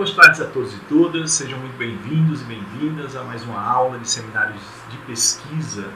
[0.00, 3.98] Boas tardes a todos e todas, sejam muito bem-vindos e bem-vindas a mais uma aula
[3.98, 5.90] de seminários de pesquisa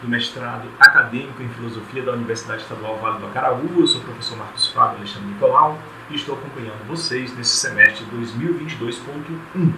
[0.00, 3.68] do mestrado acadêmico em filosofia da Universidade Estadual Vale do Acaraú.
[3.76, 5.76] Eu sou o professor Marcos Fábio Alexandre Nicolau
[6.08, 9.72] e estou acompanhando vocês nesse semestre 2022.1.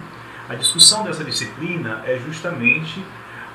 [0.47, 3.03] A discussão dessa disciplina é justamente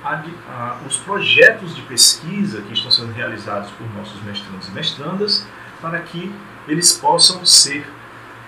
[0.03, 5.47] a a, os projetos de pesquisa que estão sendo realizados por nossos mestrandos e mestrandas
[5.81, 6.35] para que
[6.67, 7.87] eles possam ser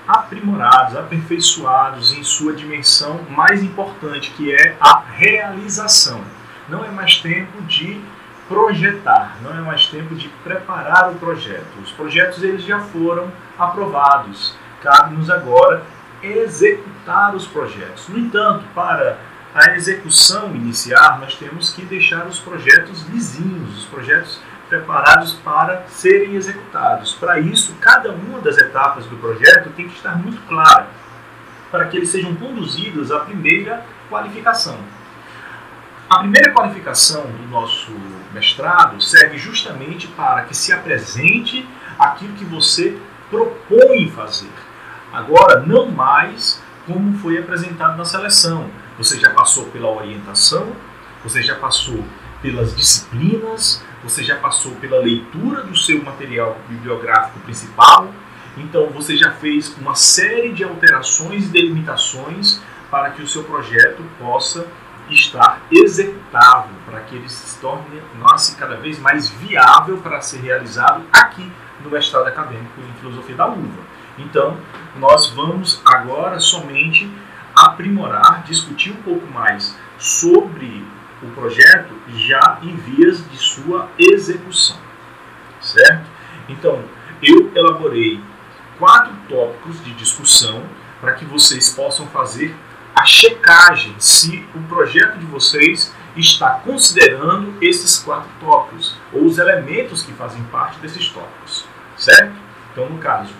[0.09, 6.23] aprimorados, aperfeiçoados em sua dimensão mais importante, que é a realização.
[6.67, 8.01] Não é mais tempo de
[8.49, 11.67] projetar, não é mais tempo de preparar o projeto.
[11.83, 14.57] Os projetos eles já foram aprovados.
[14.83, 15.83] Cabe-nos agora
[16.23, 18.09] executar os projetos.
[18.09, 19.19] No entanto, para
[19.55, 26.35] a execução iniciar, nós temos que deixar os projetos lisinhos, os projetos preparados para serem
[26.35, 27.15] executados.
[27.15, 30.89] Para isso, cada uma das etapas do projeto tem que estar muito clara,
[31.71, 34.79] para que eles sejam conduzidos à primeira qualificação.
[36.09, 37.93] A primeira qualificação do nosso
[38.33, 42.99] mestrado serve justamente para que se apresente aquilo que você
[43.31, 44.51] propõe fazer.
[45.13, 48.71] Agora, não mais como foi apresentado na seleção.
[48.97, 50.73] Você já passou pela orientação,
[51.23, 52.03] você já passou
[52.41, 58.13] pelas disciplinas, você já passou pela leitura do seu material bibliográfico principal,
[58.57, 64.03] então você já fez uma série de alterações e delimitações para que o seu projeto
[64.19, 64.67] possa
[65.11, 71.03] estar executável, para que ele se torne nossa, cada vez mais viável para ser realizado
[71.13, 71.51] aqui
[71.83, 73.83] no mestrado acadêmico em filosofia da UVA.
[74.19, 74.57] Então,
[74.97, 77.11] nós vamos agora somente
[77.55, 80.85] aprimorar, discutir um pouco mais sobre
[81.23, 84.77] o projeto já em vias de sua execução,
[85.61, 86.07] certo?
[86.49, 86.83] Então,
[87.23, 88.21] eu elaborei
[88.79, 90.63] quatro tópicos de discussão
[91.01, 92.55] para que vocês possam fazer
[92.95, 100.03] a checagem se o projeto de vocês está considerando esses quatro tópicos ou os elementos
[100.03, 101.65] que fazem parte desses tópicos,
[101.97, 102.35] certo?
[102.73, 103.33] Então, no caso,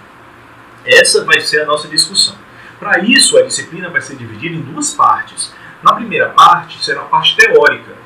[0.85, 2.37] essa vai ser a nossa discussão.
[2.79, 5.53] Para isso, a disciplina vai ser dividida em duas partes.
[5.83, 7.97] Na primeira parte será a parte teórica,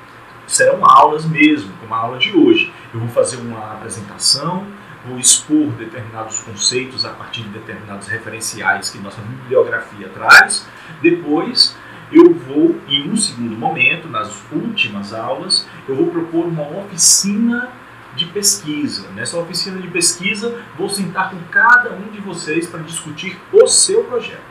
[0.46, 2.72] serão aulas mesmo, como a aula de hoje.
[2.92, 4.66] Eu vou fazer uma apresentação,
[5.06, 10.68] vou expor determinados conceitos a partir de determinados referenciais que nossa bibliografia traz.
[11.00, 11.74] Depois,
[12.12, 17.70] eu vou, em um segundo momento, nas últimas aulas, eu vou propor uma oficina
[18.14, 19.08] de pesquisa.
[19.14, 24.04] Nessa oficina de pesquisa, vou sentar com cada um de vocês para discutir o seu
[24.04, 24.42] projeto,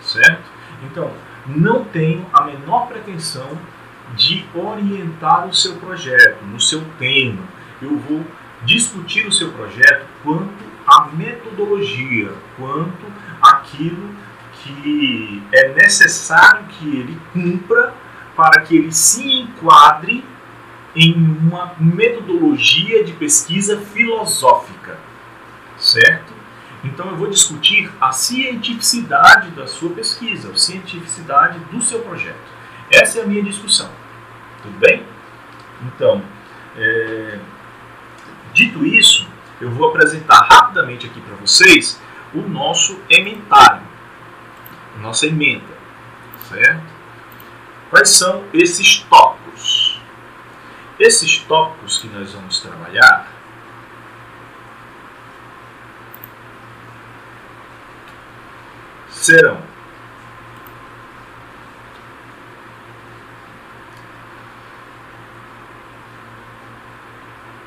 [0.00, 0.44] certo?
[0.84, 1.12] Então,
[1.56, 3.58] não tenho a menor pretensão
[4.14, 7.42] de orientar o seu projeto, no seu tema.
[7.80, 8.24] Eu vou
[8.64, 13.06] discutir o seu projeto quanto à metodologia, quanto
[13.40, 14.10] aquilo
[14.62, 17.94] que é necessário que ele cumpra
[18.36, 20.24] para que ele se enquadre
[20.94, 24.98] em uma metodologia de pesquisa filosófica,
[25.78, 26.39] certo?
[26.82, 32.38] Então eu vou discutir a cientificidade da sua pesquisa, a cientificidade do seu projeto.
[32.90, 33.90] Essa é a minha discussão.
[34.62, 35.04] Tudo bem?
[35.82, 36.22] Então,
[36.76, 37.38] é...
[38.52, 39.28] dito isso,
[39.60, 42.00] eu vou apresentar rapidamente aqui para vocês
[42.32, 43.82] o nosso ementário,
[45.00, 45.78] nossa emenda,
[46.48, 46.82] certo?
[47.90, 50.00] Quais são esses tópicos?
[50.98, 53.26] Esses tópicos que nós vamos trabalhar
[59.20, 59.58] serão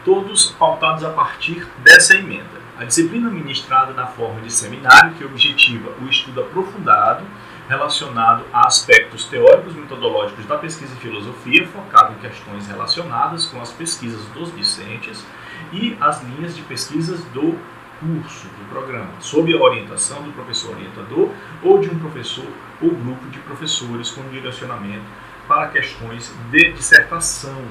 [0.04, 2.64] todos pautados a partir dessa emenda.
[2.78, 7.24] A disciplina ministrada na forma de seminário que objetiva o estudo aprofundado
[7.70, 13.62] relacionado a aspectos teóricos e metodológicos da pesquisa em filosofia, focado em questões relacionadas com
[13.62, 15.24] as pesquisas dos discentes
[15.72, 17.58] e as linhas de pesquisas do
[18.04, 21.30] curso, do programa, sob a orientação do professor orientador
[21.62, 22.48] ou de um professor
[22.82, 25.06] ou grupo de professores com direcionamento
[25.48, 27.62] para questões de dissertação,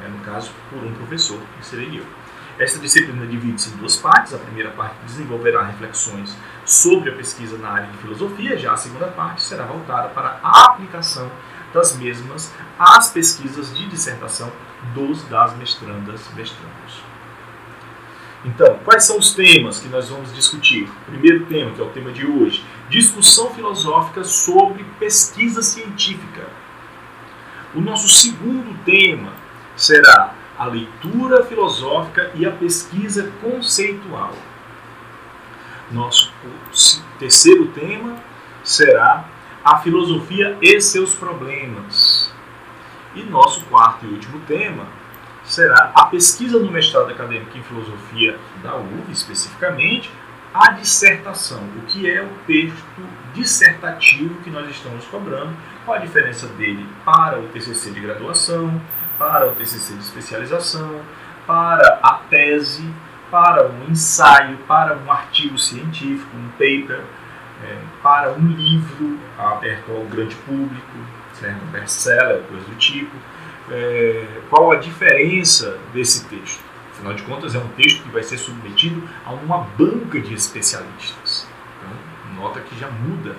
[0.00, 2.06] né, no caso, por um professor, que seria eu.
[2.58, 4.34] Esta disciplina divide-se em duas partes.
[4.34, 6.36] A primeira parte desenvolverá reflexões
[6.66, 10.64] sobre a pesquisa na área de filosofia, já a segunda parte será voltada para a
[10.66, 11.30] aplicação
[11.72, 14.52] das mesmas às pesquisas de dissertação
[14.94, 17.09] dos das mestrandas mestrandos.
[18.44, 20.90] Então, quais são os temas que nós vamos discutir?
[21.06, 26.48] primeiro tema, que é o tema de hoje, discussão filosófica sobre pesquisa científica.
[27.74, 29.32] O nosso segundo tema
[29.76, 34.34] será a leitura filosófica e a pesquisa conceitual.
[35.90, 36.32] Nosso
[37.18, 38.16] terceiro tema
[38.64, 39.24] será
[39.64, 42.32] a filosofia e seus problemas.
[43.14, 44.86] E nosso quarto e último tema
[45.44, 50.10] será a pesquisa no mestrado acadêmico em filosofia da UV, especificamente,
[50.52, 53.02] a dissertação, o que é o texto
[53.34, 58.80] dissertativo que nós estamos cobrando, qual a diferença dele para o TCC de graduação,
[59.18, 61.02] para o TCC de especialização,
[61.46, 62.88] para a tese,
[63.30, 67.00] para um ensaio, para um artigo científico, um paper,
[67.62, 70.98] é, para um livro aberto ao grande público,
[71.34, 71.60] certo?
[71.66, 73.14] best-seller, coisa do tipo.
[73.70, 76.60] É, qual a diferença desse texto?
[76.92, 81.46] Afinal de contas, é um texto que vai ser submetido a uma banca de especialistas.
[81.78, 83.36] Então, nota que já muda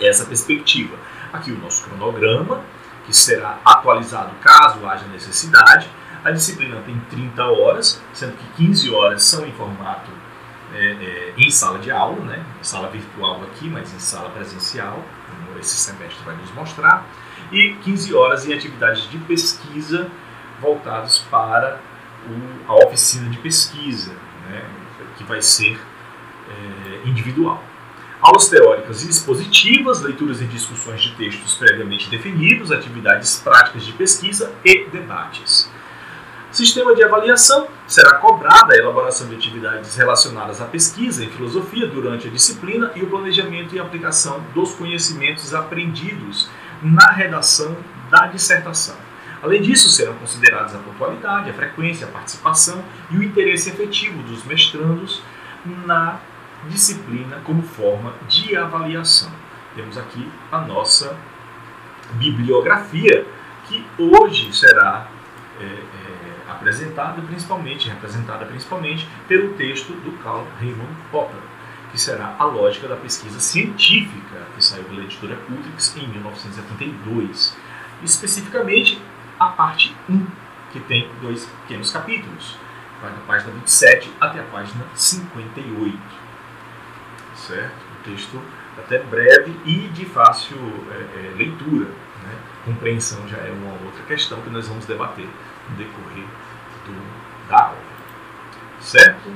[0.00, 0.96] essa perspectiva.
[1.32, 2.62] Aqui o nosso cronograma,
[3.06, 5.88] que será atualizado caso haja necessidade.
[6.24, 10.10] A disciplina tem 30 horas, sendo que 15 horas são em formato
[10.74, 12.44] é, é, em sala de aula, né?
[12.62, 17.04] sala virtual aqui, mas em sala presencial, como esse semestre vai nos mostrar,
[17.52, 20.10] e 15 horas em atividades de pesquisa
[20.60, 21.80] voltadas para
[22.28, 24.12] o, a oficina de pesquisa,
[24.48, 24.64] né?
[25.16, 25.80] que vai ser
[26.48, 27.62] é, individual.
[28.20, 34.52] Aulas teóricas e expositivas, leituras e discussões de textos previamente definidos, atividades práticas de pesquisa
[34.62, 35.70] e debates.
[36.50, 42.26] Sistema de avaliação será cobrada a elaboração de atividades relacionadas à pesquisa em filosofia durante
[42.26, 46.50] a disciplina e o planejamento e aplicação dos conhecimentos aprendidos
[46.82, 47.76] na redação
[48.10, 48.96] da dissertação.
[49.42, 54.44] Além disso, serão consideradas a pontualidade, a frequência, a participação e o interesse efetivo dos
[54.44, 55.22] mestrandos
[55.64, 56.18] na
[56.68, 59.30] disciplina como forma de avaliação.
[59.74, 61.16] Temos aqui a nossa
[62.14, 63.26] bibliografia,
[63.66, 65.06] que hoje será
[65.58, 71.40] é, é, apresentada principalmente, representada principalmente pelo texto do Carl Raymond Popper,
[71.90, 77.56] que será a lógica da pesquisa científica, que saiu pela editora Cultrix em 1972.
[78.02, 79.00] Especificamente
[79.38, 80.26] a parte 1,
[80.72, 82.56] que tem dois pequenos capítulos,
[83.02, 85.98] vai da página 27 até a página 58.
[87.34, 87.72] Certo?
[87.72, 88.42] Um texto
[88.78, 90.56] até breve e de fácil
[90.90, 91.86] é, é, leitura.
[91.86, 92.38] Né?
[92.64, 95.28] Compreensão já é uma outra questão que nós vamos debater
[95.68, 96.26] no decorrer
[96.86, 97.78] do, da aula.
[98.80, 99.30] Certo?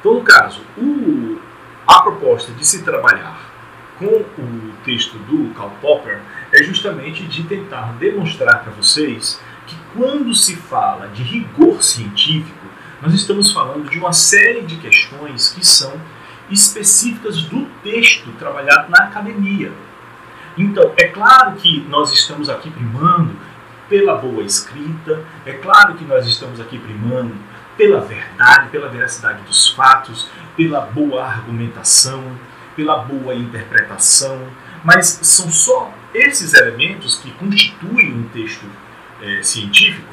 [0.00, 1.38] Então, no caso, o,
[1.86, 3.50] a proposta de se trabalhar
[3.98, 6.20] com o texto do Karl Popper
[6.52, 12.66] é justamente de tentar demonstrar para vocês que quando se fala de rigor científico,
[13.02, 15.92] nós estamos falando de uma série de questões que são
[16.50, 19.72] específicas do texto trabalhado na academia.
[20.56, 23.36] Então, é claro que nós estamos aqui primando
[23.88, 27.34] pela boa escrita, é claro que nós estamos aqui primando
[27.80, 32.38] pela verdade, pela veracidade dos fatos, pela boa argumentação,
[32.76, 34.38] pela boa interpretação,
[34.84, 38.66] mas são só esses elementos que constituem um texto
[39.22, 40.12] é, científico?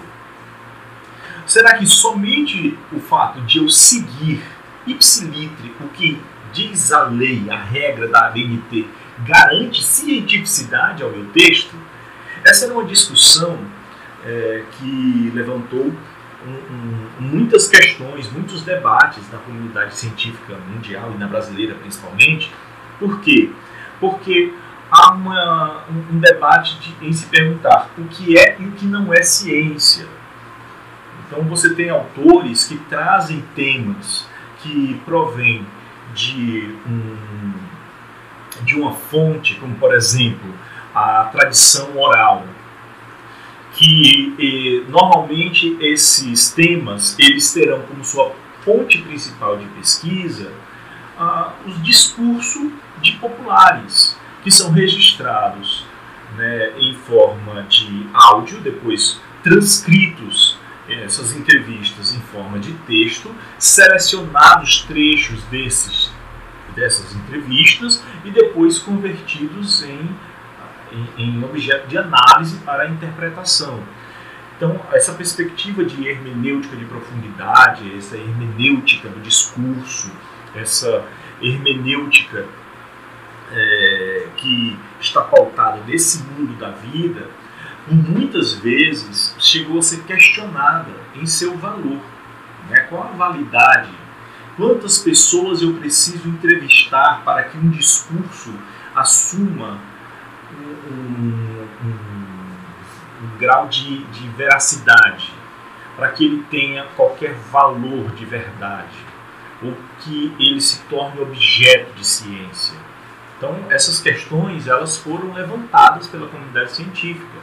[1.45, 4.41] Será que somente o fato de eu seguir
[4.85, 6.21] ipsilitre o que
[6.53, 8.87] diz a lei, a regra da ABNT,
[9.25, 11.75] garante cientificidade ao meu texto?
[12.45, 13.59] Essa era uma discussão
[14.25, 15.93] é, que levantou
[17.19, 22.51] muitas questões, muitos debates da comunidade científica mundial e na brasileira principalmente.
[22.99, 23.51] Por quê?
[23.99, 24.53] Porque
[24.91, 28.85] há uma, um, um debate de, em se perguntar o que é e o que
[28.85, 30.07] não é ciência.
[31.25, 34.27] Então você tem autores que trazem temas
[34.59, 35.65] que provêm
[36.13, 37.53] de, um,
[38.63, 40.53] de uma fonte, como por exemplo
[40.95, 42.43] a tradição oral,
[43.77, 48.33] que eh, normalmente esses temas eles terão como sua
[48.65, 50.51] fonte principal de pesquisa
[51.17, 55.85] ah, os discursos de populares que são registrados
[56.35, 60.57] né, em forma de áudio, depois transcritos
[60.89, 66.11] eh, essas entrevistas em forma de texto, selecionados trechos desses,
[66.75, 70.09] dessas entrevistas e depois convertidos em,
[71.17, 73.81] em, objeto de análise para a interpretação.
[74.55, 80.11] Então, essa perspectiva de hermenêutica de profundidade, essa hermenêutica do discurso,
[80.55, 81.05] essa
[81.41, 82.45] hermenêutica
[83.51, 87.29] é, que está pautada nesse mundo da vida,
[87.87, 92.01] muitas vezes chegou a ser questionada em seu valor.
[92.69, 92.79] Né?
[92.89, 93.91] Qual a validade?
[94.57, 98.53] Quantas pessoas eu preciso entrevistar para que um discurso
[98.95, 99.79] assuma
[100.91, 105.33] um, um, um, grau de, de veracidade,
[105.95, 109.07] para que ele tenha qualquer valor de verdade?
[109.61, 112.77] ou que ele se torne objeto de ciência.
[113.37, 117.37] Então, essas questões elas foram levantadas pela comunidade científica,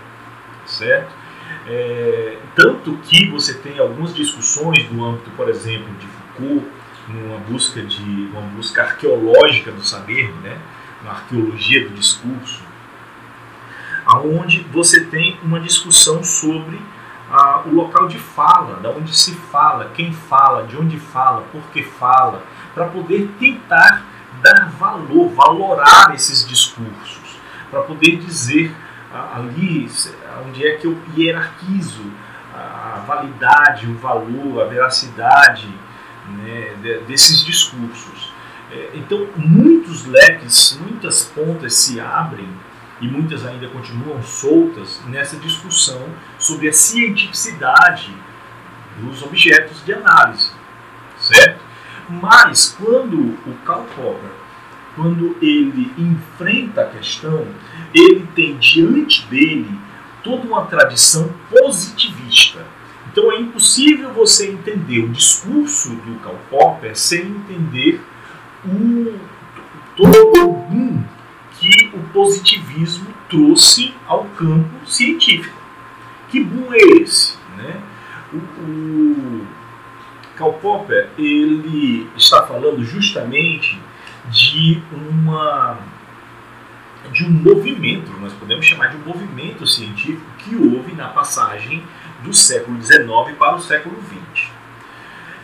[0.67, 1.13] certo?
[1.67, 6.67] É, tanto que você tem algumas discussões no âmbito, por exemplo, de Foucault,
[7.09, 10.59] numa busca de uma busca arqueológica do saber, né?
[11.03, 12.63] uma arqueologia do discurso,
[14.14, 16.80] aonde você tem uma discussão sobre
[17.30, 21.62] ah, o local de fala, da onde se fala, quem fala, de onde fala, por
[21.73, 22.42] que fala,
[22.75, 24.04] para poder tentar
[24.42, 27.38] dar valor, valorar esses discursos,
[27.71, 28.75] para poder dizer
[29.12, 29.90] ah, ali
[30.47, 32.04] onde é que eu hierarquizo
[32.54, 35.68] a validade, o valor, a veracidade
[36.28, 38.33] né, desses discursos.
[38.71, 42.49] É, então, muitos leques, muitas pontas se abrem
[43.05, 46.01] e muitas ainda continuam soltas nessa discussão
[46.39, 48.11] sobre a cientificidade
[48.99, 50.51] dos objetos de análise,
[51.19, 51.61] certo?
[52.09, 54.31] Mas quando o Karl Popper,
[54.97, 57.47] quando ele enfrenta a questão,
[57.93, 59.79] ele tem diante dele
[60.23, 62.65] toda uma tradição positivista.
[63.13, 68.01] Então é impossível você entender o discurso do Karl Popper sem entender
[68.65, 69.19] o,
[69.95, 70.53] todo
[71.64, 75.56] que o positivismo trouxe ao campo científico.
[76.28, 77.38] Que boom é esse?
[77.56, 77.80] Né?
[78.33, 79.47] O, o
[80.37, 83.80] Karl Popper ele está falando justamente
[84.30, 85.78] de uma
[87.12, 91.85] de um movimento, nós podemos chamar de um movimento científico que houve na passagem
[92.23, 94.49] do século XIX para o século XX.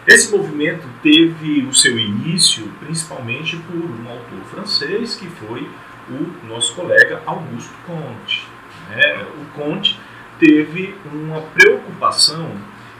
[0.06, 5.68] Esse movimento teve o seu início principalmente por um autor francês que foi
[6.08, 8.46] o nosso colega Augusto Comte.
[8.88, 9.26] Né?
[9.40, 9.98] O Comte
[10.38, 12.50] teve uma preocupação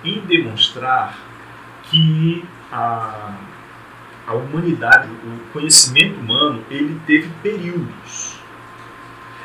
[0.04, 1.16] em demonstrar
[1.84, 3.34] que a,
[4.26, 8.38] a humanidade, o conhecimento humano, ele teve períodos.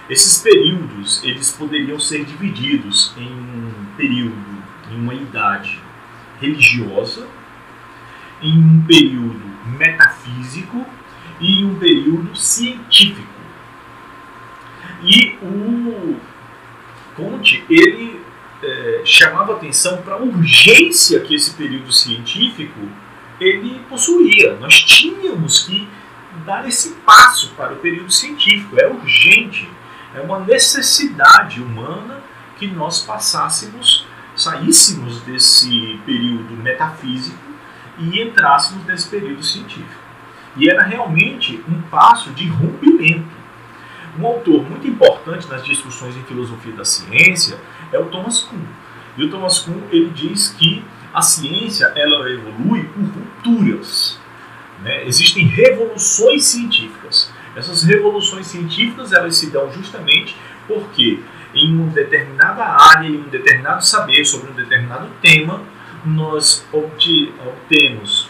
[0.08, 5.80] Esses períodos eles poderiam ser divididos em um período, em uma idade
[6.40, 7.28] religiosa,
[8.42, 9.42] em um período
[9.78, 10.86] metafísico
[11.40, 13.35] e em um período científico.
[15.04, 16.16] E o
[17.16, 18.20] Conte ele
[18.62, 22.80] é, chamava atenção para a urgência que esse período científico
[23.40, 24.56] ele possuía.
[24.60, 25.88] Nós tínhamos que
[26.46, 28.80] dar esse passo para o período científico.
[28.80, 29.70] É urgente,
[30.14, 32.22] é uma necessidade humana
[32.58, 37.38] que nós passássemos, saíssemos desse período metafísico
[37.98, 40.04] e entrássemos nesse período científico.
[40.58, 43.45] E era realmente um passo de rompimento.
[44.18, 47.60] Um autor muito importante nas discussões em filosofia da ciência
[47.92, 48.66] é o Thomas Kuhn.
[49.18, 54.20] E o Thomas Kuhn ele diz que a ciência ela evolui por rupturas.
[54.82, 55.06] Né?
[55.06, 57.32] Existem revoluções científicas.
[57.56, 60.36] Essas revoluções científicas elas se dão justamente
[60.68, 61.22] porque
[61.54, 65.62] em uma determinada área, em um determinado saber sobre um determinado tema,
[66.06, 68.30] nós obtemos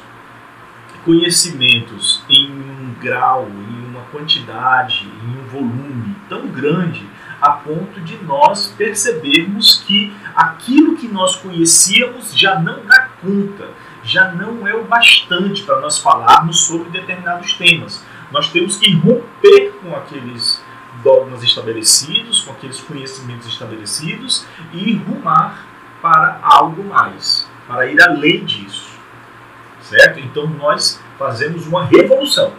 [1.03, 3.84] conhecimentos em um grau, em
[4.15, 7.05] quantidade, em um volume tão grande
[7.41, 13.67] a ponto de nós percebermos que aquilo que nós conhecíamos já não dá conta,
[14.03, 18.05] já não é o bastante para nós falarmos sobre determinados temas.
[18.31, 20.63] Nós temos que romper com aqueles
[21.03, 25.65] dogmas estabelecidos, com aqueles conhecimentos estabelecidos e rumar
[26.01, 28.95] para algo mais, para ir além disso.
[29.81, 30.19] Certo?
[30.19, 32.53] Então nós fazemos uma revolução,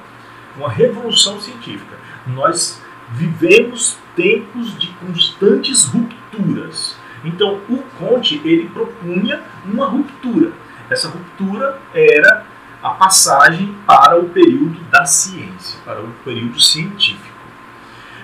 [0.56, 1.96] uma revolução científica.
[2.26, 6.96] Nós vivemos tempos de constantes rupturas.
[7.24, 10.52] Então, o Conte ele propunha uma ruptura.
[10.88, 12.46] Essa ruptura era
[12.82, 17.36] a passagem para o período da ciência, para o período científico.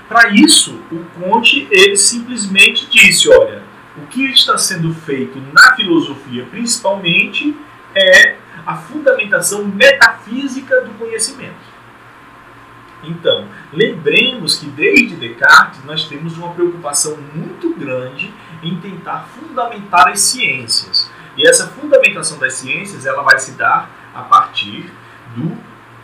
[0.09, 3.63] Para isso, o Conte ele simplesmente disse, olha,
[3.97, 7.57] o que está sendo feito na filosofia, principalmente,
[7.95, 11.72] é a fundamentação metafísica do conhecimento.
[13.03, 18.33] Então, lembremos que desde Descartes nós temos uma preocupação muito grande
[18.63, 21.11] em tentar fundamentar as ciências.
[21.37, 24.91] E essa fundamentação das ciências ela vai se dar a partir
[25.35, 25.57] do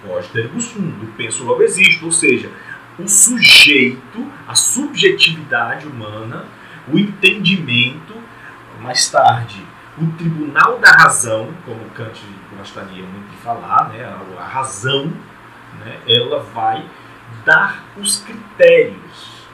[0.04, 2.50] pós-ergo sum, do penso logo existe, ou seja,
[2.98, 6.46] o sujeito, a subjetividade humana,
[6.88, 8.14] o entendimento,
[8.80, 9.64] mais tarde,
[9.96, 12.20] o tribunal da razão, como Kant
[12.56, 14.04] gostaria muito de falar, né,
[14.38, 15.12] a razão
[15.80, 16.84] né, ela vai
[17.44, 19.46] dar os critérios,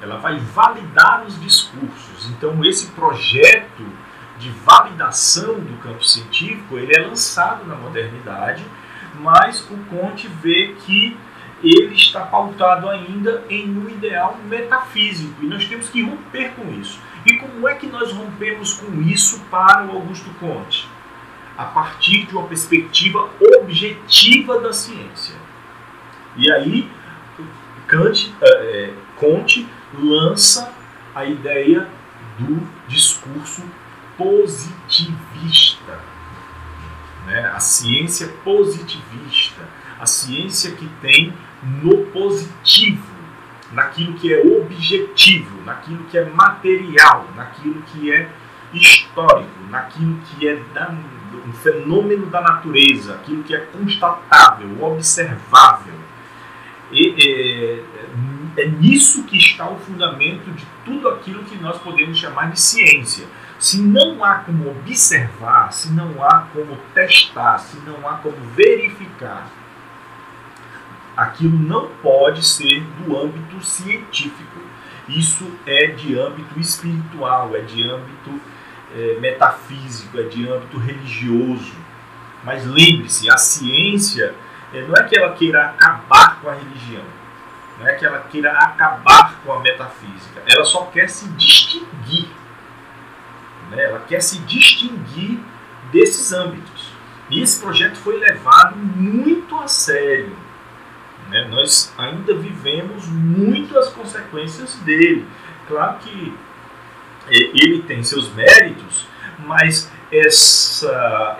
[0.00, 2.28] ela vai validar os discursos.
[2.30, 3.86] Então, esse projeto
[4.38, 8.64] de validação do campo científico ele é lançado na modernidade
[9.14, 11.16] mas o Conte vê que
[11.62, 17.00] ele está pautado ainda em um ideal metafísico e nós temos que romper com isso.
[17.24, 20.88] E como é que nós rompemos com isso para o Augusto Conte?
[21.56, 25.36] A partir de uma perspectiva objetiva da ciência.
[26.36, 26.90] E aí,
[27.86, 30.72] Kant, é, Conte lança
[31.14, 31.86] a ideia
[32.38, 33.62] do discurso
[34.16, 36.00] positivista.
[37.26, 37.52] Né?
[37.54, 39.62] A ciência positivista,
[40.00, 41.32] a ciência que tem
[41.82, 43.12] no positivo,
[43.72, 48.28] naquilo que é objetivo, naquilo que é material, naquilo que é
[48.72, 50.94] histórico, naquilo que é da,
[51.46, 56.01] um fenômeno da natureza, aquilo que é constatável, observável.
[56.92, 57.82] E,
[58.56, 62.60] é, é nisso que está o fundamento de tudo aquilo que nós podemos chamar de
[62.60, 63.26] ciência.
[63.58, 69.50] Se não há como observar, se não há como testar, se não há como verificar
[71.16, 74.60] aquilo não pode ser do âmbito científico.
[75.08, 78.40] Isso é de âmbito espiritual, é de âmbito
[78.94, 81.74] é, metafísico, é de âmbito religioso.
[82.44, 84.34] Mas lembre-se, a ciência
[84.80, 87.04] não é que ela queira acabar com a religião,
[87.78, 92.28] não é que ela queira acabar com a metafísica, ela só quer se distinguir.
[93.70, 93.84] Né?
[93.84, 95.40] Ela quer se distinguir
[95.90, 96.92] desses âmbitos.
[97.30, 100.36] E esse projeto foi levado muito a sério
[101.32, 101.48] né?
[101.50, 105.26] Nós ainda vivemos muito as consequências dele.
[105.66, 106.34] Claro que
[107.28, 109.06] é, ele tem seus méritos,
[109.38, 111.38] mas essa,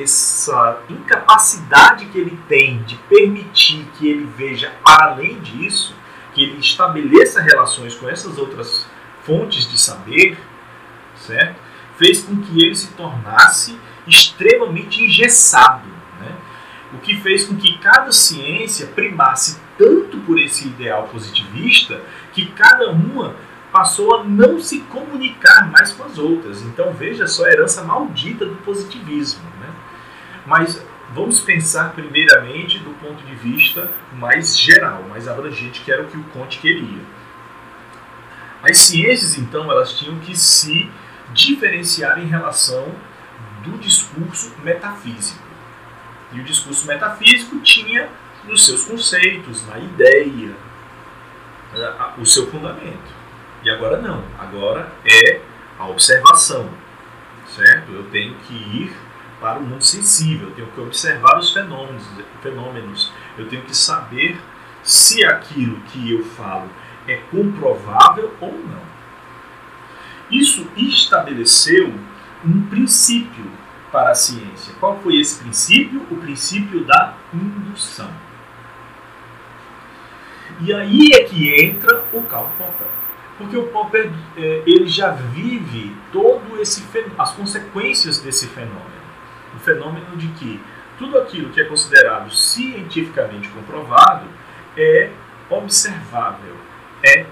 [0.00, 5.94] essa incapacidade que ele tem de permitir que ele veja além disso,
[6.34, 8.86] que ele estabeleça relações com essas outras
[9.24, 10.38] fontes de saber,
[11.16, 11.56] certo?
[11.98, 15.96] fez com que ele se tornasse extremamente engessado
[16.92, 22.00] o que fez com que cada ciência primasse tanto por esse ideal positivista
[22.32, 23.36] que cada uma
[23.76, 26.62] passou a não se comunicar mais com as outras.
[26.62, 29.44] Então veja só a herança maldita do positivismo.
[29.60, 29.68] Né?
[30.46, 36.06] Mas vamos pensar primeiramente do ponto de vista mais geral, mais abrangente, que era o
[36.06, 37.02] que o Conte queria.
[38.62, 40.90] As ciências, então, elas tinham que se
[41.34, 42.94] diferenciar em relação
[43.62, 45.44] do discurso metafísico.
[46.32, 48.08] E o discurso metafísico tinha
[48.44, 50.56] nos seus conceitos, na ideia,
[52.16, 53.25] o seu fundamento.
[53.66, 55.40] E agora não, agora é
[55.76, 56.70] a observação,
[57.48, 57.90] certo?
[57.90, 58.96] Eu tenho que ir
[59.40, 62.08] para o mundo sensível, eu tenho que observar os fenômenos,
[62.40, 64.40] fenômenos, eu tenho que saber
[64.84, 66.70] se aquilo que eu falo
[67.08, 68.82] é comprovável ou não.
[70.30, 71.92] Isso estabeleceu
[72.44, 73.50] um princípio
[73.90, 74.74] para a ciência.
[74.78, 76.06] Qual foi esse princípio?
[76.08, 78.12] O princípio da indução.
[80.60, 82.95] E aí é que entra o Popper.
[83.38, 86.84] Porque o Popper é, ele já vive todo esse
[87.18, 88.96] as consequências desse fenômeno.
[89.54, 90.60] O fenômeno de que
[90.98, 94.26] tudo aquilo que é considerado cientificamente comprovado
[94.76, 95.10] é
[95.50, 96.56] observável,
[97.02, 97.26] é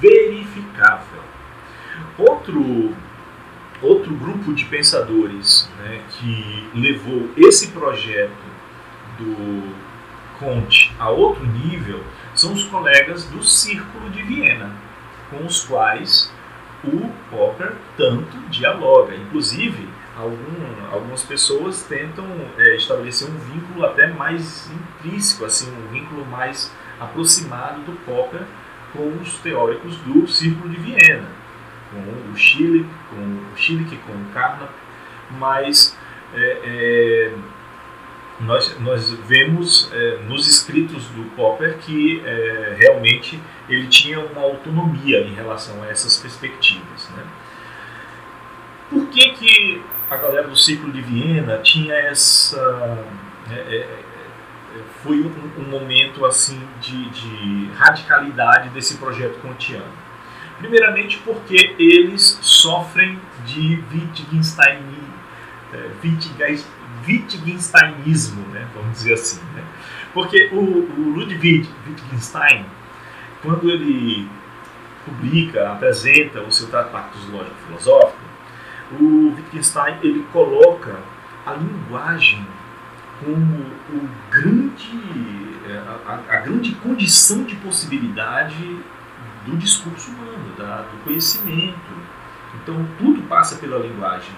[0.00, 1.22] verificável.
[2.18, 2.94] Outro
[3.80, 8.32] outro grupo de pensadores né, que levou esse projeto
[9.16, 9.72] do
[10.38, 12.02] Conte a outro nível
[12.34, 14.72] são os colegas do Círculo de Viena,
[15.30, 16.32] com os quais
[16.84, 19.14] o Popper tanto dialoga.
[19.14, 22.24] Inclusive, algum, algumas pessoas tentam
[22.56, 28.42] é, estabelecer um vínculo até mais intrínseco, assim, um vínculo mais aproximado do Popper
[28.92, 31.38] com os teóricos do Círculo de Viena
[31.90, 34.70] com o Chile, com o Chile com o Carnap,
[35.30, 35.96] mas
[36.34, 37.32] é, é,
[38.40, 45.20] nós, nós vemos é, nos escritos do Popper que é, realmente ele tinha uma autonomia
[45.20, 47.08] em relação a essas perspectivas.
[47.16, 47.24] Né?
[48.90, 53.04] Por que, que a galera do ciclo de Viena tinha essa.
[53.50, 53.98] É, é,
[55.02, 60.08] foi um, um, momento assim de, de radicalidade desse projeto kantiano
[60.58, 64.82] Primeiramente porque eles sofrem de Wittgenstein,
[65.72, 65.90] é,
[67.08, 68.68] Wittgensteinismo, né?
[68.74, 69.40] vamos dizer assim.
[69.54, 69.64] Né?
[70.12, 72.66] Porque o, o Ludwig Wittgenstein,
[73.42, 74.28] quando ele
[75.04, 78.28] publica, apresenta o seu Tratado Lógico-Filosófico,
[79.00, 80.96] o Wittgenstein ele coloca
[81.46, 82.46] a linguagem
[83.24, 85.00] como o grande,
[85.68, 88.78] é, a, a grande condição de possibilidade
[89.46, 91.78] do discurso humano, da, do conhecimento.
[92.62, 94.32] Então, tudo passa pela linguagem.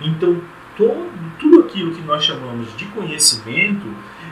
[0.00, 0.40] Então,
[0.76, 3.86] todo, tudo aquilo que nós chamamos de conhecimento,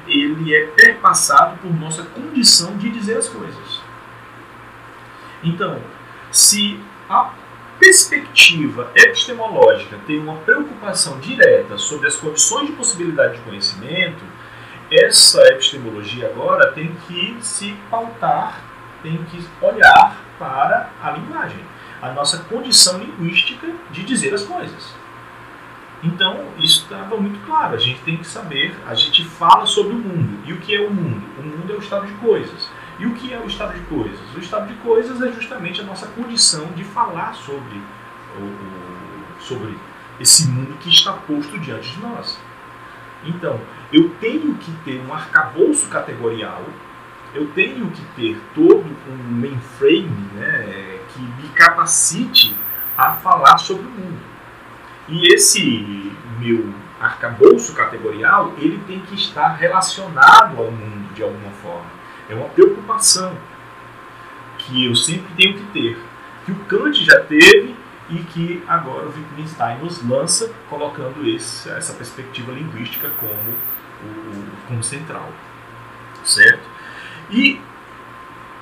[0.06, 3.80] ele é perpassado por nossa condição de dizer as coisas.
[5.42, 5.80] Então,
[6.30, 7.32] se a
[7.78, 14.24] perspectiva epistemológica tem uma preocupação direta sobre as condições de possibilidade de conhecimento,
[14.90, 18.60] essa epistemologia agora tem que se pautar,
[19.02, 21.64] tem que olhar para a linguagem,
[22.00, 24.97] a nossa condição linguística de dizer as coisas.
[26.02, 27.74] Então, isso estava muito claro.
[27.74, 30.38] A gente tem que saber, a gente fala sobre o mundo.
[30.46, 31.22] E o que é o mundo?
[31.38, 32.68] O mundo é o estado de coisas.
[32.98, 34.18] E o que é o estado de coisas?
[34.34, 37.80] O estado de coisas é justamente a nossa condição de falar sobre,
[38.36, 39.76] o, sobre
[40.20, 42.38] esse mundo que está posto diante de nós.
[43.24, 43.60] Então,
[43.92, 46.62] eu tenho que ter um arcabouço categorial,
[47.34, 52.56] eu tenho que ter todo um mainframe né, que me capacite
[52.96, 54.37] a falar sobre o mundo.
[55.08, 61.86] E esse meu arcabouço categorial, ele tem que estar relacionado ao mundo de alguma forma.
[62.28, 63.36] É uma preocupação
[64.58, 65.98] que eu sempre tenho que ter,
[66.44, 67.74] que o Kant já teve
[68.10, 73.54] e que agora o Wittgenstein nos lança, colocando esse, essa perspectiva linguística como,
[74.02, 75.30] o, como central.
[76.24, 76.68] Certo?
[77.30, 77.60] E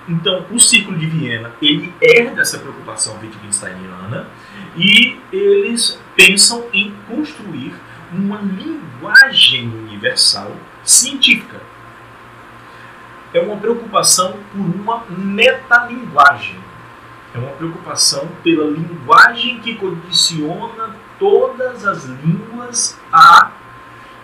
[0.08, 4.28] então, o ciclo de Viena, ele herda essa preocupação Wittgensteiniana
[4.76, 7.74] e eles pensam em construir
[8.12, 10.52] uma linguagem universal
[10.84, 11.60] científica.
[13.34, 16.56] É uma preocupação por uma metalinguagem.
[17.34, 23.50] É uma preocupação pela linguagem que condiciona todas as línguas a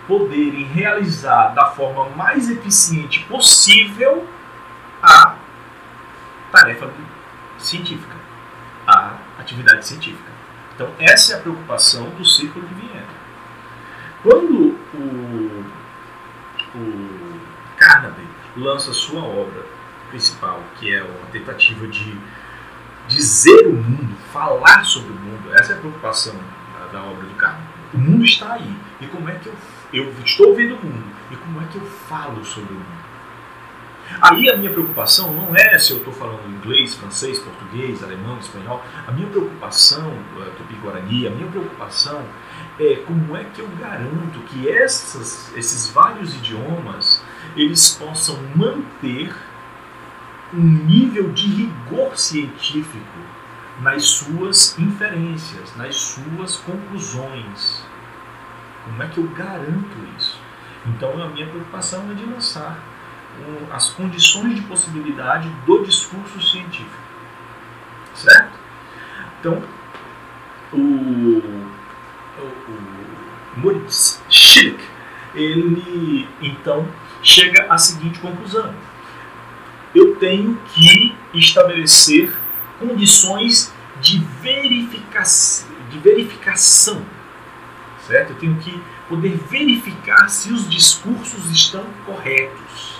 [0.07, 4.25] poderem realizar da forma mais eficiente possível
[5.01, 5.35] a
[6.53, 6.87] tarefa
[7.57, 8.15] científica,
[8.85, 10.31] a atividade científica.
[10.75, 13.07] Então, essa é a preocupação do Círculo de Viena.
[14.21, 15.65] Quando o,
[16.75, 17.39] o
[17.77, 19.65] Carnaby lança sua obra
[20.09, 22.15] principal, que é uma tentativa de
[23.07, 26.35] dizer o mundo, falar sobre o mundo, essa é a preocupação
[26.73, 27.67] da, da obra do Carnaby.
[27.95, 28.75] O mundo está aí.
[29.01, 29.55] E como é que eu,
[29.91, 31.13] eu estou vendo o mundo?
[31.31, 33.02] E como é que eu falo sobre o mundo?
[34.21, 38.83] Aí a minha preocupação não é se eu estou falando inglês, francês, português, alemão, espanhol.
[39.07, 42.23] A minha preocupação, eh, tupi-guarani, a minha preocupação
[42.79, 47.23] é como é que eu garanto que essas, esses vários idiomas
[47.55, 49.35] eles possam manter
[50.53, 53.19] um nível de rigor científico
[53.81, 57.83] nas suas inferências, nas suas conclusões.
[58.85, 60.39] Como é que eu garanto isso?
[60.85, 62.77] Então a minha preocupação é de lançar
[63.71, 67.03] as condições de possibilidade do discurso científico.
[68.13, 68.59] Certo?
[69.39, 69.63] Então,
[70.71, 74.79] o, o, o Moritz Schlick,
[75.33, 76.87] ele então
[77.21, 78.73] chega à seguinte conclusão.
[79.93, 82.33] Eu tenho que estabelecer
[82.79, 84.19] condições de
[85.89, 87.05] de verificação,
[88.07, 88.31] certo?
[88.31, 92.92] Eu tenho que poder verificar se os discursos estão corretos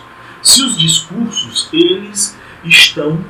[0.44, 3.24] se os discursos eles estão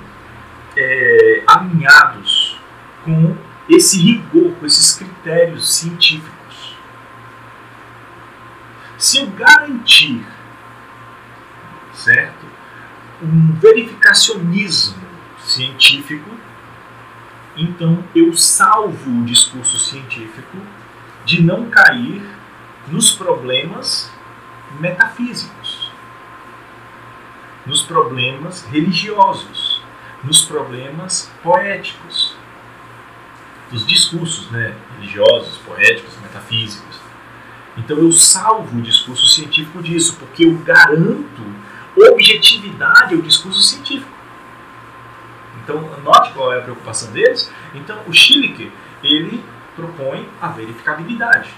[0.75, 2.57] é, alinhados
[3.05, 3.37] com
[3.69, 6.75] esse rigor, com esses critérios científicos.
[8.97, 10.25] Se eu garantir,
[11.93, 12.45] certo,
[13.21, 15.03] um verificacionismo
[15.39, 16.29] científico,
[17.55, 20.57] então eu salvo o discurso científico
[21.25, 22.23] de não cair
[22.87, 24.11] nos problemas
[24.79, 25.62] metafísicos
[27.65, 29.81] nos problemas religiosos,
[30.23, 32.35] nos problemas poéticos,
[33.71, 36.99] dos discursos né, religiosos, poéticos, metafísicos.
[37.77, 41.41] Então eu salvo o discurso científico disso, porque eu garanto
[41.95, 44.11] objetividade ao discurso científico.
[45.63, 47.51] Então, note qual é a preocupação deles.
[47.73, 48.69] Então, o Schillinger,
[49.01, 49.43] ele
[49.75, 51.49] propõe a verificabilidade.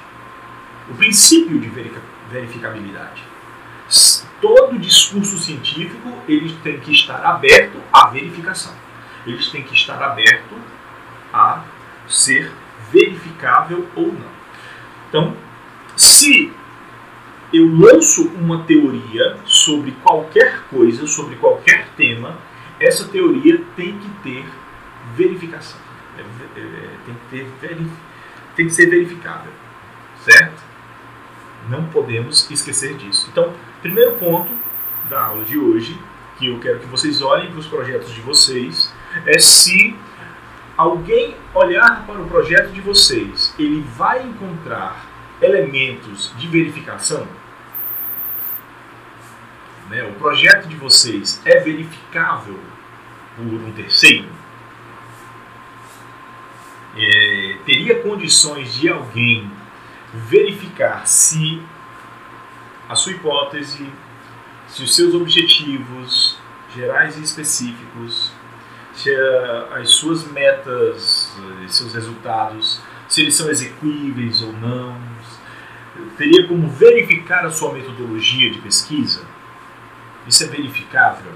[0.89, 1.71] O princípio de
[2.29, 3.23] verificabilidade
[4.45, 8.71] todo discurso científico ele tem que estar aberto à verificação.
[9.25, 10.55] Eles têm que estar aberto
[11.33, 11.63] a
[12.07, 12.51] ser
[12.91, 14.35] verificável ou não.
[15.09, 15.35] Então,
[15.97, 16.53] se
[17.51, 22.37] eu lanço uma teoria sobre qualquer coisa, sobre qualquer tema,
[22.79, 24.45] essa teoria tem que ter
[25.15, 25.79] verificação.
[26.19, 26.21] É,
[26.59, 27.77] é, tem, que ter,
[28.55, 29.51] tem que ser verificável.
[30.19, 30.63] Certo?
[31.67, 33.27] Não podemos esquecer disso.
[33.31, 33.51] Então,
[33.85, 34.51] primeiro ponto
[35.07, 35.95] da aula de hoje,
[36.39, 38.91] que eu quero que vocês olhem para os projetos de vocês,
[39.27, 39.95] é se
[40.75, 45.05] alguém olhar para o projeto de vocês, ele vai encontrar
[45.39, 47.27] elementos de verificação?
[49.87, 50.03] Né?
[50.03, 52.59] O projeto de vocês é verificável
[53.35, 54.29] por um terceiro?
[56.97, 59.51] É, teria condições de alguém
[60.11, 61.61] verificar se
[62.87, 63.89] a sua hipótese,
[64.67, 66.37] se os seus objetivos
[66.73, 68.31] gerais e específicos,
[68.93, 69.13] se
[69.73, 71.33] as suas metas,
[71.67, 74.97] seus resultados, se eles são execuíveis ou não,
[76.17, 79.25] teria como verificar a sua metodologia de pesquisa?
[80.27, 81.31] Isso é verificável?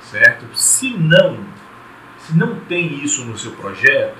[0.00, 0.46] Certo?
[0.56, 1.44] Se não,
[2.18, 4.18] se não tem isso no seu projeto,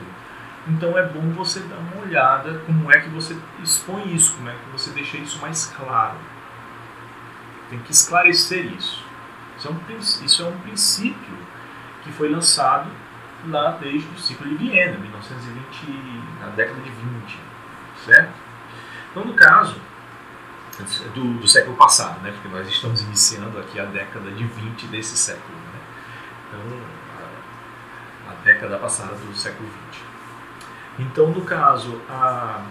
[0.69, 4.53] então é bom você dar uma olhada como é que você expõe isso, como é
[4.53, 6.19] que você deixa isso mais claro.
[7.71, 9.05] Tem que esclarecer isso.
[9.57, 11.39] Isso é um, isso é um princípio
[12.03, 12.91] que foi lançado
[13.47, 17.41] lá desde o ciclo de Viena, 1920, na década de 20,
[18.05, 18.35] certo?
[19.11, 19.81] Então, no caso
[21.15, 22.33] do, do século passado, né?
[22.33, 25.57] porque nós estamos iniciando aqui a década de 20 desse século.
[25.57, 25.81] Né?
[26.49, 26.61] Então,
[28.29, 30.06] a, a década passada do século 20.
[30.99, 32.65] Então, no caso, a,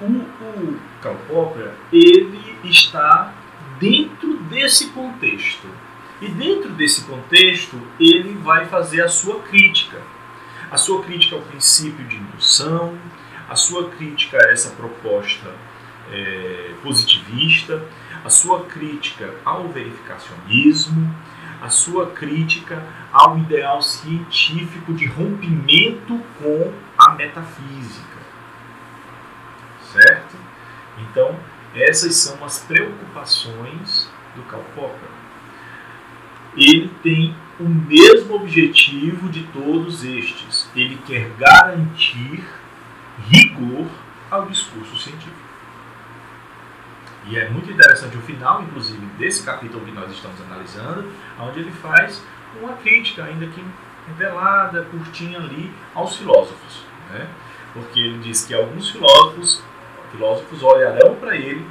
[0.00, 3.32] o, o Karl Popper, ele está
[3.78, 5.68] dentro desse contexto.
[6.20, 10.00] E dentro desse contexto, ele vai fazer a sua crítica.
[10.70, 12.98] A sua crítica ao princípio de indução,
[13.48, 15.54] a sua crítica a essa proposta
[16.10, 17.82] é, positivista,
[18.24, 21.14] a sua crítica ao verificacionismo,
[21.60, 28.16] a sua crítica ao ideal científico de rompimento com a metafísica.
[29.92, 30.36] Certo?
[30.98, 31.38] Então,
[31.74, 35.08] essas são as preocupações do Karl Popper.
[36.56, 40.70] Ele tem o mesmo objetivo de todos estes.
[40.74, 42.44] Ele quer garantir
[43.28, 43.86] rigor
[44.30, 45.45] ao discurso científico.
[47.28, 51.10] E é muito interessante o final, inclusive, desse capítulo que nós estamos analisando,
[51.40, 52.24] onde ele faz
[52.60, 53.64] uma crítica, ainda que
[54.16, 56.84] velada, curtinha ali, aos filósofos.
[57.10, 57.28] Né?
[57.72, 59.62] Porque ele diz que alguns filósofos,
[60.12, 61.66] filósofos olharão para ele,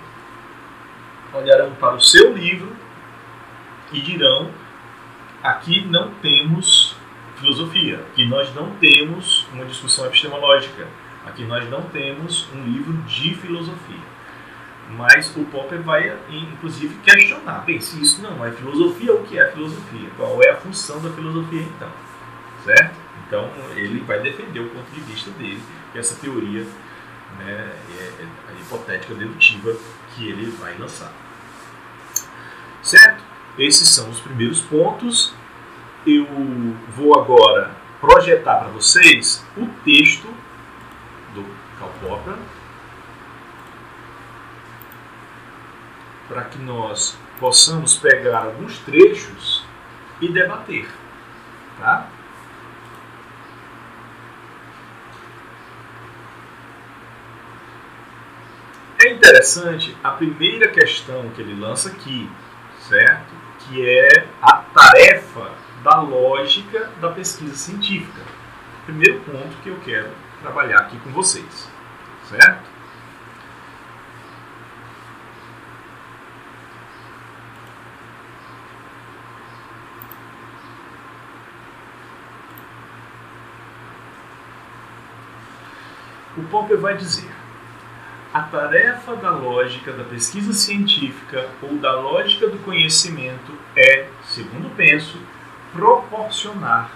[1.34, 2.76] olharão para o seu livro
[3.94, 4.52] e dirão:
[5.42, 6.96] aqui não temos
[7.38, 10.88] filosofia, aqui nós não temos uma discussão epistemológica,
[11.26, 14.15] aqui nós não temos um livro de filosofia.
[14.92, 19.52] Mas o Popper vai, inclusive, questionar: bem, se isso não é filosofia, o que é
[19.52, 20.10] filosofia?
[20.16, 21.90] Qual é a função da filosofia então?
[22.64, 22.96] Certo?
[23.28, 25.62] Então, ele vai defender o ponto de vista dele,
[25.96, 26.66] essa teoria
[27.40, 29.76] né, é, é a hipotética dedutiva
[30.14, 31.12] que ele vai lançar.
[32.84, 33.24] Certo?
[33.58, 35.34] Esses são os primeiros pontos.
[36.06, 36.28] Eu
[36.96, 40.28] vou agora projetar para vocês o texto
[41.34, 41.44] do
[41.80, 42.36] Karl Popper
[46.28, 49.66] para que nós possamos pegar alguns trechos
[50.22, 50.88] e debater.
[51.80, 52.08] Tá?
[59.04, 62.30] É interessante a primeira questão que ele lança aqui,
[62.80, 63.34] certo?
[63.60, 65.52] Que é a tarefa
[65.84, 68.22] da lógica da pesquisa científica.
[68.86, 70.10] Primeiro ponto que eu quero
[70.42, 71.70] trabalhar aqui com vocês,
[72.28, 72.76] certo?
[86.38, 87.30] O Popper vai dizer:
[88.34, 95.20] a tarefa da lógica da pesquisa científica ou da lógica do conhecimento é, segundo penso,
[95.74, 96.92] proporcionar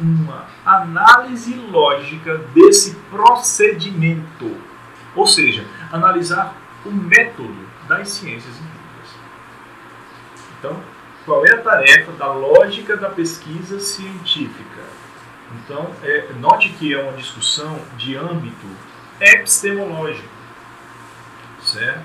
[0.00, 4.56] uma análise lógica desse procedimento,
[5.16, 6.54] ou seja, analisar
[6.86, 9.16] o método das ciências empíricas.
[10.56, 10.80] Então,
[11.26, 14.82] qual é a tarefa da lógica da pesquisa científica?
[15.56, 18.68] Então, é, note que é uma discussão de âmbito
[19.20, 20.28] epistemológico,
[21.62, 22.04] certo?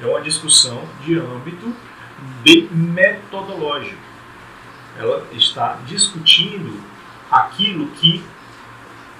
[0.00, 1.72] É uma discussão de âmbito
[2.44, 4.00] de metodológico.
[4.98, 6.82] Ela está discutindo
[7.30, 8.24] aquilo que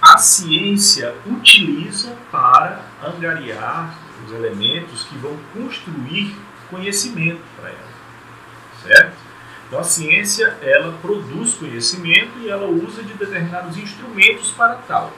[0.00, 6.34] a ciência utiliza para angariar os elementos que vão construir
[6.70, 7.88] conhecimento para ela,
[8.82, 9.16] certo?
[9.66, 15.12] Então a ciência ela produz conhecimento e ela usa de determinados instrumentos para tal.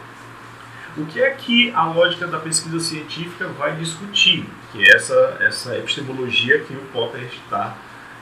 [0.97, 4.45] O que é que a lógica da pesquisa científica vai discutir?
[4.73, 7.77] Que é essa, essa epistemologia que o Popper está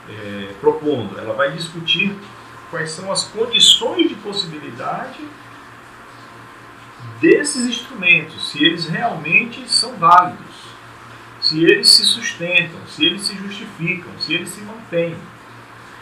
[0.07, 1.17] é, propondo.
[1.19, 2.15] Ela vai discutir
[2.69, 5.19] quais são as condições de possibilidade
[7.19, 10.55] desses instrumentos, se eles realmente são válidos,
[11.41, 15.15] se eles se sustentam, se eles se justificam, se eles se mantêm.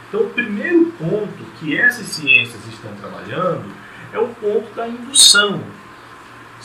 [0.07, 3.65] Então, o primeiro ponto que essas ciências estão trabalhando
[4.13, 5.61] é o ponto da indução.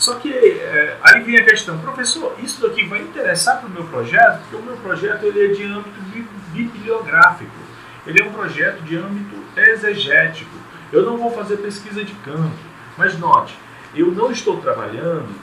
[0.03, 3.85] Só que é, aí vem a questão, professor, isso daqui vai interessar para o meu
[3.85, 4.41] projeto?
[4.41, 5.97] Porque o meu projeto ele é de âmbito
[6.51, 7.55] bibliográfico,
[8.05, 10.51] ele é um projeto de âmbito exegético.
[10.91, 12.51] Eu não vou fazer pesquisa de campo,
[12.97, 13.57] mas note,
[13.95, 15.33] eu não estou trabalhando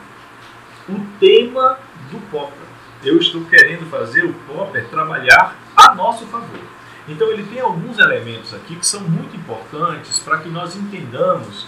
[0.90, 1.78] o tema
[2.10, 2.68] do Popper.
[3.02, 6.60] Eu estou querendo fazer o Popper trabalhar a nosso favor.
[7.08, 11.66] Então ele tem alguns elementos aqui que são muito importantes para que nós entendamos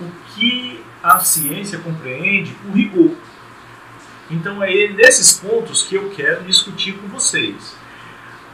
[0.00, 3.16] o que a ciência compreende por rigor.
[4.30, 7.76] Então é nesses pontos que eu quero discutir com vocês.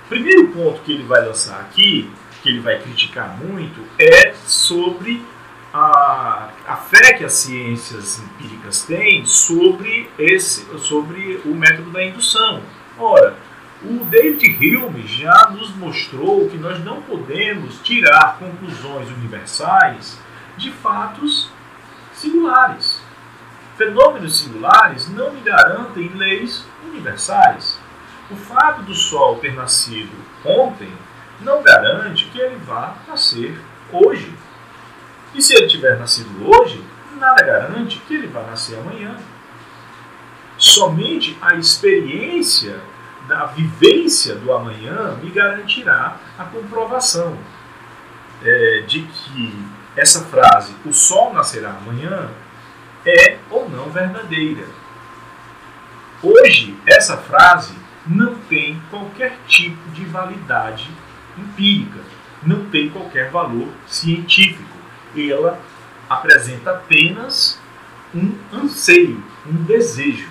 [0.07, 2.11] O primeiro ponto que ele vai lançar aqui,
[2.43, 5.23] que ele vai criticar muito, é sobre
[5.75, 12.63] a, a fé que as ciências empíricas têm sobre, esse, sobre o método da indução.
[12.99, 13.37] Ora,
[13.83, 20.19] o David Hume já nos mostrou que nós não podemos tirar conclusões universais
[20.57, 21.51] de fatos
[22.17, 23.01] singulares.
[23.77, 27.79] Fenômenos singulares não me garantem leis universais.
[28.31, 30.13] O fato do Sol ter nascido
[30.45, 30.91] ontem
[31.41, 33.61] não garante que ele vá nascer
[33.93, 34.33] hoje.
[35.35, 36.83] E se ele tiver nascido hoje,
[37.19, 39.17] nada garante que ele vá nascer amanhã.
[40.57, 42.81] Somente a experiência
[43.29, 47.37] da vivência do amanhã me garantirá a comprovação
[48.43, 52.29] é, de que essa frase, o sol nascerá amanhã,
[53.05, 54.67] é ou não verdadeira.
[56.23, 57.75] Hoje, essa frase
[58.07, 60.91] não tem qualquer tipo de validade
[61.37, 62.01] empírica,
[62.43, 64.77] não tem qualquer valor científico
[65.31, 65.59] ela
[66.09, 67.59] apresenta apenas
[68.15, 70.29] um anseio, um desejo.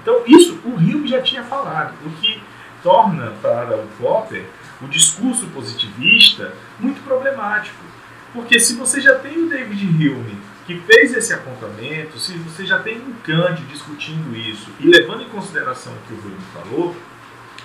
[0.00, 2.40] Então, isso o Hume já tinha falado, o que
[2.82, 4.44] torna para o Popper
[4.82, 7.84] o discurso positivista muito problemático.
[8.32, 12.80] Porque se você já tem o David Hume que fez esse apontamento, se você já
[12.80, 16.96] tem um Kant discutindo isso e levando em consideração o que o Hume falou,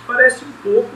[0.06, 0.92] parece um pouco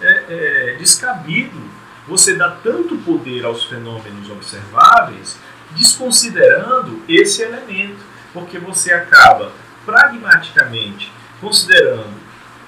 [0.00, 1.60] é, é, descabido
[2.06, 5.38] você dá tanto poder aos fenômenos observáveis,
[5.70, 7.98] desconsiderando esse elemento,
[8.32, 9.52] porque você acaba
[9.86, 12.14] pragmaticamente considerando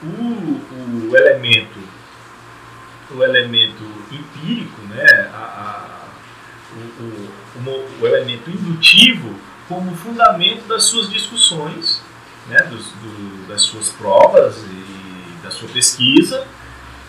[0.03, 1.79] o, o elemento
[3.11, 6.07] o elemento empírico, né, a, a,
[6.75, 7.03] o,
[7.63, 9.35] o, o, elemento indutivo
[9.69, 12.03] como fundamento das suas discussões,
[12.49, 16.47] né, dos, do, das suas provas e da sua pesquisa,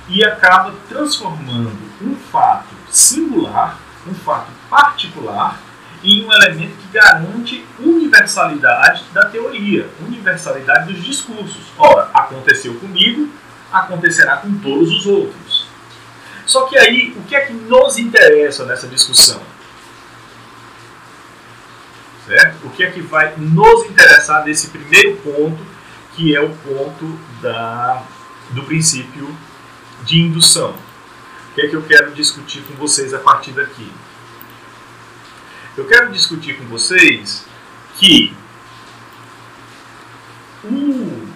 [0.09, 5.59] e acaba transformando um fato singular, um fato particular,
[6.03, 11.63] em um elemento que garante universalidade da teoria, universalidade dos discursos.
[11.77, 13.29] Ora, aconteceu comigo,
[13.71, 15.46] acontecerá com todos os outros.
[16.47, 19.41] Só que aí, o que é que nos interessa nessa discussão?
[22.25, 22.65] Certo?
[22.65, 25.63] O que é que vai nos interessar nesse primeiro ponto,
[26.15, 28.01] que é o ponto da,
[28.51, 29.35] do princípio
[30.03, 30.71] de indução.
[31.51, 33.91] O que é que eu quero discutir com vocês a partir daqui?
[35.75, 37.45] Eu quero discutir com vocês
[37.97, 38.33] que
[40.63, 41.27] o,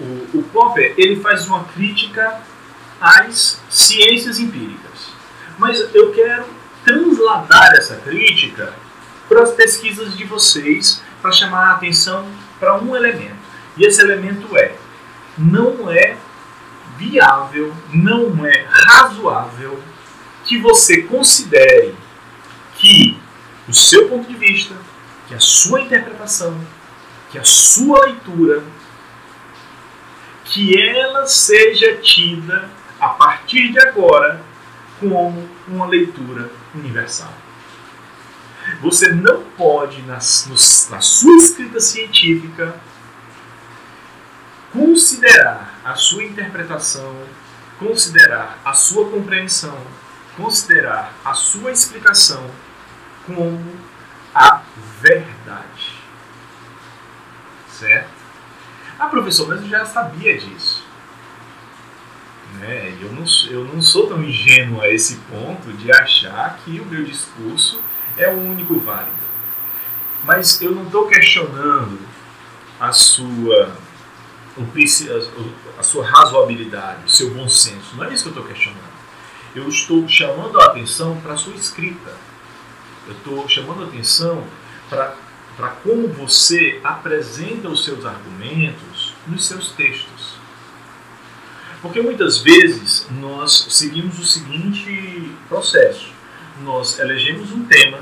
[0.00, 2.40] o, o Popper ele faz uma crítica
[3.00, 5.12] às ciências empíricas.
[5.58, 6.46] Mas eu quero
[6.84, 8.74] transladar essa crítica
[9.28, 12.28] para as pesquisas de vocês para chamar a atenção
[12.60, 13.36] para um elemento.
[13.76, 14.76] E esse elemento é:
[15.36, 16.16] não é
[16.96, 19.82] viável, não é razoável
[20.44, 21.94] que você considere
[22.76, 23.18] que
[23.68, 24.74] o seu ponto de vista,
[25.26, 26.58] que a sua interpretação,
[27.30, 28.62] que a sua leitura,
[30.44, 32.70] que ela seja tida
[33.06, 34.42] a partir de agora
[34.98, 37.32] como uma leitura universal.
[38.82, 42.74] Você não pode, na, na sua escrita científica,
[44.72, 47.16] considerar a sua interpretação,
[47.78, 49.78] considerar a sua compreensão,
[50.36, 52.50] considerar a sua explicação
[53.24, 53.76] como
[54.34, 54.62] a
[55.00, 55.94] verdade.
[57.70, 58.10] Certo?
[58.98, 60.75] Ah, professor, mas eu já sabia disso.
[62.66, 62.98] Né?
[63.00, 67.04] Eu, não, eu não sou tão ingênuo a esse ponto de achar que o meu
[67.04, 67.80] discurso
[68.16, 69.12] é o único válido.
[70.24, 71.98] Mas eu não estou questionando
[72.80, 73.76] a sua
[75.78, 77.94] a sua razoabilidade, o seu bom senso.
[77.94, 78.96] Não é isso que eu estou questionando.
[79.54, 82.16] Eu estou chamando a atenção para a sua escrita.
[83.06, 84.44] Eu estou chamando a atenção
[84.88, 90.15] para como você apresenta os seus argumentos nos seus textos.
[91.82, 96.10] Porque muitas vezes nós seguimos o seguinte processo:
[96.62, 98.00] nós elegemos um tema,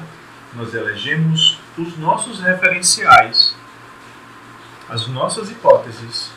[0.55, 3.55] nós elegemos os nossos referenciais,
[4.89, 6.31] as nossas hipóteses,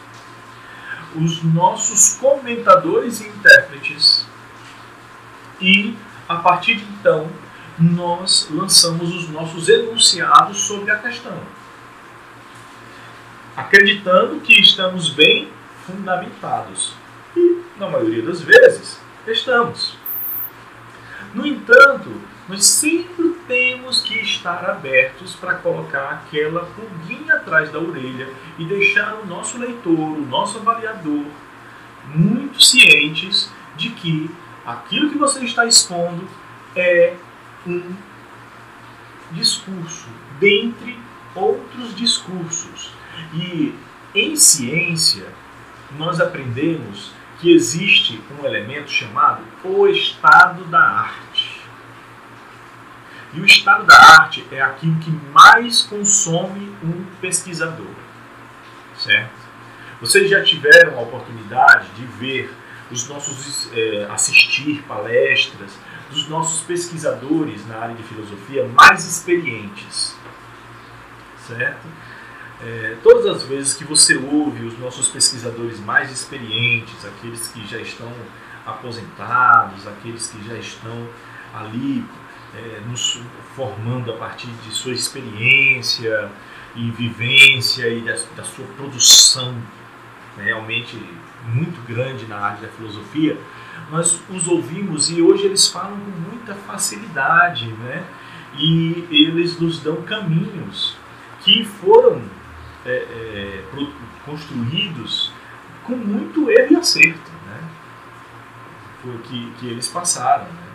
[1.15, 4.25] os nossos comentadores e intérpretes,
[5.61, 5.95] e
[6.27, 7.29] a partir de então
[7.79, 11.39] nós lançamos os nossos enunciados sobre a questão,
[13.55, 15.51] acreditando que estamos bem
[15.85, 16.95] fundamentados.
[17.79, 19.95] Na maioria das vezes, estamos.
[21.33, 22.11] No entanto,
[22.49, 29.15] nós sempre temos que estar abertos para colocar aquela pulguinha atrás da orelha e deixar
[29.15, 31.25] o nosso leitor, o nosso avaliador,
[32.15, 34.31] muito cientes de que
[34.65, 36.27] aquilo que você está expondo
[36.75, 37.15] é
[37.65, 37.93] um
[39.31, 40.07] discurso,
[40.39, 40.97] dentre
[41.35, 42.91] outros discursos.
[43.33, 43.75] E
[44.15, 45.27] em ciência,
[45.97, 51.61] nós aprendemos que existe um elemento chamado o estado da arte.
[53.33, 57.93] E o estado da arte é aquilo que mais consome um pesquisador.
[58.97, 59.47] Certo?
[60.01, 62.53] Vocês já tiveram a oportunidade de ver
[62.89, 65.77] os nossos é, assistir palestras
[66.09, 70.15] dos nossos pesquisadores na área de filosofia mais experientes,
[71.45, 71.85] certo?
[72.61, 77.77] É, todas as vezes que você ouve os nossos pesquisadores mais experientes, aqueles que já
[77.79, 78.11] estão
[78.65, 81.07] aposentados, aqueles que já estão
[81.53, 82.03] ali
[82.55, 83.21] é, nos
[83.55, 86.29] formando a partir de sua experiência
[86.75, 89.53] e vivência e da, da sua produção
[90.35, 90.97] né, realmente
[91.53, 93.37] muito grande na área da filosofia,
[93.91, 98.03] nós os ouvimos e hoje eles falam com muita facilidade, né?
[98.57, 100.97] E eles nos dão caminhos
[101.41, 102.21] que foram
[102.87, 103.63] é, é,
[104.25, 105.31] construídos
[105.83, 107.63] com muito erro e acerto, né?
[109.01, 110.67] Foi que, que eles passaram, né?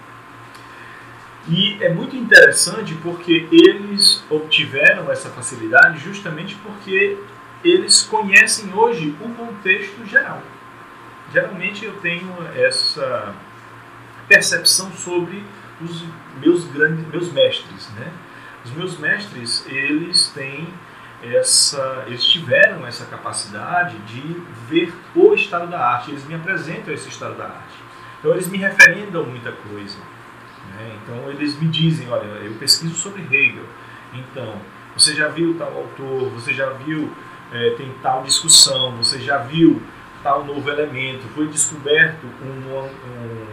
[1.48, 7.18] E é muito interessante porque eles obtiveram essa facilidade justamente porque
[7.64, 10.40] eles conhecem hoje o contexto geral.
[11.32, 13.34] Geralmente eu tenho essa
[14.28, 15.42] percepção sobre
[15.80, 16.04] os
[16.40, 18.12] meus grandes, meus mestres, né?
[18.64, 20.68] Os meus mestres, eles têm
[21.22, 27.08] essa, eles tiveram essa capacidade de ver o estado da arte, eles me apresentam esse
[27.08, 27.82] estado da arte.
[28.18, 29.98] Então eles me referendam muita coisa.
[30.70, 30.96] Né?
[31.02, 33.64] Então eles me dizem, olha, eu pesquiso sobre Hegel.
[34.12, 34.56] Então,
[34.96, 37.10] você já viu tal autor, você já viu,
[37.52, 39.80] é, tem tal discussão, você já viu
[40.22, 43.51] tal novo elemento, foi descoberto um, um,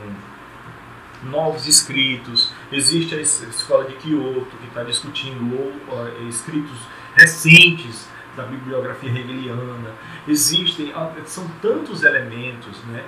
[1.24, 6.78] novos escritos, existe a escola de Kyoto que está discutindo ou, uh, escritos
[7.16, 9.92] recentes da bibliografia hegeliana,
[10.28, 10.94] existem,
[11.26, 13.04] são tantos elementos né,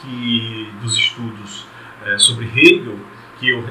[0.00, 1.66] que, dos estudos
[2.04, 2.98] é, sobre Hegel
[3.38, 3.64] que eu,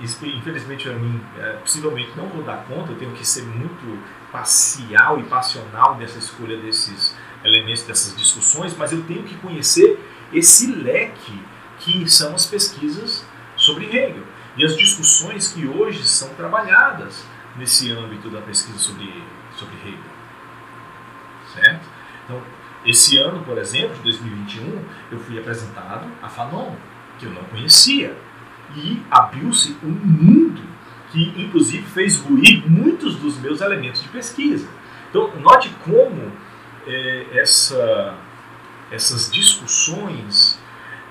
[0.00, 5.18] infelizmente para mim, é, possivelmente não vou dar conta, eu tenho que ser muito parcial
[5.20, 9.98] e passional nessa escolha desses elementos dessas discussões, mas eu tenho que conhecer
[10.32, 11.38] esse leque
[11.80, 13.24] que são as pesquisas
[13.56, 14.22] sobre Hegel
[14.56, 17.24] e as discussões que hoje são trabalhadas
[17.56, 19.22] nesse âmbito da pesquisa sobre,
[19.56, 20.10] sobre Hegel.
[21.54, 21.86] Certo?
[22.24, 22.40] Então,
[22.84, 26.74] esse ano, por exemplo, de 2021, eu fui apresentado a Fanon,
[27.18, 28.16] que eu não conhecia,
[28.74, 30.62] e abriu-se um mundo
[31.10, 34.68] que, inclusive, fez ruir muitos dos meus elementos de pesquisa.
[35.10, 36.32] Então, note como
[36.86, 38.14] é, essa,
[38.90, 40.58] essas discussões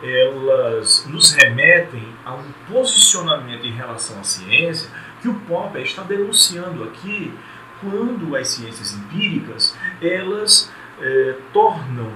[0.01, 4.89] elas nos remetem a um posicionamento em relação à ciência
[5.21, 7.33] que o Popper está denunciando aqui
[7.81, 10.71] quando as ciências empíricas elas
[11.01, 12.11] é, tornam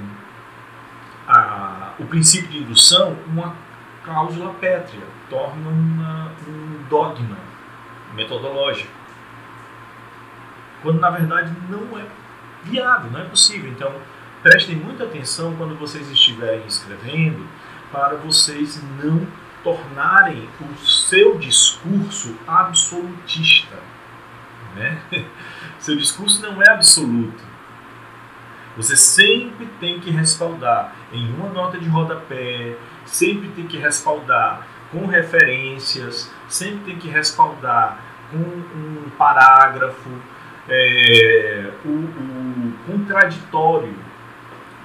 [1.27, 3.55] a, o princípio de indução uma
[4.03, 7.37] cláusula pétrea, tornam uma, um dogma
[8.13, 8.91] metodológico,
[10.81, 12.05] quando na verdade não é
[12.63, 13.71] viável, não é possível.
[13.71, 13.93] Então,
[14.41, 17.47] prestem muita atenção quando vocês estiverem escrevendo,
[17.93, 19.25] para vocês não
[19.63, 23.77] tornarem o seu discurso absolutista.
[24.75, 24.99] Né?
[25.77, 27.43] Seu discurso não é absoluto.
[28.75, 32.75] Você sempre tem que respaldar em uma nota de rodapé,
[33.05, 37.99] sempre tem que respaldar com referências, sempre tem que respaldar
[38.31, 40.09] com um parágrafo,
[40.67, 43.95] é, o, o contraditório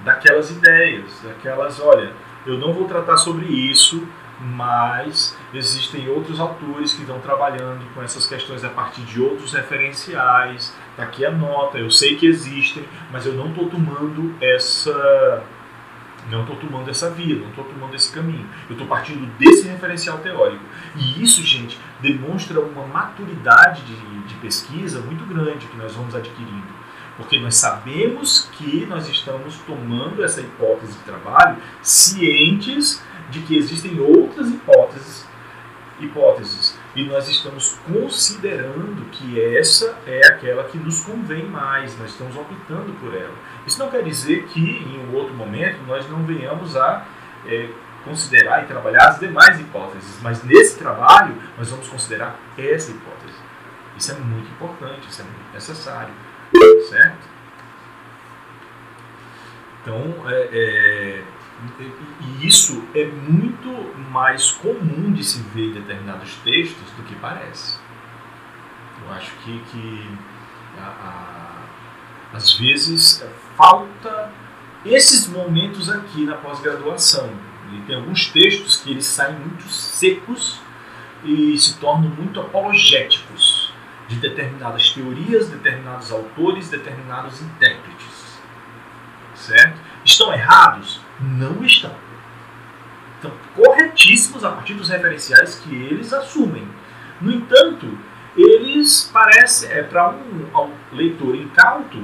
[0.04, 2.12] daquelas ideias, daquelas, olha,
[2.48, 4.06] eu não vou tratar sobre isso
[4.40, 10.74] mas existem outros autores que estão trabalhando com essas questões a partir de outros referenciais.
[10.90, 15.42] Está aqui a nota, eu sei que existem, mas eu não estou tomando essa
[16.30, 18.46] não estou tomando essa via, não estou tomando esse caminho.
[18.68, 20.62] Eu estou partindo desse referencial teórico.
[20.94, 23.94] E isso, gente, demonstra uma maturidade de,
[24.26, 26.77] de pesquisa muito grande que nós vamos adquirindo.
[27.18, 34.00] Porque nós sabemos que nós estamos tomando essa hipótese de trabalho cientes de que existem
[34.00, 35.26] outras hipóteses,
[36.00, 42.36] hipóteses e nós estamos considerando que essa é aquela que nos convém mais, nós estamos
[42.36, 43.34] optando por ela.
[43.66, 47.04] Isso não quer dizer que em um outro momento nós não venhamos a
[47.46, 47.68] é,
[48.04, 53.38] considerar e trabalhar as demais hipóteses, mas nesse trabalho nós vamos considerar essa hipótese.
[53.96, 56.14] Isso é muito importante, isso é muito necessário,
[56.88, 57.28] certo?
[59.82, 61.24] Então, é, é
[62.20, 63.68] e isso é muito
[64.10, 67.78] mais comum de se ver em determinados textos do que parece.
[69.04, 70.08] Eu acho que, que
[70.78, 73.24] a, a, às vezes
[73.56, 74.32] falta
[74.84, 77.28] esses momentos aqui na pós-graduação.
[77.72, 80.60] E tem alguns textos que eles saem muito secos
[81.24, 83.57] e se tornam muito apologéticos
[84.08, 88.38] de determinadas teorias, determinados autores, determinados intérpretes.
[89.34, 89.78] Certo?
[90.04, 91.00] Estão errados?
[91.20, 91.94] Não estão.
[93.16, 96.66] Estão corretíssimos a partir dos referenciais que eles assumem.
[97.20, 97.98] No entanto,
[98.36, 102.00] eles parecem, é, para um, leitor incauto,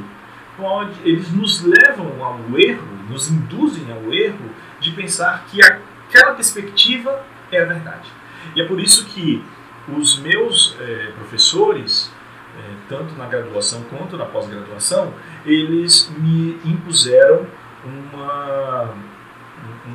[0.56, 4.50] pode, eles nos levam ao erro, nos induzem ao erro
[4.80, 8.10] de pensar que aquela perspectiva é a verdade.
[8.54, 9.42] E é por isso que
[9.88, 12.12] os meus é, professores,
[12.58, 15.12] é, tanto na graduação quanto na pós-graduação,
[15.44, 17.46] eles me impuseram
[17.84, 18.94] uma,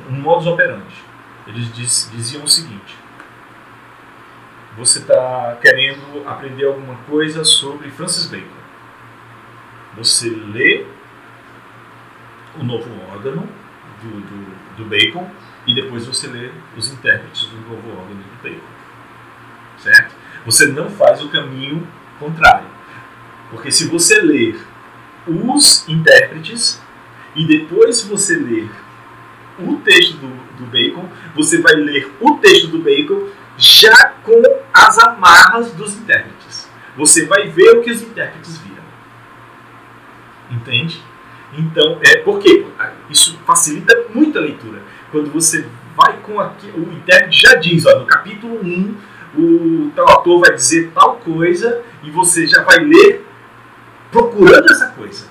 [0.08, 0.94] um, um modus operandi.
[1.46, 2.96] Eles diz, diziam o seguinte:
[4.76, 8.60] você está querendo aprender alguma coisa sobre Francis Bacon.
[9.96, 10.86] Você lê
[12.58, 13.46] o novo órgão
[14.02, 15.28] do, do, do Bacon
[15.66, 18.79] e depois você lê os intérpretes do novo órgão do Bacon.
[19.82, 20.14] Certo?
[20.46, 21.86] Você não faz o caminho
[22.18, 22.68] contrário.
[23.50, 24.60] Porque se você ler
[25.26, 26.80] os intérpretes,
[27.34, 28.70] e depois você ler
[29.58, 30.28] o texto do,
[30.58, 36.68] do Bacon, você vai ler o texto do Bacon já com as amarras dos intérpretes.
[36.96, 38.82] Você vai ver o que os intérpretes viram.
[40.50, 41.00] Entende?
[41.56, 42.66] Então, é porque
[43.08, 44.82] isso facilita muito a leitura.
[45.10, 45.66] Quando você
[45.96, 48.96] vai com aqui, o intérprete já diz, ó, no capítulo 1,
[49.36, 53.26] o tal autor vai dizer tal coisa e você já vai ler
[54.10, 55.28] procurando essa coisa.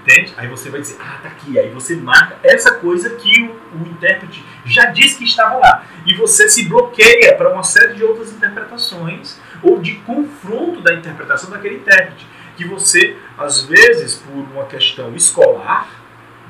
[0.00, 0.34] Entende?
[0.36, 1.58] Aí você vai dizer, ah, tá aqui.
[1.58, 5.86] Aí você marca essa coisa que o, o intérprete já disse que estava lá.
[6.04, 11.50] E você se bloqueia para uma série de outras interpretações ou de confronto da interpretação
[11.50, 12.26] daquele intérprete.
[12.54, 15.88] Que você, às vezes, por uma questão escolar,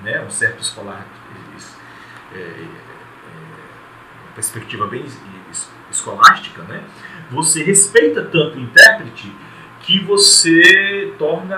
[0.03, 1.07] né, um certo escolar,
[2.35, 2.67] é, é, é,
[4.35, 5.07] perspectiva bem
[5.95, 6.83] escolástica, né,
[7.31, 9.33] você respeita tanto o intérprete
[9.85, 11.57] que você torna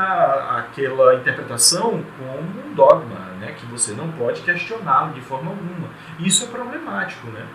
[0.58, 3.52] aquela interpretação como um dogma, né?
[3.52, 5.88] que você não pode questioná-lo de forma alguma.
[6.18, 7.46] Isso é problemático, né?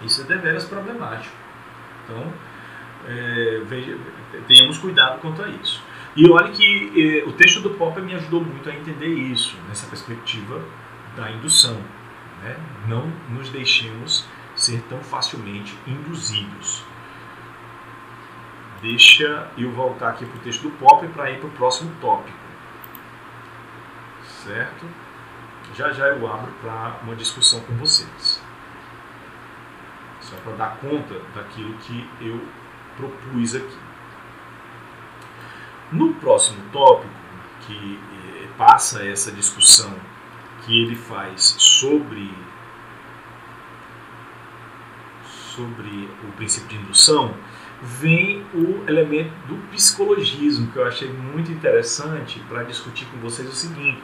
[0.00, 1.34] Isso é deveras problemático.
[2.04, 2.32] Então,
[3.08, 3.98] é, veja,
[4.46, 5.82] tenhamos cuidado quanto a isso.
[6.14, 9.88] E olha que é, o texto do Popper me ajudou muito a entender isso, nessa
[9.88, 10.62] perspectiva
[11.16, 11.76] da indução.
[12.44, 12.56] Né?
[12.86, 14.24] Não nos deixemos
[14.60, 16.84] ser tão facilmente induzidos
[18.80, 22.38] Deixa eu voltar aqui para o texto do Popper para ir para o próximo tópico.
[24.24, 24.86] Certo?
[25.74, 28.42] Já já eu abro para uma discussão com vocês.
[30.20, 32.42] Só para dar conta daquilo que eu
[32.96, 33.78] propus aqui.
[35.92, 37.12] No próximo tópico,
[37.66, 39.94] que eh, passa essa discussão
[40.64, 42.34] que ele faz sobre
[45.54, 47.34] sobre o princípio de indução,
[47.82, 53.52] vem o elemento do psicologismo, que eu achei muito interessante para discutir com vocês o
[53.52, 54.02] seguinte: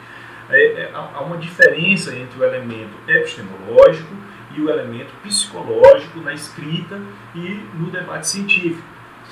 [0.49, 4.15] é, é, há uma diferença entre o elemento epistemológico
[4.55, 7.01] e o elemento psicológico na escrita
[7.35, 8.87] e no debate científico,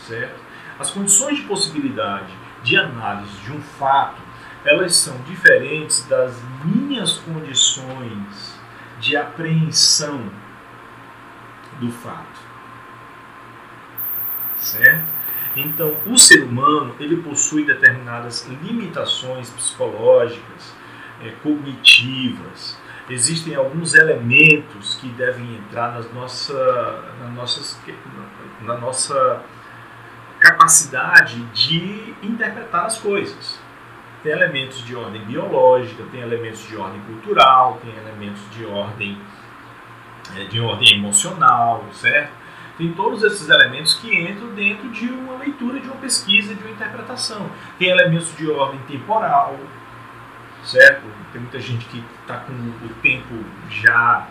[0.06, 0.38] certo?
[0.78, 4.20] As condições de possibilidade de análise de um fato,
[4.64, 8.58] elas são diferentes das minhas condições
[8.98, 10.30] de apreensão
[11.80, 12.54] do fato
[14.64, 15.04] certo?
[15.56, 20.74] Então, o ser humano ele possui determinadas limitações psicológicas,
[21.22, 22.76] é, cognitivas,
[23.08, 27.80] existem alguns elementos que devem entrar nas nossa, na, nossas,
[28.62, 29.42] na nossa
[30.40, 33.60] capacidade de interpretar as coisas.
[34.22, 39.20] Tem elementos de ordem biológica, tem elementos de ordem cultural, tem elementos de ordem
[40.36, 42.32] é, de ordem emocional, certo?
[42.76, 46.72] Tem todos esses elementos que entram dentro de uma leitura, de uma pesquisa, de uma
[46.72, 47.48] interpretação.
[47.78, 49.56] Tem elementos de ordem temporal,
[50.64, 51.02] certo?
[51.32, 54.26] Tem muita gente que está com o tempo já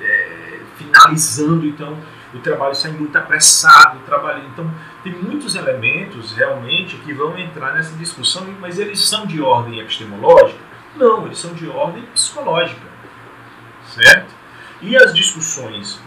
[0.00, 1.96] é, finalizando, então
[2.32, 4.68] o trabalho sai muito apressado, o trabalho, então
[5.02, 10.58] tem muitos elementos realmente que vão entrar nessa discussão, mas eles são de ordem epistemológica?
[10.96, 12.86] Não, eles são de ordem psicológica,
[13.86, 14.33] certo?
[14.84, 16.00] E as discussões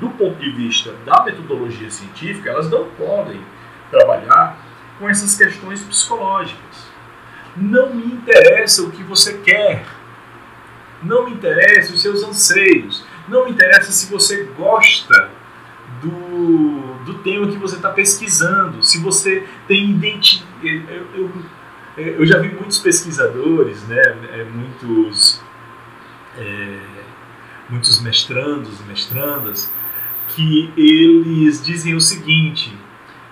[0.00, 3.40] do ponto de vista da metodologia científica, elas não podem
[3.90, 4.58] trabalhar
[4.98, 6.88] com essas questões psicológicas.
[7.56, 9.86] Não me interessa o que você quer.
[11.02, 13.04] Não me interessa os seus anseios.
[13.28, 15.30] Não me interessa se você gosta
[16.02, 18.82] do, do tema que você está pesquisando.
[18.82, 20.52] Se você tem identidade.
[20.62, 21.32] Eu, eu,
[21.96, 25.40] eu, já vi muitos pesquisadores, né, é, muitos,
[26.36, 26.78] é,
[27.68, 29.72] muitos mestrandos e mestrandas,
[30.28, 32.76] que eles dizem o seguinte: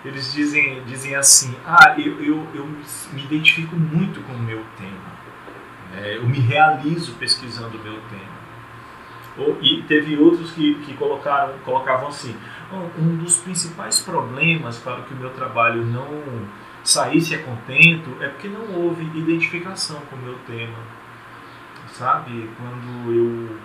[0.04, 2.66] eles dizem, dizem assim, ah, eu, eu, eu
[3.12, 5.12] me identifico muito com o meu tema,
[5.92, 6.16] né?
[6.16, 8.42] eu me realizo pesquisando o meu tema.
[9.62, 12.36] E teve outros que, que colocaram, colocavam assim,
[12.98, 16.06] um dos principais problemas para que o meu trabalho não
[16.84, 20.76] saísse a contento é porque não houve identificação com o meu tema.
[21.92, 22.50] Sabe?
[22.58, 23.58] Quando eu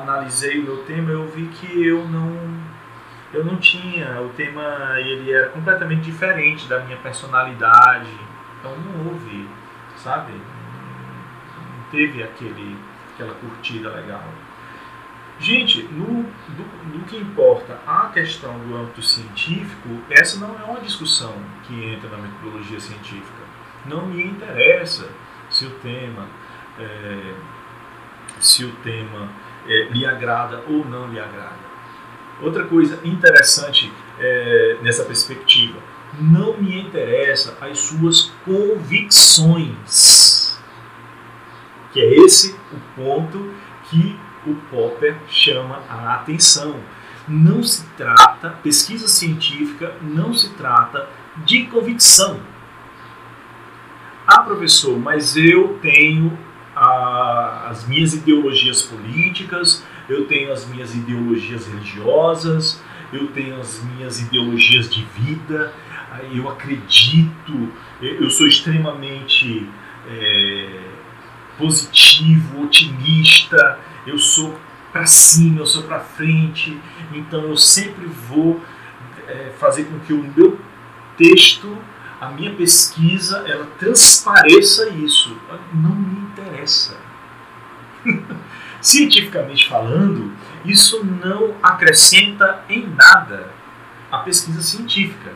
[0.00, 2.64] analisei o meu tema, eu vi que eu não
[3.34, 8.08] eu não tinha, o tema ele era completamente diferente da minha personalidade,
[8.58, 9.48] então não houve,
[9.96, 10.32] sabe?
[10.32, 12.78] Não teve aquele,
[13.12, 14.22] aquela curtida legal.
[15.40, 20.80] Gente, no, do, no que importa a questão do âmbito científico, essa não é uma
[20.80, 21.34] discussão
[21.64, 23.42] que entra na metodologia científica.
[23.84, 25.10] Não me interessa
[25.50, 26.28] se o tema,
[26.78, 27.34] é,
[28.38, 29.28] se o tema
[29.66, 31.64] é, lhe agrada ou não lhe agrada.
[32.40, 35.78] Outra coisa interessante é, nessa perspectiva,
[36.20, 39.74] não me interessa as suas convicções.
[41.92, 43.52] Que é esse o ponto
[43.88, 46.76] que o Popper chama a atenção.
[47.26, 51.08] Não se trata, pesquisa científica não se trata
[51.38, 52.40] de convicção.
[54.26, 56.38] Ah, professor, mas eu tenho
[56.74, 64.20] ah, as minhas ideologias políticas, eu tenho as minhas ideologias religiosas, eu tenho as minhas
[64.20, 65.72] ideologias de vida,
[66.32, 69.68] eu acredito, eu sou extremamente
[70.08, 70.80] é,
[71.58, 74.58] positivo, otimista, eu sou
[74.92, 76.78] para cima, eu sou para frente,
[77.12, 78.60] então eu sempre vou
[79.26, 80.58] é, fazer com que o meu
[81.16, 81.76] texto,
[82.24, 85.36] a minha pesquisa, ela transpareça isso.
[85.72, 86.96] Não me interessa.
[88.80, 90.32] Cientificamente falando,
[90.64, 93.50] isso não acrescenta em nada
[94.10, 95.32] a pesquisa científica.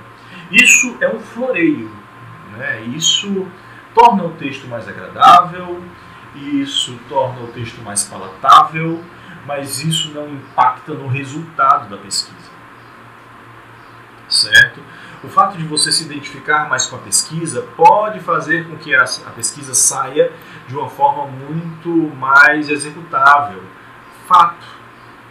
[0.50, 1.90] Isso é um floreio.
[2.56, 2.82] Né?
[2.94, 3.46] Isso
[3.94, 5.82] torna o texto mais agradável,
[6.34, 9.02] isso torna o texto mais palatável,
[9.46, 12.50] mas isso não impacta no resultado da pesquisa.
[14.28, 14.82] Certo?
[15.24, 19.04] O fato de você se identificar mais com a pesquisa pode fazer com que a,
[19.34, 20.30] pesquisa saia
[20.68, 23.62] de uma forma muito mais executável.
[24.26, 24.66] Fato.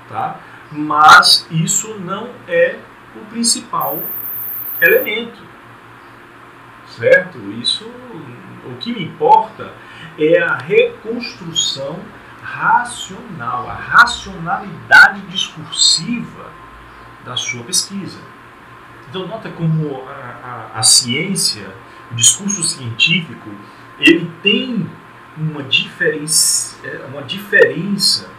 [0.10, 0.40] Tá?
[0.72, 2.80] Mas isso não é
[3.16, 4.00] o principal
[4.82, 5.42] elemento.
[6.88, 7.38] Certo?
[7.62, 7.86] Isso,
[8.66, 9.72] o que me importa
[10.18, 12.00] é a reconstrução
[12.42, 16.50] racional, a racionalidade discursiva
[17.24, 18.20] da sua pesquisa.
[19.10, 21.68] Então, nota como a, a, a ciência,
[22.12, 23.50] o discurso científico,
[24.00, 24.90] ele tem
[25.38, 28.30] uma diferença, é, uma diferença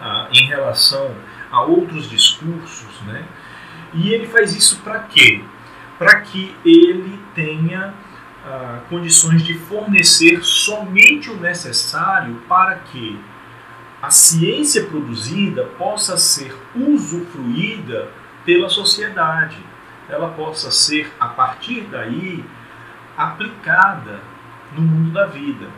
[0.00, 1.14] ah, em relação
[1.50, 3.24] a outros discursos, né?
[3.94, 5.42] E ele faz isso para quê?
[5.98, 7.94] Para que ele tenha
[8.44, 13.18] ah, condições de fornecer somente o necessário para que
[14.00, 18.08] a ciência produzida possa ser usufruída
[18.48, 19.62] pela sociedade.
[20.08, 22.42] Ela possa ser, a partir daí,
[23.14, 24.20] aplicada
[24.72, 25.68] no mundo da vida.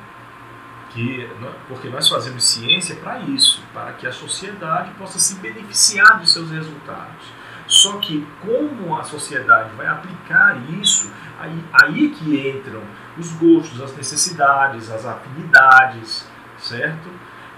[0.90, 1.28] Que,
[1.66, 6.48] porque nós fazemos ciência para isso, para que a sociedade possa se beneficiar dos seus
[6.52, 7.26] resultados.
[7.66, 12.82] Só que como a sociedade vai aplicar isso, aí, aí que entram
[13.18, 16.24] os gostos, as necessidades, as afinidades,
[16.56, 17.10] certo?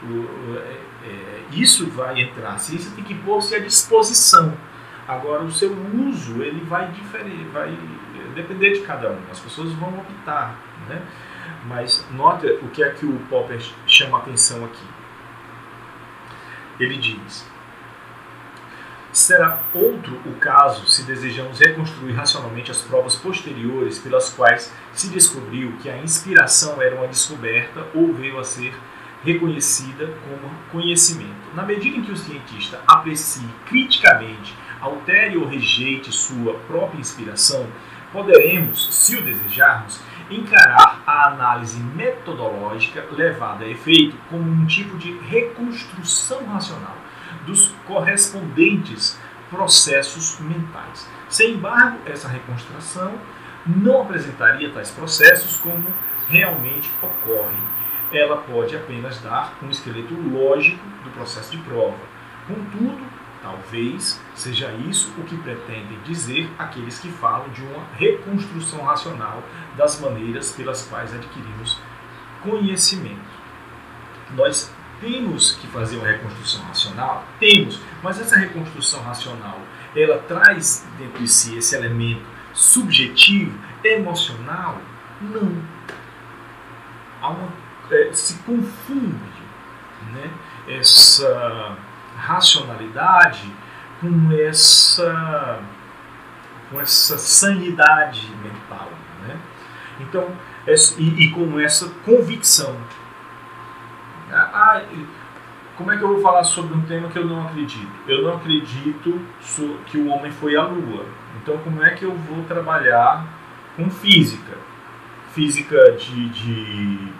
[0.02, 2.54] o, é, é, isso vai entrar.
[2.54, 4.56] A ciência tem que pôr-se à disposição.
[5.12, 5.70] Agora, o seu
[6.08, 7.76] uso ele vai diferir, vai
[8.34, 9.18] depender de cada um.
[9.30, 10.58] As pessoas vão optar,
[10.88, 11.02] né?
[11.66, 14.86] Mas note o que é que o Popper chama atenção aqui.
[16.80, 17.46] Ele diz:
[19.12, 25.76] Será outro o caso se desejamos reconstruir racionalmente as provas posteriores pelas quais se descobriu
[25.82, 28.74] que a inspiração era uma descoberta ou veio a ser
[29.22, 31.54] reconhecida como conhecimento.
[31.54, 37.66] Na medida em que o cientista aprecie criticamente, altere ou rejeite sua própria inspiração,
[38.12, 45.12] poderemos, se o desejarmos, encarar a análise metodológica levada a efeito como um tipo de
[45.18, 46.96] reconstrução racional
[47.46, 49.18] dos correspondentes
[49.50, 51.08] processos mentais.
[51.28, 53.14] Sem embargo, essa reconstrução
[53.66, 55.84] não apresentaria tais processos como
[56.28, 57.60] realmente ocorrem.
[58.12, 61.96] Ela pode apenas dar um esqueleto lógico do processo de prova.
[62.46, 63.00] Contudo,
[63.42, 69.42] talvez seja isso o que pretendem dizer aqueles que falam de uma reconstrução racional
[69.76, 71.78] das maneiras pelas quais adquirimos
[72.42, 73.20] conhecimento.
[74.34, 77.24] Nós temos que fazer uma reconstrução racional?
[77.40, 79.60] Temos, mas essa reconstrução racional,
[79.94, 82.24] ela traz dentro de si esse elemento
[82.54, 84.80] subjetivo, emocional?
[85.20, 85.62] Não.
[87.20, 87.48] Uma,
[87.90, 89.42] é, se confunde
[90.12, 90.30] né,
[90.68, 91.76] essa
[92.22, 93.52] racionalidade
[94.00, 95.60] com essa,
[96.70, 98.88] com essa sanidade mental.
[99.26, 99.36] Né?
[100.00, 100.28] Então,
[100.98, 102.76] e, e com essa convicção
[104.32, 104.82] ah,
[105.76, 107.92] como é que eu vou falar sobre um tema que eu não acredito?
[108.06, 109.20] Eu não acredito
[109.86, 111.04] que o homem foi à Lua.
[111.42, 113.26] Então, como é que eu vou trabalhar
[113.76, 114.56] com física?
[115.32, 117.12] Física de, de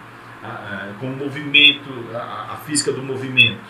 [0.99, 3.61] com movimento, a, a, física do movimento,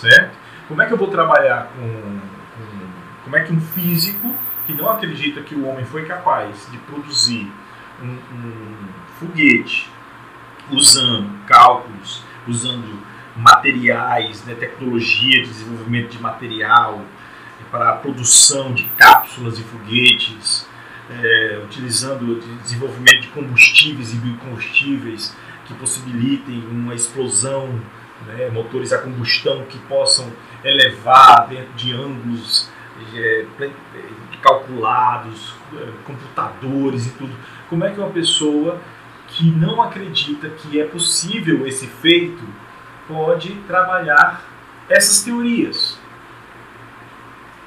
[0.00, 0.36] certo?
[0.66, 2.20] Como é que eu vou trabalhar com,
[2.56, 2.88] com
[3.24, 4.34] como é que um físico
[4.66, 7.50] que não acredita que o homem foi capaz de produzir
[8.02, 8.88] um, um
[9.18, 9.90] foguete
[10.70, 13.02] usando cálculos, usando
[13.36, 17.02] materiais, né, tecnologia de desenvolvimento de material
[17.70, 20.66] para a produção de cápsulas e foguetes,
[21.10, 25.36] é, utilizando desenvolvimento de combustíveis e biocombustíveis
[25.66, 27.80] que possibilitem uma explosão,
[28.26, 30.30] né, motores a combustão que possam
[30.64, 32.70] elevar dentro de ângulos
[33.14, 33.46] é,
[34.42, 37.34] calculados, é, computadores e tudo.
[37.68, 38.80] Como é que uma pessoa
[39.28, 42.42] que não acredita que é possível esse feito
[43.06, 44.42] pode trabalhar
[44.88, 45.98] essas teorias.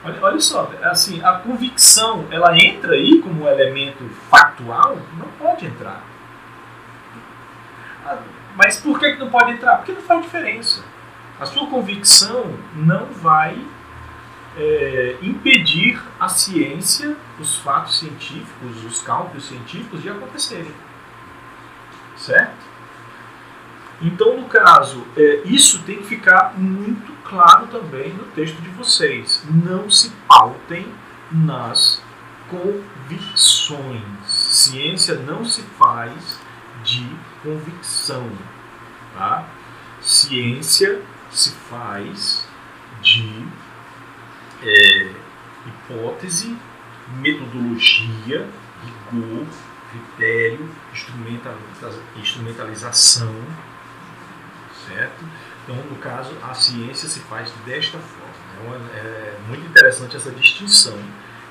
[0.04, 4.98] Olha, olha só, assim, a convicção, ela entra aí como elemento factual?
[5.18, 6.04] Não pode entrar.
[8.62, 9.78] Mas por que não pode entrar?
[9.78, 10.84] Porque não faz diferença.
[11.40, 13.58] A sua convicção não vai
[14.56, 20.72] é, impedir a ciência, os fatos científicos, os cálculos científicos de acontecerem
[22.22, 22.72] certo?
[24.02, 29.44] Então, no caso, é, isso tem que ficar muito claro também no texto de vocês.
[29.50, 30.88] Não se pautem
[31.32, 32.02] nas
[32.50, 34.02] convicções.
[34.26, 36.40] Ciência não se faz
[36.84, 37.10] de
[37.44, 38.32] convicção.
[39.14, 39.48] Tá?
[40.02, 42.48] Ciência se faz
[43.02, 43.48] de
[44.64, 45.12] é,
[45.66, 46.58] hipótese,
[47.18, 48.48] metodologia,
[48.84, 49.46] rigor,
[49.92, 50.70] critério,
[52.16, 53.36] instrumentalização,
[54.88, 55.26] certo?
[55.64, 58.32] Então, no caso, a ciência se faz desta forma.
[58.54, 60.98] Então, é muito interessante essa distinção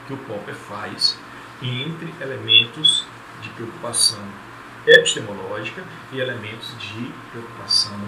[0.06, 1.18] que o Popper faz
[1.62, 3.04] entre elementos
[3.42, 4.24] de preocupação
[4.86, 7.98] epistemológica e elementos de preocupação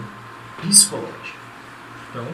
[0.60, 1.38] psicológica.
[2.10, 2.26] Então,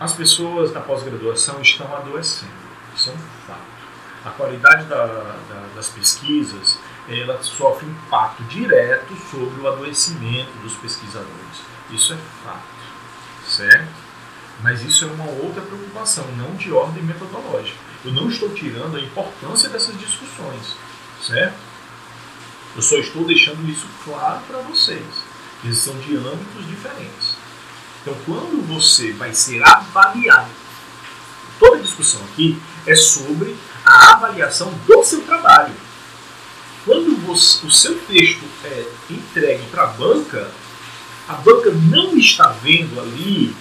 [0.00, 2.52] as pessoas da pós-graduação estão adoecendo,
[2.94, 3.78] isso é um fato
[4.24, 11.62] a qualidade da, da, das pesquisas ela sofre impacto direto sobre o adoecimento dos pesquisadores.
[11.90, 12.62] Isso é fato,
[13.46, 13.88] certo?
[14.62, 17.78] Mas isso é uma outra preocupação, não de ordem metodológica.
[18.04, 20.76] Eu não estou tirando a importância dessas discussões,
[21.22, 21.56] certo?
[22.76, 25.04] Eu só estou deixando isso claro para vocês.
[25.64, 27.36] Eles são de âmbitos diferentes.
[28.02, 30.50] Então, quando você vai ser avaliado,
[31.58, 35.74] toda a discussão aqui é sobre a avaliação do seu trabalho.
[36.84, 40.50] Quando você, o seu texto é entregue para a banca,
[41.28, 43.54] a banca não está vendo ali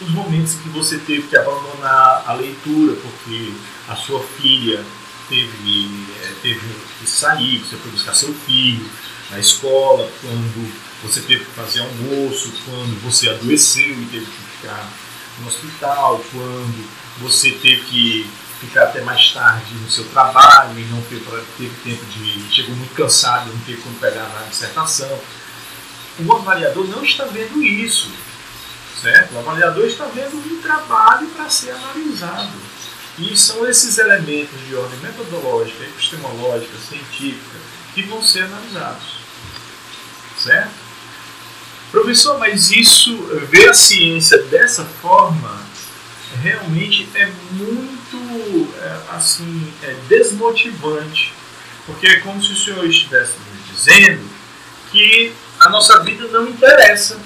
[0.00, 3.52] os momentos em que você teve que abandonar a leitura porque
[3.86, 4.84] a sua filha
[5.30, 6.60] teve, é, teve
[6.98, 8.84] que sair, você foi buscar seu filho
[9.30, 10.72] na escola, quando
[11.02, 14.90] você teve que fazer almoço, quando você adoeceu e teve que ficar
[15.38, 21.00] no hospital, quando você teve que ficar até mais tarde no seu trabalho e não
[21.02, 21.24] teve,
[21.56, 22.54] teve tempo de.
[22.54, 25.18] chegou muito cansado, não teve como pegar na dissertação.
[26.18, 28.10] O avaliador não está vendo isso,
[29.00, 29.34] certo?
[29.34, 32.69] O avaliador está vendo um trabalho para ser analisado.
[33.18, 37.58] E são esses elementos de ordem metodológica, epistemológica, científica,
[37.94, 39.20] que vão ser analisados.
[40.38, 40.72] Certo?
[41.90, 43.16] Professor, mas isso,
[43.50, 45.60] ver a ciência dessa forma,
[46.42, 51.34] realmente é muito é, assim é desmotivante,
[51.86, 54.28] porque é como se o senhor estivesse nos dizendo
[54.92, 57.16] que a nossa vida não interessa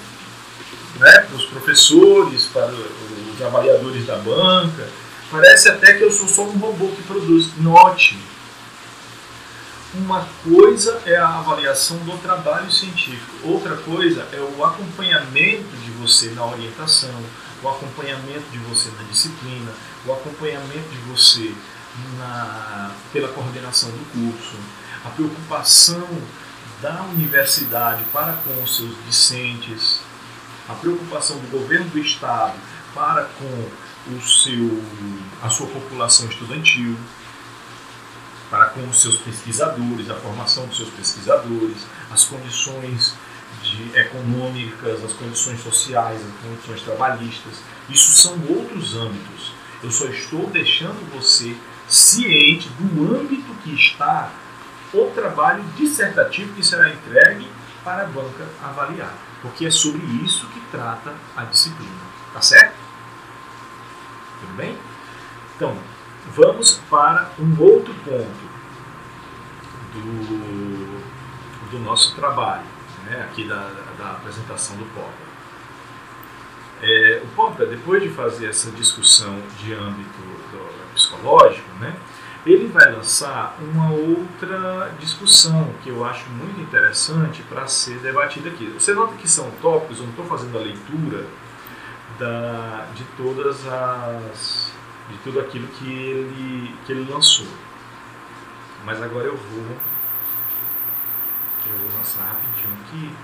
[0.99, 4.89] né, para os professores, para os avaliadores da banca.
[5.35, 7.57] Parece até que eu sou só um robô que produz.
[7.57, 8.17] Note,
[9.93, 16.31] uma coisa é a avaliação do trabalho científico, outra coisa é o acompanhamento de você
[16.31, 17.21] na orientação,
[17.61, 19.73] o acompanhamento de você na disciplina,
[20.07, 21.53] o acompanhamento de você
[22.17, 24.57] na, pela coordenação do curso,
[25.05, 26.07] a preocupação
[26.81, 29.99] da universidade para com os seus discentes,
[30.69, 32.55] a preocupação do governo do estado
[32.95, 34.83] para com o seu,
[35.43, 36.97] a sua população estudantil,
[38.51, 41.79] para com os seus pesquisadores, a formação dos seus pesquisadores,
[42.11, 43.15] as condições
[43.63, 47.61] de, econômicas, as condições sociais, as condições trabalhistas.
[47.89, 49.53] Isso são outros âmbitos.
[49.83, 51.57] Eu só estou deixando você
[51.89, 54.31] ciente do âmbito que está
[54.93, 57.49] o trabalho dissertativo que será entregue
[57.83, 59.13] para a banca avaliar.
[59.43, 61.93] Porque é sobre isso que trata a disciplina.
[62.33, 62.84] Tá certo?
[64.45, 64.77] Tudo bem?
[65.57, 65.75] Então,
[66.35, 68.55] vamos para um outro ponto
[69.95, 72.65] do, do nosso trabalho
[73.07, 75.35] né, aqui da, da apresentação do Popper.
[76.83, 80.21] É, o Popper, depois de fazer essa discussão de âmbito
[80.53, 81.97] do, psicológico, né,
[82.45, 88.67] ele vai lançar uma outra discussão que eu acho muito interessante para ser debatida aqui.
[88.67, 91.25] Você nota que são tópicos, eu não estou fazendo a leitura
[92.19, 94.73] da, de todas as
[95.09, 97.47] de tudo aquilo que ele, que ele lançou.
[98.85, 99.77] Mas agora eu vou
[101.67, 103.15] eu vou lançar rapidinho aqui.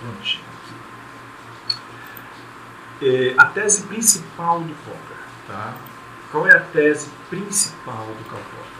[0.00, 0.44] Prontinho.
[3.02, 5.74] É, a tese principal do Popper, tá?
[6.30, 8.76] Qual é a tese principal do Karl Popper?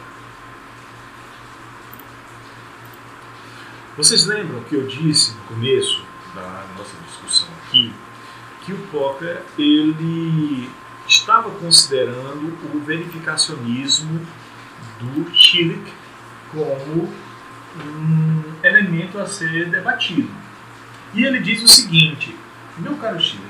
[3.97, 7.91] Vocês lembram que eu disse no começo da nossa discussão aqui
[8.63, 10.69] que o Popper ele
[11.09, 14.21] estava considerando o verificacionismo
[15.01, 15.83] do Schilling
[16.53, 17.11] como
[17.83, 20.29] um elemento a ser debatido.
[21.15, 22.37] E ele diz o seguinte,
[22.77, 23.45] meu caro Schilling,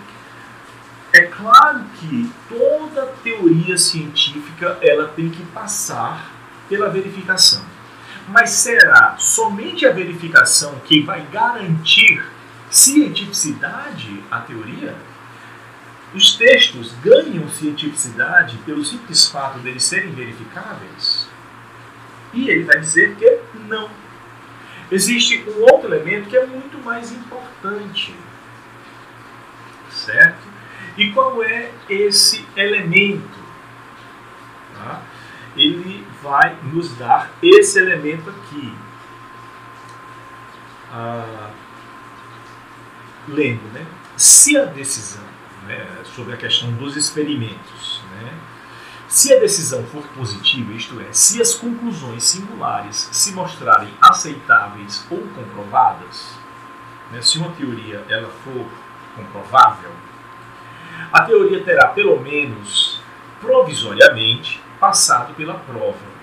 [1.12, 6.30] é claro que toda teoria científica ela tem que passar
[6.68, 7.64] pela verificação.
[8.28, 12.24] Mas será somente a verificação que vai garantir
[12.70, 14.96] cientificidade à teoria?
[16.12, 21.28] Os textos ganham cientificidade pelo simples fato deles serem verificáveis?
[22.32, 23.88] E ele vai dizer que não.
[24.90, 28.14] Existe um outro elemento que é muito mais importante.
[29.90, 30.48] Certo?
[30.96, 33.38] E qual é esse elemento?
[34.74, 35.02] Tá?
[35.56, 38.74] Ele vai nos dar esse elemento aqui.
[40.92, 41.50] Ah,
[43.28, 43.86] lendo, né?
[44.16, 45.22] Se a decisão
[45.66, 48.00] né, sobre a questão dos experimentos.
[48.12, 48.32] Né?
[49.08, 55.20] Se a decisão for positiva, isto é, se as conclusões singulares se mostrarem aceitáveis ou
[55.28, 56.34] comprovadas,
[57.12, 58.66] né, se uma teoria ela for
[59.14, 59.90] comprovável,
[61.12, 63.00] a teoria terá pelo menos
[63.40, 66.15] provisoriamente passado pela prova.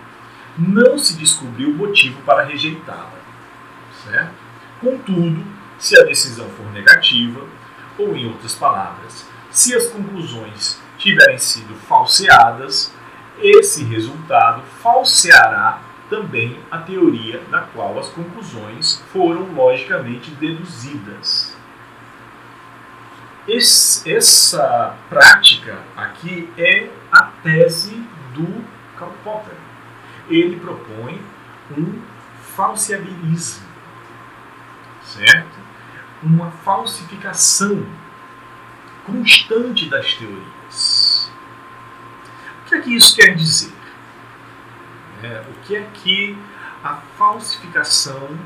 [0.57, 3.19] Não se descobriu motivo para rejeitá-la.
[4.03, 4.33] Certo?
[4.79, 5.43] Contudo,
[5.79, 7.45] se a decisão for negativa,
[7.97, 12.93] ou em outras palavras, se as conclusões tiverem sido falseadas,
[13.39, 21.55] esse resultado falseará também a teoria da qual as conclusões foram logicamente deduzidas.
[23.47, 27.95] Esse, essa prática aqui é a tese
[28.33, 28.63] do
[28.97, 29.55] Karl Popper.
[30.29, 31.21] Ele propõe
[31.77, 32.01] um
[32.55, 33.67] falseabilismo,
[35.03, 35.63] certo?
[36.21, 37.85] Uma falsificação
[39.05, 41.31] constante das teorias.
[42.61, 43.73] O que é que isso quer dizer?
[45.21, 46.37] É, o que é que
[46.83, 48.37] a falsificação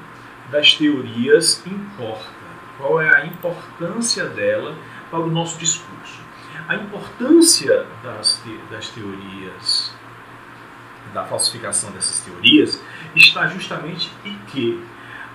[0.49, 2.37] das teorias importa?
[2.77, 4.75] Qual é a importância dela
[5.09, 6.21] para o nosso discurso?
[6.67, 9.93] A importância das, te das teorias,
[11.17, 12.79] da falsificação dessas teorias,
[13.15, 14.83] está justamente em que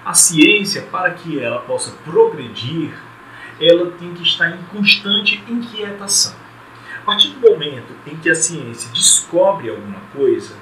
[0.05, 2.93] a ciência, para que ela possa progredir,
[3.61, 6.35] ela tem que estar em constante inquietação.
[7.01, 10.55] A partir do momento em que a ciência descobre alguma coisa,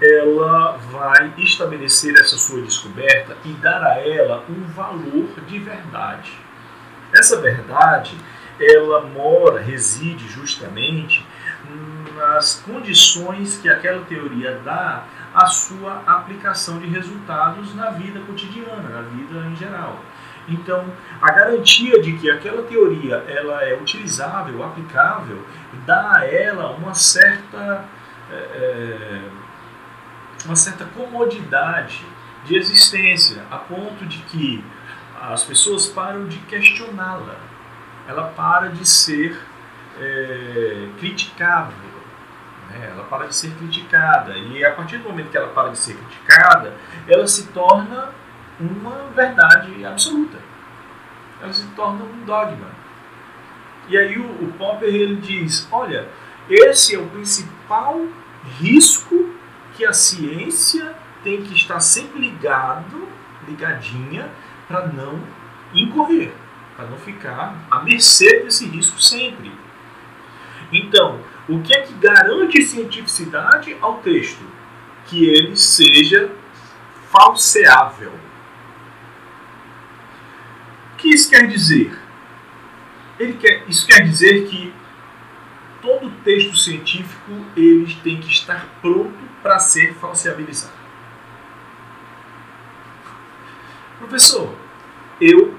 [0.00, 6.32] ela vai estabelecer essa sua descoberta e dar a ela um valor de verdade.
[7.12, 8.16] Essa verdade,
[8.60, 11.24] ela mora, reside justamente
[12.16, 15.04] nas condições que aquela teoria dá
[15.34, 20.00] à sua aplicação de resultados na vida cotidiana, na vida em geral.
[20.48, 20.84] Então,
[21.20, 25.44] a garantia de que aquela teoria ela é utilizável, aplicável,
[25.86, 27.84] dá a ela uma certa,
[28.30, 29.20] é,
[30.44, 32.04] uma certa comodidade
[32.44, 34.64] de existência, a ponto de que
[35.20, 37.36] as pessoas param de questioná-la.
[38.08, 39.38] Ela para de ser
[40.00, 41.91] é, criticável,
[42.72, 42.90] né?
[42.90, 44.36] ela para de ser criticada.
[44.36, 46.74] E a partir do momento que ela para de ser criticada,
[47.06, 48.10] ela se torna
[48.58, 50.38] uma verdade absoluta.
[51.40, 52.68] Ela se torna um dogma.
[53.88, 56.08] E aí o, o Popper ele diz, olha,
[56.48, 58.00] esse é o principal
[58.58, 59.34] risco
[59.74, 63.08] que a ciência tem que estar sempre ligado,
[63.46, 64.28] ligadinha,
[64.68, 65.20] para não
[65.74, 66.32] incorrer,
[66.76, 69.52] para não ficar à mercê desse risco sempre.
[70.72, 74.42] Então, o que é que garante cientificidade ao texto?
[75.06, 76.30] Que ele seja
[77.10, 78.12] falseável
[81.02, 81.98] que isso quer dizer?
[83.18, 84.72] Ele quer, isso quer dizer que
[85.82, 90.80] todo texto científico ele tem que estar pronto para ser falseabilizado.
[93.98, 94.54] Professor,
[95.20, 95.54] eu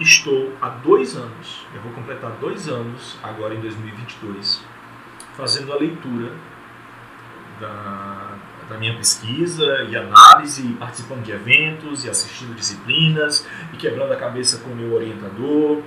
[0.00, 4.64] estou há dois anos, eu vou completar dois anos agora em 2022,
[5.38, 6.32] fazendo a leitura
[7.60, 8.34] da,
[8.68, 14.58] da minha pesquisa e análise, participando de eventos e assistindo disciplinas e quebrando a cabeça
[14.58, 15.80] com o meu orientador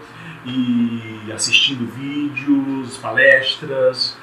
[0.46, 4.18] e assistindo vídeos, palestras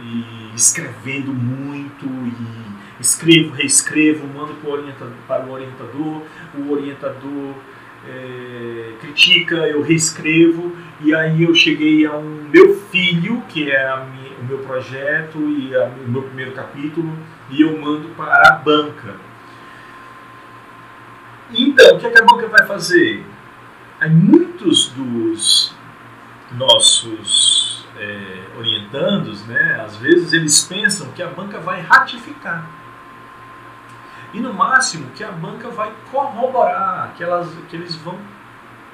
[0.00, 6.22] e escrevendo muito e escrevo, reescrevo, mando para o orientador, para o orientador,
[6.54, 7.54] o orientador
[8.08, 14.27] é, critica, eu reescrevo e aí eu cheguei a um meu filho, que é minha,
[14.40, 17.16] o meu projeto e a, o meu primeiro capítulo,
[17.50, 19.16] e eu mando para a banca.
[21.50, 23.24] Então, o que, é que a banca vai fazer?
[24.00, 25.74] Aí muitos dos
[26.52, 32.66] nossos é, orientandos, né, às vezes eles pensam que a banca vai ratificar.
[34.32, 38.18] E no máximo que a banca vai corroborar, que, elas, que eles vão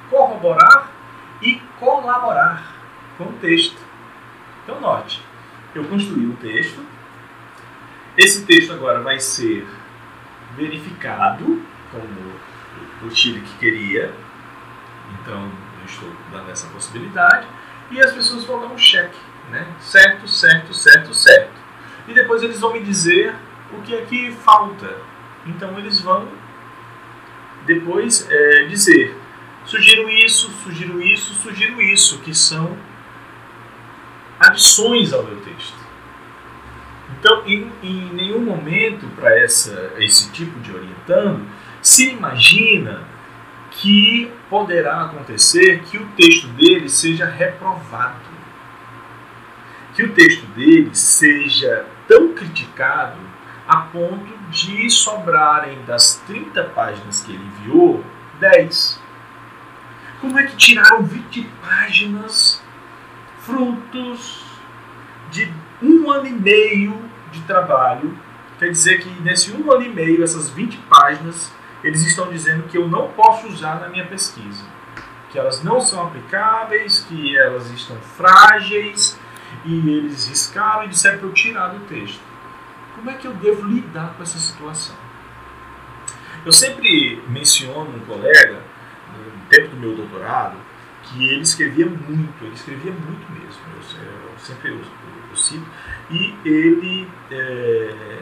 [0.09, 0.89] corroborar
[1.41, 2.73] e colaborar
[3.17, 3.77] com o texto.
[4.63, 5.21] Então note,
[5.75, 6.79] eu construí um texto,
[8.17, 9.67] esse texto agora vai ser
[10.55, 11.61] verificado
[11.91, 14.13] como o Chile que queria,
[15.21, 17.45] então eu estou dando essa possibilidade,
[17.91, 19.19] e as pessoas vão dar um cheque,
[19.51, 19.67] né?
[19.79, 21.53] certo, certo, certo, certo.
[22.07, 23.35] E depois eles vão me dizer
[23.73, 24.95] o que é que falta.
[25.45, 26.27] Então eles vão
[27.65, 29.15] depois é, dizer
[29.65, 32.77] sugiro isso, sugiro isso, sugiro isso, que são
[34.39, 35.77] adições ao meu texto.
[37.19, 41.45] Então, em, em nenhum momento para esse tipo de orientando
[41.81, 43.03] se imagina
[43.71, 48.19] que poderá acontecer que o texto dele seja reprovado,
[49.93, 53.19] que o texto dele seja tão criticado
[53.67, 58.03] a ponto de sobrarem das 30 páginas que ele enviou,
[58.39, 58.99] 10.
[60.21, 62.64] Como é que tiraram 20 páginas
[63.45, 64.43] frutos
[65.29, 66.99] de um ano e meio
[67.31, 68.17] de trabalho?
[68.57, 72.77] Quer dizer que nesse um ano e meio, essas 20 páginas, eles estão dizendo que
[72.77, 74.63] eu não posso usar na minha pesquisa.
[75.29, 79.19] Que elas não são aplicáveis, que elas estão frágeis,
[79.65, 82.21] e eles riscaram e disseram para eu tirar do texto.
[82.95, 84.95] Como é que eu devo lidar com essa situação?
[86.45, 88.61] Eu sempre menciono um colega
[89.13, 90.55] no tempo do meu doutorado,
[91.15, 94.81] que ele escrevia muito, ele escrevia muito mesmo, eu, eu sempre eu,
[95.29, 95.65] eu, cito,
[96.11, 98.19] e ele é,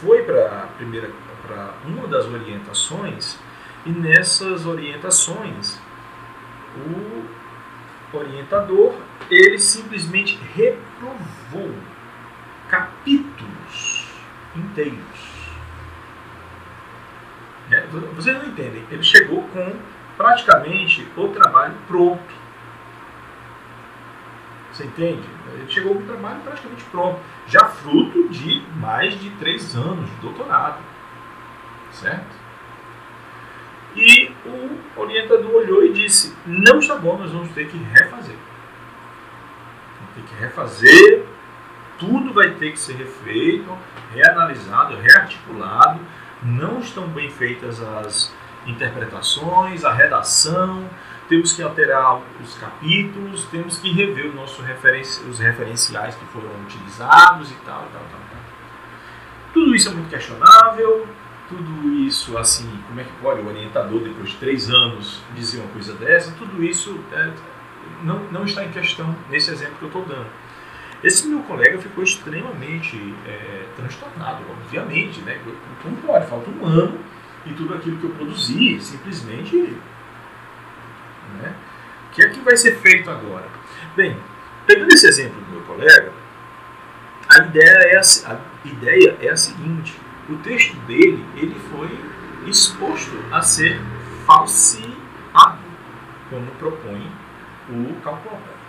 [0.00, 1.10] foi para primeira
[1.46, 3.38] para uma das orientações
[3.86, 5.80] e nessas orientações
[6.76, 7.24] o
[8.16, 8.94] orientador,
[9.30, 11.74] ele simplesmente reprovou
[12.68, 14.08] capítulos
[14.56, 15.30] inteiros.
[17.70, 19.76] É, vocês não entendem, ele chegou com
[20.20, 22.34] praticamente o trabalho pronto.
[24.70, 25.26] Você entende?
[25.54, 30.16] Ele chegou com o trabalho praticamente pronto, já fruto de mais de três anos de
[30.16, 30.78] doutorado.
[31.92, 32.38] Certo?
[33.96, 38.36] E o orientador olhou e disse: Não está bom, nós vamos ter que refazer.
[39.96, 41.24] Vamos ter que refazer,
[41.98, 43.74] tudo vai ter que ser refeito,
[44.12, 45.98] reanalisado, rearticulado.
[46.42, 48.34] Não estão bem feitas as
[48.66, 50.88] interpretações, a redação,
[51.28, 56.50] temos que alterar os capítulos, temos que rever o nosso referenci os referenciais que foram
[56.62, 58.40] utilizados e tal, tal, tal, tal.
[59.52, 61.06] Tudo isso é muito questionável,
[61.48, 65.68] tudo isso, assim, como é que pode o orientador, depois de três anos, dizer uma
[65.68, 66.32] coisa dessa?
[66.32, 67.32] Tudo isso é,
[68.02, 70.26] não, não está em questão nesse exemplo que eu estou dando.
[71.02, 75.40] Esse meu colega ficou extremamente é, transtornado, obviamente, né?
[75.82, 76.26] Como pode?
[76.26, 76.98] Falta um ano
[77.46, 79.56] e tudo aquilo que eu produzi simplesmente.
[81.34, 81.54] Né?
[82.08, 83.48] O que é que vai ser feito agora?
[83.96, 84.16] Bem,
[84.66, 86.12] pegando esse exemplo do meu colega,
[87.28, 89.94] a ideia é a, a, ideia é a seguinte
[90.32, 91.90] o texto dele ele foi
[92.46, 93.80] exposto a ser
[94.24, 95.58] falseado,
[96.28, 97.10] como propõe
[97.68, 98.60] o Calpopper.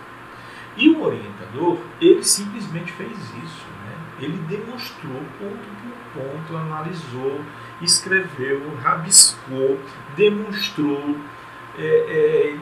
[0.76, 3.66] E o orientador, ele simplesmente fez isso.
[3.84, 3.96] Né?
[4.20, 5.68] Ele demonstrou ponto
[6.14, 7.40] por ponto, analisou,
[7.80, 9.80] escreveu, rabiscou,
[10.16, 11.16] demonstrou
[11.78, 12.56] é, é,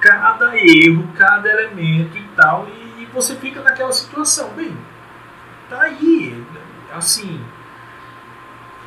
[0.00, 4.50] cada erro, cada elemento e tal, e, e você fica naquela situação.
[4.50, 4.76] Bem,
[5.68, 6.44] tá aí,
[6.92, 7.40] assim,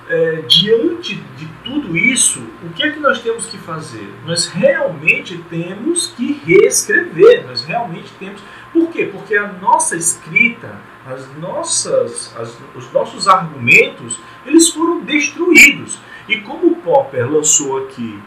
[0.09, 4.11] é, diante de tudo isso, o que é que nós temos que fazer?
[4.25, 8.41] Nós realmente temos que reescrever, nós realmente temos.
[8.73, 9.05] Por quê?
[9.05, 15.99] Porque a nossa escrita, as nossas, as, os nossos argumentos, eles foram destruídos.
[16.27, 18.21] E como Popper lançou aqui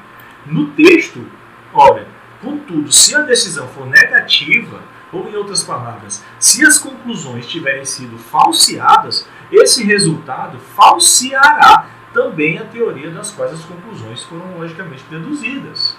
[0.47, 1.25] no texto,
[1.73, 2.07] olha,
[2.41, 4.81] contudo, se a decisão for negativa,
[5.13, 12.65] ou em outras palavras, se as conclusões tiverem sido falseadas, esse resultado falseará também a
[12.65, 15.97] teoria das quais as conclusões foram logicamente deduzidas.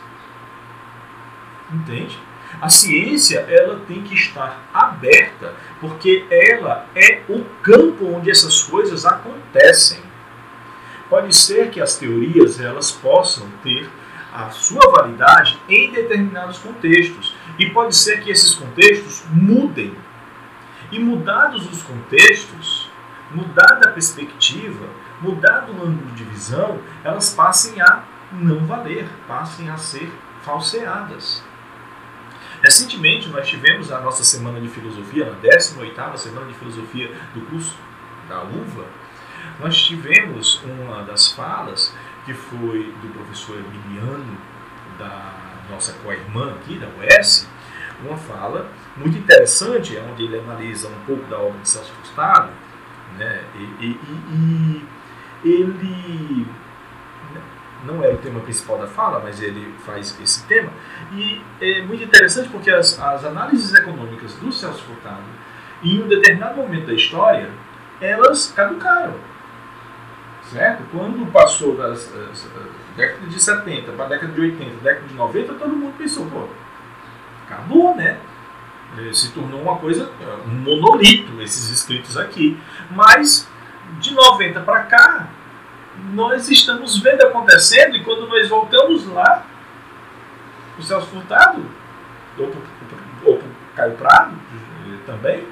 [1.72, 2.20] Entende?
[2.62, 9.06] A ciência ela tem que estar aberta, porque ela é o campo onde essas coisas
[9.06, 10.00] acontecem.
[11.10, 13.90] Pode ser que as teorias elas possam ter
[14.34, 19.96] a sua validade em determinados contextos, e pode ser que esses contextos mudem.
[20.92, 22.90] E mudados os contextos,
[23.32, 24.88] mudada a perspectiva,
[25.22, 31.44] mudado o ângulo de visão, elas passem a não valer, passem a ser falseadas.
[32.64, 37.76] Recentemente nós tivemos a nossa semana de filosofia, na 18ª semana de filosofia do curso
[38.30, 38.86] da UVA,
[39.60, 41.94] nós tivemos uma das falas
[42.26, 44.38] que foi do professor Emiliano,
[44.98, 45.34] da
[45.70, 47.50] nossa co-irmã aqui, da UES,
[48.02, 52.50] uma fala muito interessante, onde ele analisa um pouco da obra de Celso Furtado,
[53.18, 53.44] né?
[53.56, 54.00] E, e,
[54.32, 54.86] e,
[55.44, 56.48] ele
[57.86, 60.72] não é o tema principal da fala, mas ele faz esse tema.
[61.14, 65.24] E é muito interessante porque as, as análises econômicas do Celso Furtado,
[65.84, 67.50] em um determinado momento da história,
[68.00, 69.16] elas caducaram.
[70.44, 70.84] Certo?
[70.92, 72.14] Quando passou das,
[72.96, 76.48] década de 70 para a década de 80, década de 90, todo mundo pensou, pô,
[77.46, 78.20] acabou, né?
[79.12, 80.12] se tornou uma coisa,
[80.46, 82.60] um monolito, esses escritos aqui.
[82.92, 83.50] Mas
[84.00, 85.28] de 90 para cá,
[86.12, 89.46] nós estamos vendo acontecendo e quando nós voltamos lá,
[90.78, 91.64] o Celso Furtado,
[92.38, 92.48] ou
[93.36, 93.44] o
[93.76, 94.36] Caio Prado
[95.06, 95.46] também,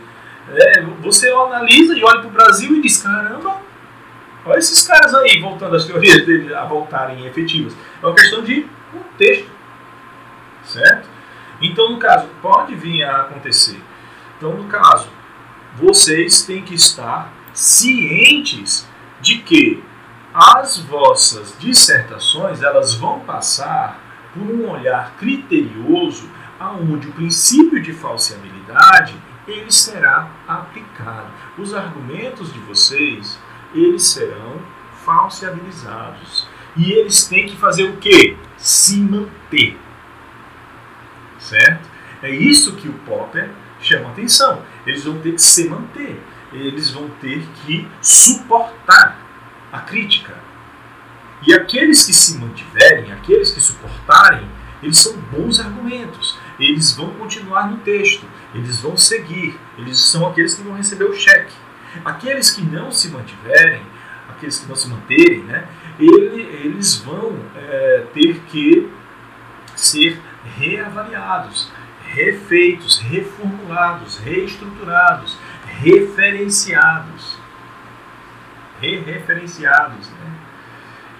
[0.49, 3.61] é, você analisa e olha para o Brasil e diz, caramba,
[4.45, 7.75] olha esses caras aí voltando as teorias dele a voltarem efetivas.
[8.01, 9.49] É uma questão de contexto,
[10.65, 11.07] certo?
[11.61, 13.79] Então, no caso, pode vir a acontecer.
[14.37, 15.07] Então, no caso,
[15.75, 18.87] vocês têm que estar cientes
[19.21, 19.83] de que
[20.33, 23.99] as vossas dissertações elas vão passar
[24.33, 26.29] por um olhar criterioso
[26.59, 29.15] aonde o princípio de falseabilidade
[29.47, 31.27] ele será aplicado.
[31.57, 33.37] Os argumentos de vocês
[33.73, 34.61] eles serão
[35.03, 36.47] falseabilizados
[36.77, 38.37] e eles têm que fazer o quê?
[38.57, 39.77] Se manter
[41.41, 41.89] certo?
[42.21, 43.49] É isso que o Popper
[43.81, 44.61] chama atenção.
[44.85, 46.21] Eles vão ter que se manter,
[46.53, 49.20] eles vão ter que suportar
[49.71, 50.35] a crítica.
[51.45, 54.47] E aqueles que se mantiverem, aqueles que suportarem,
[54.81, 56.37] eles são bons argumentos.
[56.59, 61.13] eles vão continuar no texto, eles vão seguir, eles são aqueles que vão receber o
[61.13, 61.53] cheque.
[62.05, 63.81] Aqueles que não se mantiverem,
[64.29, 65.67] aqueles que não se manterem, né,
[65.99, 68.89] ele, eles vão é, ter que
[69.75, 70.19] ser
[70.57, 71.71] reavaliados,
[72.03, 77.40] refeitos, reformulados, reestruturados, referenciados.
[78.81, 80.09] Re-referenciados.
[80.09, 80.31] Né?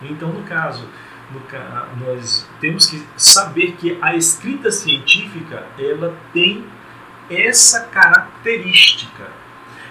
[0.04, 0.88] Então, no caso,
[1.32, 6.66] no, nós temos que saber que a escrita científica ela tem
[7.30, 9.28] essa característica.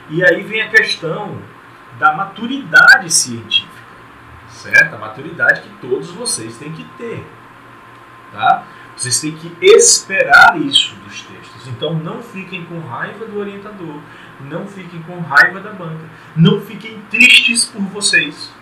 [0.08, 1.40] E aí vem a questão
[1.98, 3.68] da maturidade científica,
[4.48, 4.96] certo?
[4.96, 7.24] A maturidade que todos vocês têm que ter,
[8.32, 8.64] tá?
[8.96, 11.68] Vocês têm que esperar isso dos textos.
[11.68, 14.00] Então não fiquem com raiva do orientador,
[14.44, 16.04] não fiquem com raiva da banca,
[16.36, 18.52] não fiquem tristes por vocês,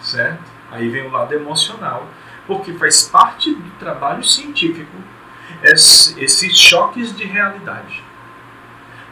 [0.00, 0.44] certo?
[0.70, 2.08] Aí vem o lado emocional,
[2.46, 4.96] porque faz parte do trabalho científico
[5.62, 8.02] esses choques de realidade.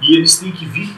[0.00, 0.94] E eles têm que vir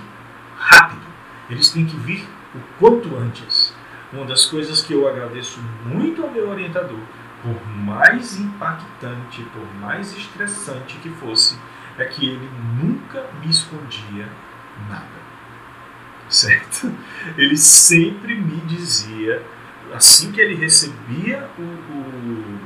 [0.56, 1.06] rápido,
[1.48, 3.74] eles têm que vir o quanto antes.
[4.12, 6.98] Uma das coisas que eu agradeço muito ao meu orientador,
[7.42, 11.58] por mais impactante, por mais estressante que fosse,
[11.98, 12.50] é que ele
[12.80, 14.28] nunca me escondia
[14.88, 15.26] nada.
[16.28, 16.92] Certo?
[17.36, 19.42] Ele sempre me dizia,
[19.94, 22.60] assim que ele recebia o, o,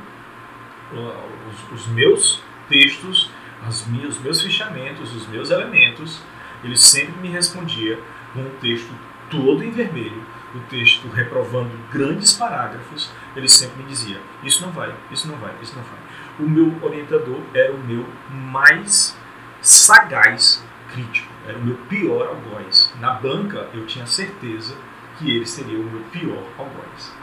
[1.49, 3.29] os, os, meus textos,
[3.65, 6.21] as minhas, os meus fichamentos, os meus elementos,
[6.63, 7.99] ele sempre me respondia
[8.33, 8.91] com um texto
[9.29, 14.93] todo em vermelho, o texto reprovando grandes parágrafos, ele sempre me dizia: Isso não vai,
[15.09, 15.99] isso não vai, isso não vai.
[16.39, 19.17] O meu orientador era o meu mais
[19.61, 20.63] sagaz
[20.93, 22.93] crítico, era o meu pior algoz.
[22.99, 24.75] Na banca, eu tinha certeza
[25.17, 27.13] que ele seria o meu pior algoz.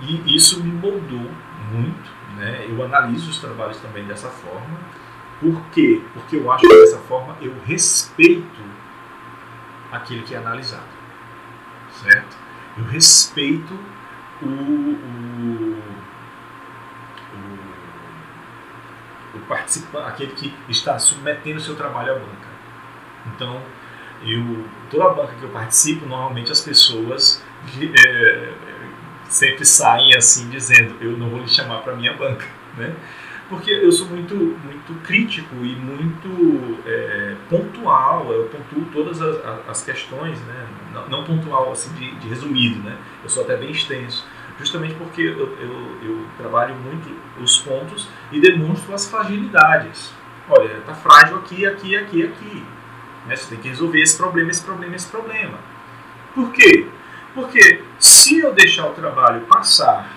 [0.00, 1.30] E isso me moldou
[1.72, 2.10] muito.
[2.36, 2.66] Né?
[2.68, 4.78] Eu analiso os trabalhos também dessa forma.
[5.40, 6.00] Por quê?
[6.14, 8.60] Porque eu acho que dessa forma eu respeito
[9.90, 10.98] aquele que é analisado.
[11.90, 12.36] Certo?
[12.76, 13.74] Eu respeito
[14.42, 15.82] o, o, o,
[19.34, 22.48] o participante, aquele que está submetendo o seu trabalho à banca.
[23.26, 23.60] Então,
[24.22, 27.42] eu, toda a banca que eu participo, normalmente as pessoas
[27.80, 28.52] é,
[29.28, 32.46] sempre saem assim dizendo eu não vou lhe chamar para minha banca,
[32.76, 32.94] né?
[33.48, 39.82] Porque eu sou muito, muito crítico e muito é, pontual, eu pontuo todas as, as
[39.82, 40.66] questões, né?
[40.92, 42.98] não, não, pontual assim de, de, resumido, né?
[43.22, 44.26] eu sou até bem extenso,
[44.58, 47.08] justamente porque eu, eu, eu trabalho muito
[47.40, 50.12] os pontos e demonstro as fragilidades.
[50.48, 52.64] Olha, está frágil aqui, aqui, aqui, aqui.
[53.26, 53.36] Né?
[53.36, 55.58] Você tem que resolver esse problema, esse problema, esse problema.
[56.34, 56.86] Por quê?
[57.34, 60.08] Porque se eu deixar o trabalho passar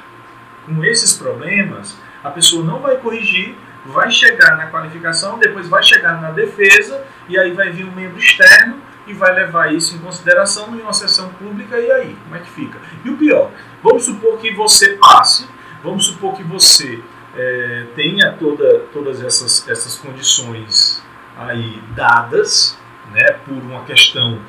[0.65, 3.55] com esses problemas, a pessoa não vai corrigir,
[3.85, 8.17] vai chegar na qualificação, depois vai chegar na defesa, e aí vai vir um membro
[8.17, 8.79] externo
[9.11, 12.49] e vai levar isso em consideração em uma sessão pública, e aí, como é que
[12.49, 12.79] fica?
[13.03, 13.51] E o pior,
[13.83, 15.47] vamos supor que você passe,
[15.83, 17.03] vamos supor que você
[17.35, 21.03] é, tenha toda, todas essas, essas condições
[21.37, 22.77] aí dadas,
[23.11, 24.39] né, por uma questão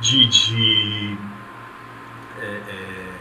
[0.00, 1.18] de, de
[2.40, 3.12] é, é,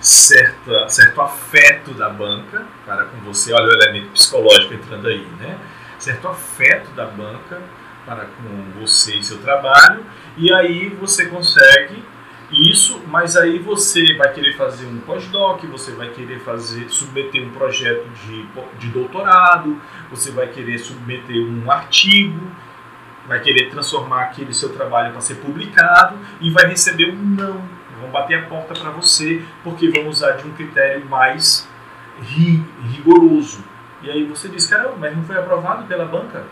[0.00, 5.58] certa, certo afeto da banca para com você, olha o elemento psicológico entrando aí, né?
[5.98, 7.62] Certo afeto da banca
[8.04, 10.04] para com você e seu trabalho,
[10.36, 12.02] e aí você consegue
[12.50, 17.50] isso, mas aí você vai querer fazer um pós-doc, você vai querer fazer, submeter um
[17.50, 18.46] projeto de,
[18.78, 22.46] de doutorado, você vai querer submeter um artigo,
[23.26, 28.10] vai querer transformar aquele seu trabalho para ser publicado e vai receber um não vão
[28.10, 31.68] bater a porta para você porque vão usar de um critério mais
[32.20, 33.64] rigoroso.
[34.02, 36.44] E aí você diz, caramba, mas não foi aprovado pela banca?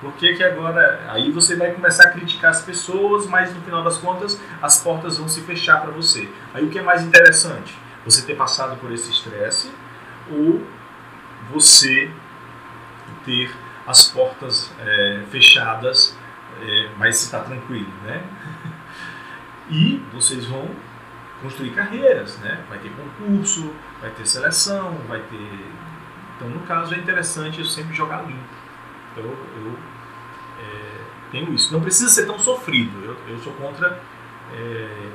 [0.00, 1.04] Por que, que agora.
[1.08, 5.18] Aí você vai começar a criticar as pessoas, mas no final das contas as portas
[5.18, 6.28] vão se fechar para você.
[6.52, 7.76] Aí o que é mais interessante?
[8.04, 9.70] Você ter passado por esse estresse
[10.30, 10.62] ou
[11.50, 12.10] você
[13.24, 13.50] ter
[13.86, 16.16] as portas é, fechadas,
[16.60, 18.22] é, mas está tranquilo, né?
[19.68, 20.70] E vocês vão
[21.42, 22.64] construir carreiras, né?
[22.68, 25.66] Vai ter concurso, vai ter seleção, vai ter.
[26.36, 28.55] Então, no caso, é interessante eu sempre jogar limpo.
[29.16, 29.78] Então, eu
[30.60, 31.72] é, tenho isso.
[31.72, 33.04] Não precisa ser tão sofrido.
[33.04, 34.02] Eu, eu sou contra
[34.52, 35.12] é,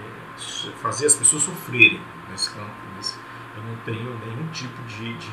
[0.81, 2.71] fazer as pessoas sofrerem nesse campo.
[2.97, 3.17] Nesse,
[3.55, 5.31] eu não tenho nenhum tipo de, de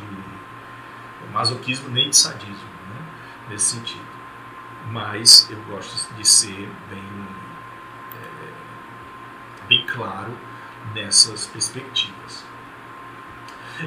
[1.33, 3.07] masoquismo nem de sadismo né?
[3.51, 4.19] nesse sentido.
[4.91, 7.39] Mas eu gosto de ser bem
[9.69, 10.33] bem claro
[10.95, 12.45] nessas perspectivas.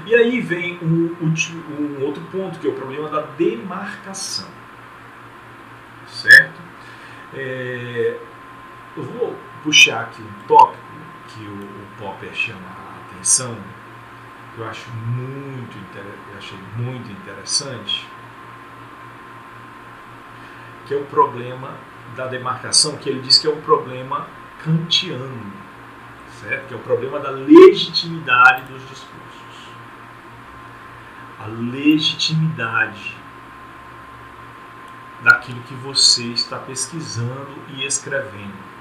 [0.06, 4.48] E aí vem um, um, outro ponto, que é o problema da demarcação.
[6.22, 6.62] Certo?
[7.34, 8.20] É,
[8.96, 10.84] eu vou puxar aqui um tópico
[11.30, 13.58] que o, o Popper chama a atenção,
[14.54, 18.08] que eu acho muito, eu achei muito interessante,
[20.86, 21.74] que é o problema
[22.16, 24.28] da demarcação, que ele diz que é um problema
[24.64, 25.54] kantiano,
[26.40, 26.68] certo?
[26.68, 29.22] que é o problema da legitimidade dos discursos.
[31.40, 33.21] A legitimidade
[35.24, 38.72] daquilo que você está pesquisando e escrevendo.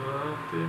[0.00, 0.68] instante.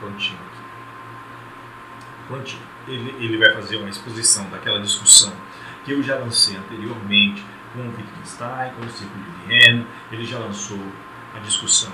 [0.00, 0.63] Prontinho aqui.
[2.26, 2.62] Prontinho.
[2.88, 5.32] Ele, ele vai fazer uma exposição daquela discussão
[5.84, 9.86] que eu já lancei anteriormente com o Wittgenstein, com o Círculo de Viena.
[10.10, 10.80] Ele já lançou
[11.34, 11.92] a discussão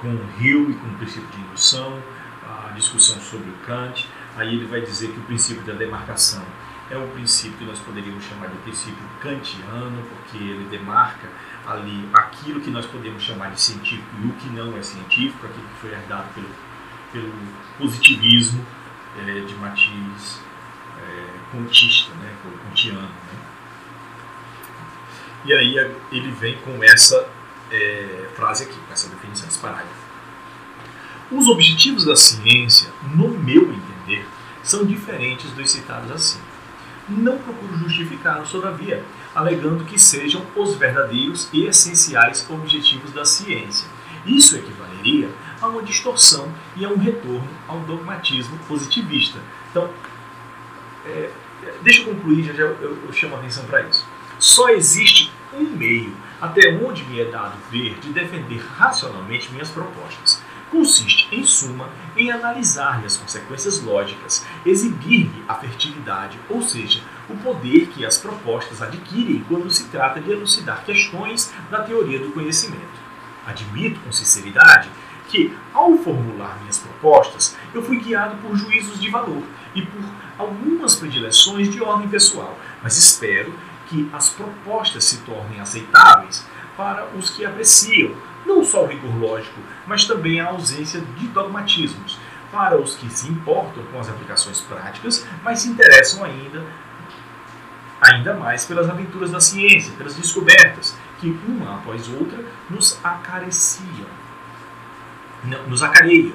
[0.00, 2.00] com o Hill e com o princípio de indução,
[2.66, 4.08] a discussão sobre o Kant.
[4.36, 6.42] Aí ele vai dizer que o princípio da demarcação
[6.90, 11.28] é um princípio que nós poderíamos chamar de princípio kantiano, porque ele demarca
[11.66, 15.66] ali aquilo que nós podemos chamar de científico e o que não é científico, aquilo
[15.68, 16.48] que foi herdado pelo,
[17.12, 17.32] pelo
[17.76, 18.64] positivismo
[19.26, 20.40] é, de matiz
[20.98, 22.32] é, contista, né,
[22.64, 23.00] kantiano.
[23.00, 23.38] Né?
[25.44, 27.28] E aí ele vem com essa
[27.70, 30.08] é, frase aqui, com essa definição, esse parágrafo.
[31.30, 34.26] Os objetivos da ciência, no meu entender,
[34.62, 36.44] são diferentes dos citados acima.
[37.08, 39.04] Não procuro justificá-los, todavia,
[39.34, 43.88] alegando que sejam os verdadeiros e essenciais objetivos da ciência.
[44.26, 45.30] Isso equivaleria
[45.60, 49.38] a uma distorção e a um retorno ao dogmatismo positivista.
[49.70, 49.90] Então,
[51.06, 51.30] é,
[51.82, 54.06] deixa eu concluir, já, já eu, eu chamo a atenção para isso.
[54.38, 60.40] Só existe um meio até onde me é dado ver de defender racionalmente minhas propostas
[60.70, 67.88] consiste, em suma, em analisar-lhe as consequências lógicas, exibir-lhe a fertilidade, ou seja, o poder
[67.88, 73.08] que as propostas adquirem quando se trata de elucidar questões da teoria do conhecimento.
[73.46, 74.88] Admito com sinceridade
[75.28, 79.42] que, ao formular minhas propostas, eu fui guiado por juízos de valor
[79.74, 80.02] e por
[80.38, 83.52] algumas predileções de ordem pessoal, mas espero
[83.88, 86.46] que as propostas se tornem aceitáveis
[86.76, 88.12] para os que apreciam
[88.46, 92.18] não só o rigor lógico, mas também a ausência de dogmatismos,
[92.50, 96.64] para os que se importam com as aplicações práticas, mas se interessam ainda
[98.00, 104.06] ainda mais pelas aventuras da ciência, pelas descobertas que uma após outra nos acariciam,
[105.66, 106.34] nos acareiam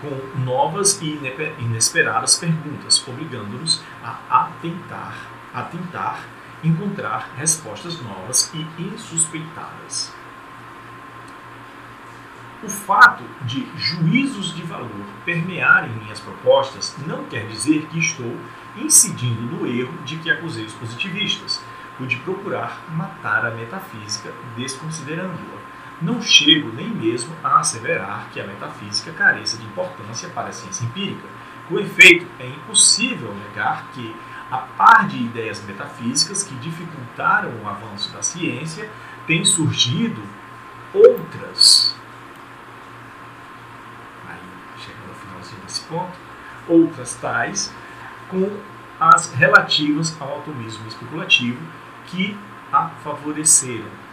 [0.00, 1.18] com novas e
[1.58, 5.16] inesperadas perguntas, obrigando-nos a atentar,
[5.52, 6.20] a tentar
[6.62, 10.12] encontrar respostas novas e insuspeitadas.
[12.62, 18.36] O fato de juízos de valor permearem minhas propostas não quer dizer que estou
[18.76, 21.60] incidindo no erro de que acusei os positivistas,
[22.00, 25.57] o de procurar matar a metafísica desconsiderando-a.
[26.00, 30.84] Não chego nem mesmo a asseverar que a metafísica careça de importância para a ciência
[30.84, 31.26] empírica.
[31.68, 34.14] Com efeito, é impossível negar que,
[34.50, 38.88] a par de ideias metafísicas que dificultaram o avanço da ciência,
[39.26, 40.22] têm surgido
[40.94, 41.98] outras
[45.88, 46.12] ponto,
[46.68, 47.72] outras tais
[48.28, 48.60] com
[49.00, 51.60] as relativas ao atomismo especulativo
[52.06, 52.36] que
[52.72, 54.07] a favoreceram.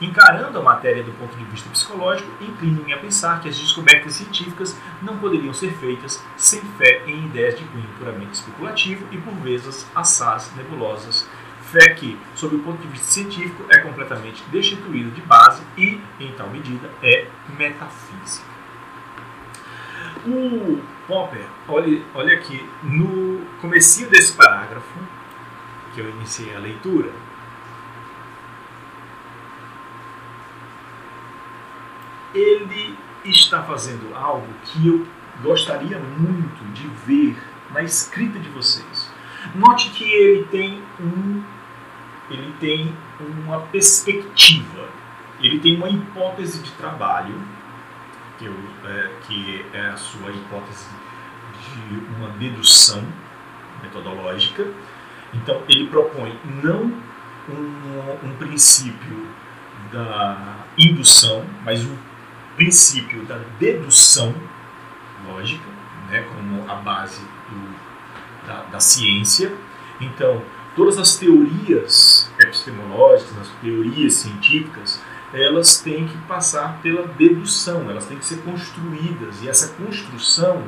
[0.00, 4.74] Encarando a matéria do ponto de vista psicológico, inclino-me a pensar que as descobertas científicas
[5.02, 9.86] não poderiam ser feitas sem fé em ideias de cunho puramente especulativo e por vezes
[9.94, 11.28] assaz nebulosas.
[11.70, 16.32] Fé que, sob o ponto de vista científico, é completamente destituída de base e, em
[16.32, 17.26] tal medida, é
[17.58, 18.48] metafísica.
[20.26, 24.98] O Popper, olha, olha aqui, no comecinho desse parágrafo,
[25.94, 27.10] que eu iniciei a leitura,
[32.34, 35.06] ele está fazendo algo que eu
[35.42, 37.36] gostaria muito de ver
[37.72, 39.10] na escrita de vocês.
[39.54, 41.42] Note que ele tem um
[42.30, 44.88] ele tem uma perspectiva,
[45.40, 47.34] ele tem uma hipótese de trabalho
[48.38, 48.54] que, eu,
[48.84, 50.86] é, que é a sua hipótese
[51.60, 53.02] de uma dedução
[53.82, 54.66] metodológica.
[55.34, 56.92] Então, ele propõe não
[57.48, 59.26] um, um princípio
[59.92, 61.96] da indução, mas um
[62.60, 64.34] princípio da dedução
[65.26, 65.64] lógica,
[66.10, 69.50] né, como a base do, da, da ciência.
[69.98, 70.42] Então,
[70.76, 75.00] todas as teorias epistemológicas, as teorias científicas,
[75.32, 80.62] elas têm que passar pela dedução, elas têm que ser construídas e essa construção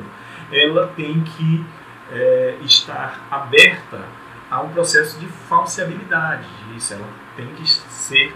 [0.51, 1.63] ela tem que
[2.11, 4.01] é, estar aberta
[4.49, 8.35] a um processo de falseabilidade, isso, ela tem que ser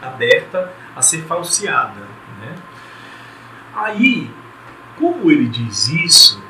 [0.00, 2.17] aberta a ser falseada.
[2.40, 2.54] Né?
[3.74, 4.30] Aí,
[4.96, 6.42] como ele diz isso,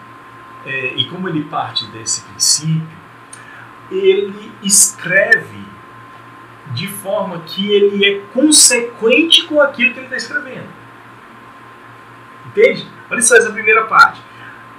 [0.65, 2.98] é, e como ele parte desse princípio,
[3.90, 5.66] ele escreve
[6.73, 10.69] de forma que ele é consequente com aquilo que ele está escrevendo.
[12.47, 12.86] Entende?
[13.10, 14.20] Olha só essa primeira parte.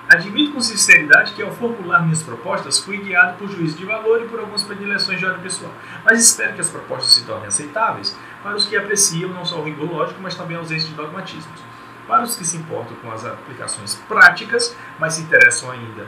[0.10, 4.28] Admito com sinceridade que ao formular minhas propostas fui guiado por juízo de valor e
[4.28, 5.72] por algumas predileções de ordem pessoal,
[6.04, 9.64] mas espero que as propostas se tornem aceitáveis para os que apreciam não só o
[9.64, 11.62] rigor lógico, mas também a ausência de dogmatismos.
[12.08, 16.08] Para os que se importam com as aplicações práticas, mas se interessam ainda.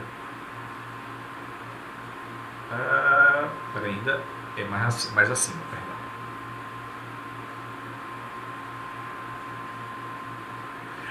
[2.72, 4.20] Ah, ainda
[4.56, 5.96] é mais, mais acima, perdão.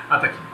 [0.10, 0.51] Ah, tá aqui.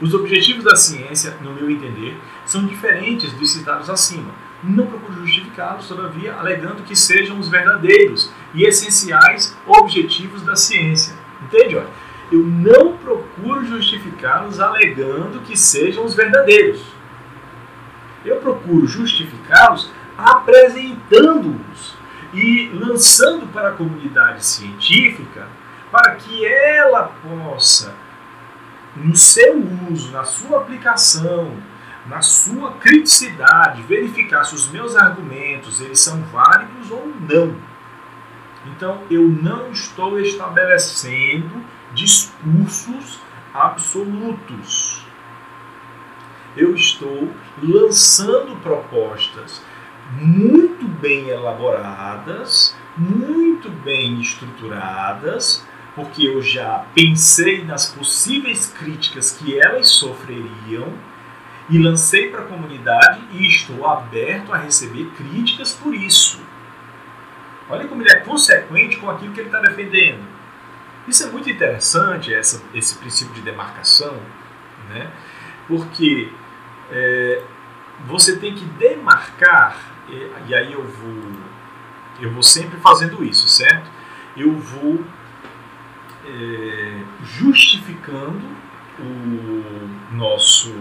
[0.00, 2.16] Os objetivos da ciência, no meu entender,
[2.46, 4.32] são diferentes dos citados acima.
[4.62, 11.14] Não procuro justificá-los, todavia, alegando que sejam os verdadeiros e essenciais objetivos da ciência.
[11.42, 11.76] Entende?
[11.76, 11.88] Olha,
[12.30, 16.82] eu não procuro justificá-los alegando que sejam os verdadeiros.
[18.24, 21.96] Eu procuro justificá-los apresentando-os
[22.34, 25.46] e lançando para a comunidade científica
[25.90, 27.94] para que ela possa,
[28.98, 31.56] no seu uso, na sua aplicação,
[32.06, 37.56] na sua criticidade, verificar se os meus argumentos eles são válidos ou não.
[38.66, 41.62] Então, eu não estou estabelecendo
[41.94, 43.20] discursos
[43.54, 45.06] absolutos.
[46.56, 47.30] Eu estou
[47.62, 49.62] lançando propostas
[50.12, 55.66] muito bem elaboradas, muito bem estruturadas,
[55.98, 60.92] porque eu já pensei nas possíveis críticas que elas sofreriam
[61.68, 66.40] e lancei para a comunidade e estou aberto a receber críticas por isso.
[67.68, 70.22] Olha como ele é consequente com aquilo que ele está defendendo.
[71.08, 74.16] Isso é muito interessante, essa, esse princípio de demarcação,
[74.88, 75.10] né?
[75.66, 76.30] porque
[76.92, 77.42] é,
[78.06, 79.76] você tem que demarcar
[80.08, 81.32] e, e aí eu vou,
[82.20, 83.90] eu vou sempre fazendo isso, certo?
[84.36, 85.04] Eu vou
[86.28, 88.42] é, justificando
[89.00, 90.74] o nosso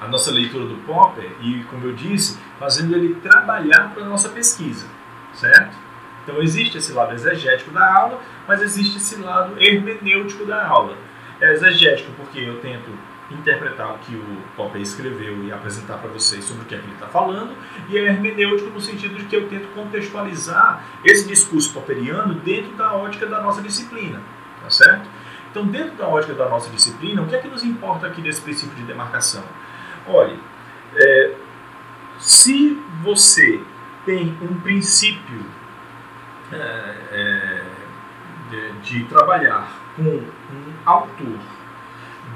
[0.00, 4.30] a nossa leitura do Popper e, como eu disse, fazendo ele trabalhar para a nossa
[4.30, 4.86] pesquisa,
[5.34, 5.76] certo?
[6.22, 10.96] Então existe esse lado exegético da aula, mas existe esse lado hermenêutico da aula.
[11.38, 12.90] É exegético porque eu tento
[13.30, 16.84] interpretar o que o Popper escreveu e apresentar para vocês sobre o que, é que
[16.84, 17.54] ele está falando,
[17.88, 22.94] e é hermenêutico no sentido de que eu tento contextualizar esse discurso popperiano dentro da
[22.94, 24.20] ótica da nossa disciplina,
[24.62, 25.08] tá certo?
[25.50, 28.40] Então, dentro da ótica da nossa disciplina, o que é que nos importa aqui desse
[28.40, 29.42] princípio de demarcação?
[30.06, 30.38] Olhe,
[30.94, 31.34] é,
[32.18, 33.60] se você
[34.04, 35.44] tem um princípio
[36.52, 36.56] é,
[37.12, 37.62] é,
[38.50, 41.38] de, de trabalhar com um autor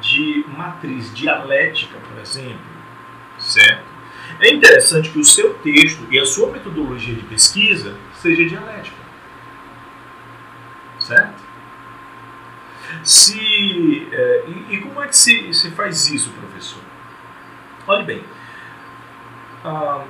[0.00, 2.64] de matriz dialética, por exemplo,
[3.38, 3.94] certo?
[4.40, 8.96] É interessante que o seu texto e a sua metodologia de pesquisa seja dialética,
[10.98, 11.42] certo?
[13.02, 16.82] Se, é, e, e, como é que se, se faz isso, professor?
[17.86, 18.24] Olhe bem,
[19.64, 20.04] ah,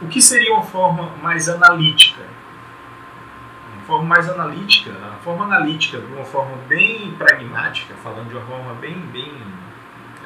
[0.00, 2.22] o que seria uma forma mais analítica
[3.82, 8.74] forma mais analítica, a forma analítica de uma forma bem pragmática, falando de uma forma
[8.74, 9.32] bem, bem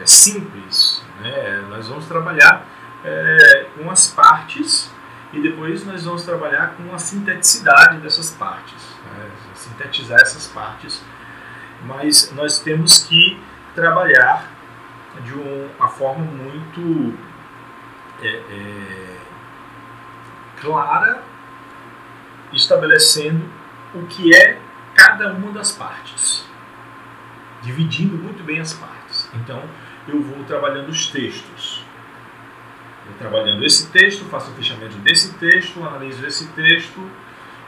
[0.01, 1.65] é, simples, né?
[1.69, 2.67] nós vamos trabalhar
[3.05, 4.93] é, com as partes
[5.33, 9.31] e depois nós vamos trabalhar com a sinteticidade dessas partes, né?
[9.55, 11.03] sintetizar essas partes,
[11.85, 13.41] mas nós temos que
[13.75, 14.51] trabalhar
[15.25, 17.19] de uma forma muito
[18.23, 19.17] é, é
[20.61, 21.23] clara
[22.53, 23.45] estabelecendo
[23.95, 24.59] o que é
[24.95, 26.45] cada uma das partes,
[27.63, 29.31] dividindo muito bem as partes.
[29.35, 29.63] Então,
[30.09, 31.85] eu vou trabalhando os textos.
[33.07, 37.01] Eu trabalhando esse texto, faço o fechamento desse texto, analiso esse texto,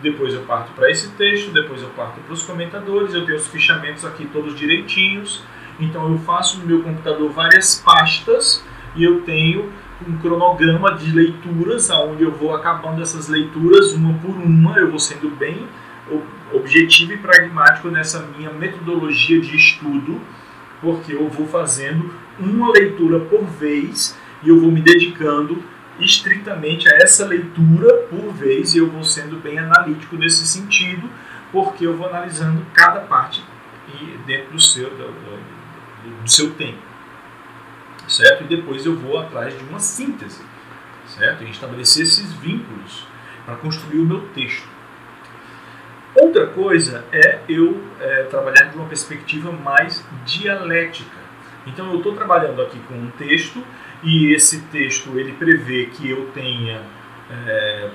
[0.01, 3.49] depois eu parto para esse texto, depois eu parto para os comentadores, eu tenho os
[3.49, 5.43] fichamentos aqui todos direitinhos,
[5.79, 8.65] então eu faço no meu computador várias pastas
[8.95, 9.73] e eu tenho
[10.07, 14.99] um cronograma de leituras, onde eu vou acabando essas leituras uma por uma, eu vou
[14.99, 15.66] sendo bem
[16.53, 20.20] objetivo e pragmático nessa minha metodologia de estudo,
[20.81, 25.62] porque eu vou fazendo uma leitura por vez e eu vou me dedicando
[25.99, 31.09] estritamente a essa leitura por vez e eu vou sendo bem analítico nesse sentido,
[31.51, 33.43] porque eu vou analisando cada parte
[34.25, 36.79] dentro do seu, do, do, do seu tempo,
[38.09, 38.45] certo?
[38.45, 40.43] E depois eu vou atrás de uma síntese,
[41.07, 41.45] certo?
[41.45, 43.07] E estabelecer esses vínculos
[43.45, 44.69] para construir o meu texto.
[46.15, 51.17] Outra coisa é eu é, trabalhar de uma perspectiva mais dialética.
[51.67, 53.63] Então eu estou trabalhando aqui com um texto
[54.03, 56.83] e esse texto ele prevê que eu tenha
[57.31, 57.91] é,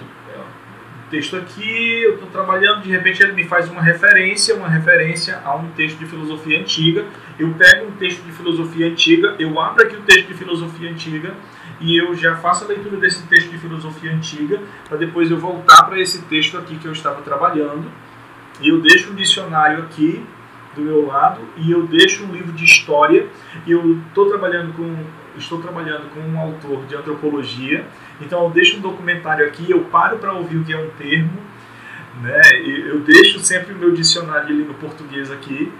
[1.13, 5.55] texto aqui, eu estou trabalhando, de repente ele me faz uma referência, uma referência a
[5.55, 7.05] um texto de filosofia antiga.
[7.37, 11.35] Eu pego um texto de filosofia antiga, eu abro aqui o texto de filosofia antiga
[11.79, 14.59] e eu já faço a leitura desse texto de filosofia antiga
[14.89, 17.91] para depois eu voltar para esse texto aqui que eu estava trabalhando
[18.59, 20.25] e eu deixo um dicionário aqui
[20.75, 23.27] do meu lado e eu deixo um livro de história
[23.67, 24.95] eu estou trabalhando com
[25.37, 27.85] estou trabalhando com um autor de antropologia
[28.21, 31.39] então eu deixo um documentário aqui eu paro para ouvir o que é um termo
[32.21, 32.41] né
[32.87, 35.71] eu deixo sempre o meu dicionário de língua portuguesa aqui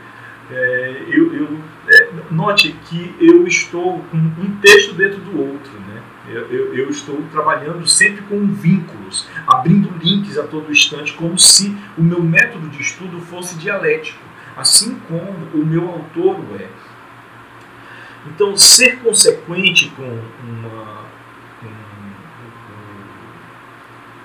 [0.51, 6.01] é, eu, eu é, note que eu estou com um texto dentro do outro né
[6.27, 11.75] eu, eu, eu, estou trabalhando sempre com vínculos, abrindo links a todo instante, como se
[11.97, 14.23] o meu método de estudo fosse dialético,
[14.55, 15.21] assim como
[15.53, 16.67] o meu autor é.
[18.27, 21.05] Então, ser consequente com, uma,
[21.59, 21.67] com,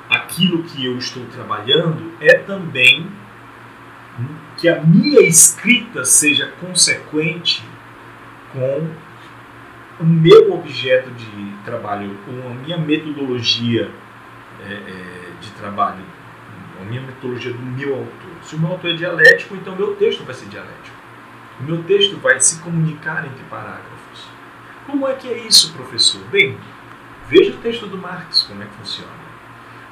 [0.09, 3.11] com aquilo que eu estou trabalhando é também
[4.57, 7.63] que a minha escrita seja consequente
[8.53, 8.89] com
[10.01, 13.91] o meu objeto de trabalho, a minha metodologia
[14.61, 16.05] é, é, de trabalho,
[16.81, 18.31] a minha metodologia do meu autor.
[18.43, 20.98] Se o meu autor é dialético, então meu texto vai ser dialético.
[21.61, 24.29] O meu texto vai se comunicar entre parágrafos.
[24.87, 26.23] Como é que é isso, professor?
[26.29, 26.59] Bem,
[27.29, 29.29] veja o texto do Marx, como é que funciona.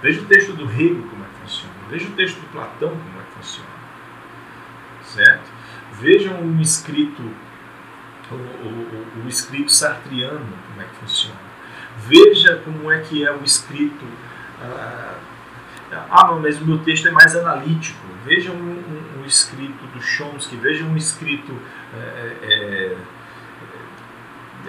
[0.00, 1.74] Veja o texto do Hegel, como é que funciona.
[1.90, 3.70] Veja o texto do Platão, como é que funciona.
[5.02, 5.50] Certo?
[5.92, 7.22] Vejam um escrito
[8.30, 11.40] o, o, o, escrito sartriano, como é que funciona.
[11.98, 14.04] Veja como é que é o escrito.
[14.60, 15.14] Ah,
[15.92, 18.04] ah mas o meu texto é mais analítico.
[18.24, 21.56] Veja um, um, um escrito do Chomsky, veja um escrito
[21.94, 22.96] é, é,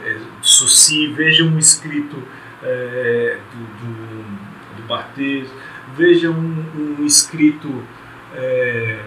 [0.05, 2.21] é, é veja um escrito
[2.63, 5.49] é, do, do, do Barthes,
[5.95, 7.83] veja um, um escrito
[8.35, 8.99] é,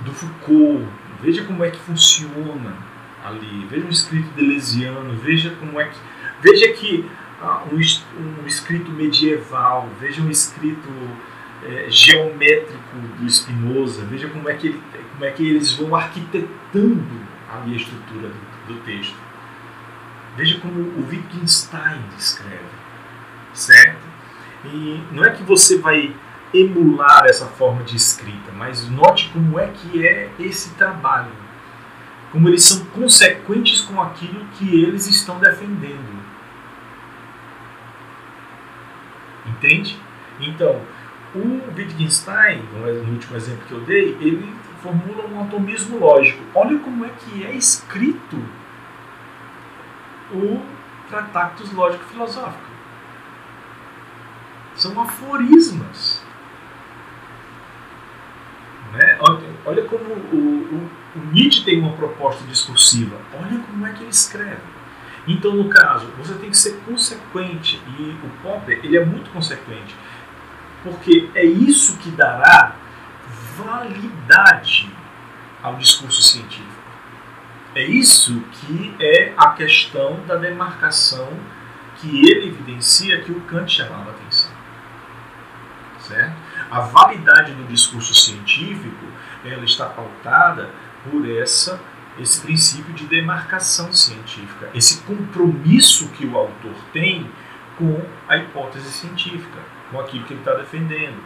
[0.00, 0.84] do Foucault,
[1.22, 2.76] veja como é que funciona
[3.24, 3.66] ali.
[3.70, 5.96] Veja um escrito delesiano, veja como é que.
[6.42, 7.08] Veja que
[7.40, 10.88] ah, um, um, escrito medieval, veja um escrito
[11.66, 14.82] é, geométrico do Spinoza, veja como é, que ele,
[15.12, 19.16] como é que eles vão arquitetando a estrutura do, do texto.
[20.36, 22.58] Veja como o Wittgenstein descreve,
[23.52, 24.00] certo?
[24.64, 26.14] E não é que você vai
[26.54, 31.42] emular essa forma de escrita, mas note como é que é esse trabalho
[32.32, 36.22] como eles são consequentes com aquilo que eles estão defendendo.
[39.46, 39.98] Entende?
[40.40, 40.80] Então,
[41.34, 46.42] o Wittgenstein, no último exemplo que eu dei, ele formula um atomismo lógico.
[46.54, 48.36] Olha como é que é escrito
[50.32, 50.62] o
[51.08, 52.72] Tractatus Lógico Filosófico.
[54.74, 56.24] São aforismas.
[58.92, 59.18] Né?
[59.64, 63.16] Olha como o, o o Nietzsche tem uma proposta discursiva.
[63.34, 64.62] Olha como é que ele escreve.
[65.26, 67.80] Então, no caso, você tem que ser consequente.
[67.98, 69.94] E o Popper, ele é muito consequente.
[70.82, 72.76] Porque é isso que dará
[73.56, 74.90] validade
[75.62, 76.82] ao discurso científico.
[77.74, 81.28] É isso que é a questão da demarcação
[81.96, 84.50] que ele evidencia que o Kant chamava atenção.
[86.00, 86.36] Certo?
[86.70, 89.06] A validade do discurso científico
[89.44, 90.70] ela está pautada
[91.04, 91.80] por essa
[92.18, 97.30] esse princípio de demarcação científica, esse compromisso que o autor tem
[97.78, 99.58] com a hipótese científica,
[99.92, 101.22] com aquilo que ele está defendendo.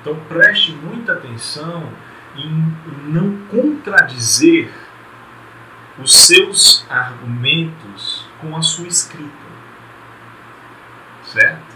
[0.00, 1.88] Então preste muita atenção
[2.36, 2.74] em
[3.10, 4.70] não contradizer
[5.98, 9.30] os seus argumentos com a sua escrita.
[11.24, 11.72] Certo?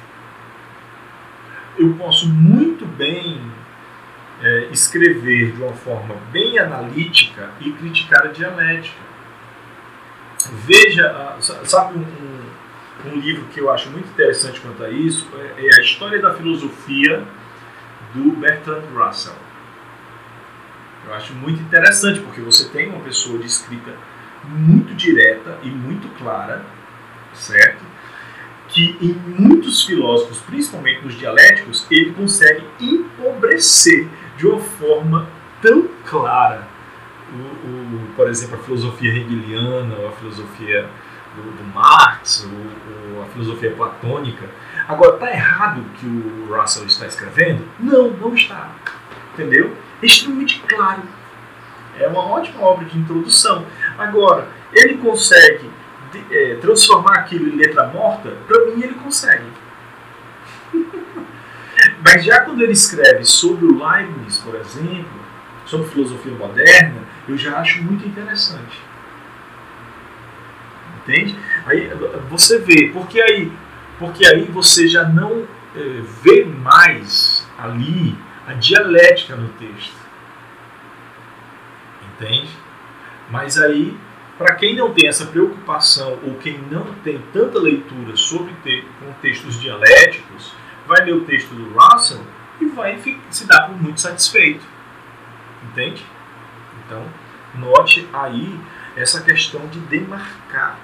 [1.78, 3.40] Eu posso muito bem
[4.43, 9.07] é, escrever de uma forma bem analítica e criticar a dialética.
[10.65, 12.45] Veja, sabe um,
[13.08, 15.28] um, livro que eu acho muito interessante quanto a isso?
[15.56, 17.24] É, é a História da Filosofia
[18.14, 19.34] do Bertrand Russell.
[21.06, 23.92] Eu acho muito interessante porque você tem uma pessoa de escrita
[24.44, 26.64] muito direta e muito clara,
[27.32, 27.84] certo?
[28.68, 35.28] Que em muitos filósofos, principalmente nos dialéticos, ele consegue empobrecer de uma forma
[35.62, 36.66] tão clara,
[37.32, 40.88] o, o por exemplo, a filosofia hegeliana, ou a filosofia
[41.36, 44.48] do, do Marx, ou, ou, a filosofia platônica.
[44.88, 47.66] Agora, está errado o que o Russell está escrevendo?
[47.78, 48.70] Não, não está.
[49.34, 49.76] Entendeu?
[50.02, 51.02] É extremamente claro.
[51.98, 53.64] É uma ótima obra de introdução.
[53.98, 55.70] Agora, ele consegue
[56.30, 58.32] é, transformar aquilo em letra morta?
[58.46, 59.44] Para mim, ele consegue.
[62.02, 65.20] Mas já quando ele escreve sobre o Leibniz, por exemplo,
[65.64, 68.80] sobre filosofia moderna, eu já acho muito interessante.
[71.06, 71.38] Entende?
[71.64, 71.88] Aí
[72.28, 73.52] você vê, porque aí,
[73.96, 79.94] porque aí você já não é, vê mais ali a dialética no texto.
[82.02, 82.48] Entende?
[83.30, 83.96] Mas aí,
[84.36, 89.60] para quem não tem essa preocupação ou quem não tem tanta leitura sobre te contextos
[89.60, 90.52] dialéticos,
[90.88, 92.22] vai ler o texto do Russell
[92.60, 92.98] e vai
[93.30, 94.64] se dar por muito satisfeito.
[95.64, 96.04] Entende?
[96.84, 97.04] Então,
[97.54, 98.58] note aí
[98.96, 100.78] essa questão de demarcar.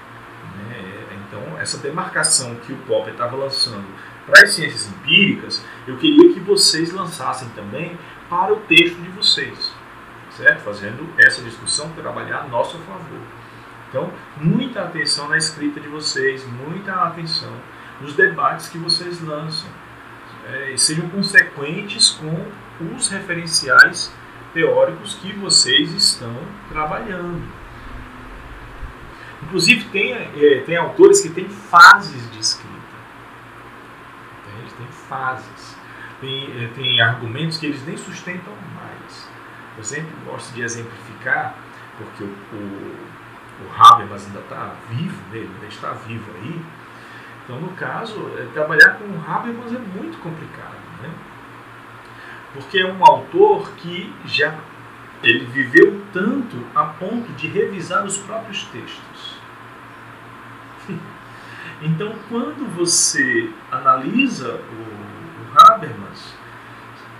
[0.63, 1.03] Né?
[1.27, 3.85] Então, essa demarcação que o Popper estava lançando
[4.25, 7.97] para as ciências empíricas, eu queria que vocês lançassem também
[8.29, 9.73] para o texto de vocês,
[10.31, 10.61] certo?
[10.61, 13.21] Fazendo essa discussão trabalhar a nosso favor.
[13.89, 17.53] Então, muita atenção na escrita de vocês, muita atenção
[18.01, 19.69] nos debates que vocês lançam.
[20.45, 22.47] É, e sejam consequentes com
[22.95, 24.13] os referenciais
[24.53, 26.35] teóricos que vocês estão
[26.69, 27.62] trabalhando.
[29.45, 32.73] Inclusive, tem, é, tem autores que têm fases de escrita.
[34.45, 35.77] Tem, tem fases.
[36.19, 39.29] Tem, é, tem argumentos que eles nem sustentam mais.
[39.77, 41.55] Eu sempre gosto de exemplificar,
[41.97, 42.95] porque o, o,
[43.65, 45.39] o Habermas ainda está vivo, né?
[45.39, 46.61] ele ainda está vivo aí.
[47.43, 50.83] Então, no caso, é, trabalhar com o Habermas é muito complicado.
[51.01, 51.09] Né?
[52.53, 54.55] porque é um autor que já
[55.23, 59.12] ele viveu tanto a ponto de revisar os próprios textos.
[61.81, 66.33] Então, quando você analisa o, o Habermas,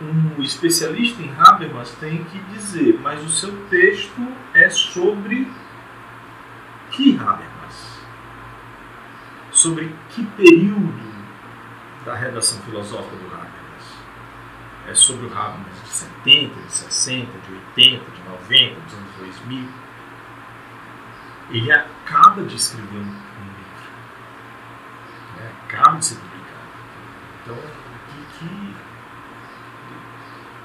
[0.01, 5.51] um especialista em Habermas tem que dizer, mas o seu texto é sobre
[6.91, 7.99] que Habermas?
[9.51, 11.13] Sobre que período
[12.05, 13.63] da redação filosófica do Habermas?
[14.87, 19.69] é, sobre o Habermas de 70, de 60, de 80, de 90, dos anos 2000,
[21.51, 23.32] ele acaba de escrever um?
[25.73, 26.43] Acaba de ser publicado.
[27.43, 27.57] Então,
[28.37, 28.75] que,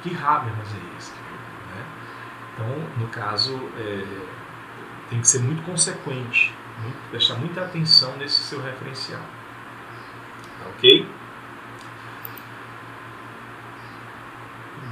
[0.03, 1.13] que, que Habermas é esse?
[1.13, 1.87] Né?
[2.53, 2.69] Então,
[2.99, 4.05] no caso, é,
[5.09, 9.23] tem que ser muito consequente, muito, prestar muita atenção nesse seu referencial.
[10.59, 11.09] Tá ok?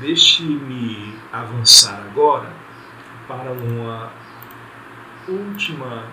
[0.01, 2.51] Deixe-me avançar agora
[3.29, 4.13] para uma
[5.29, 6.05] última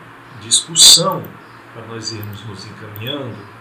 [0.42, 1.24] discussão,
[1.74, 3.53] para nós irmos nos encaminhando,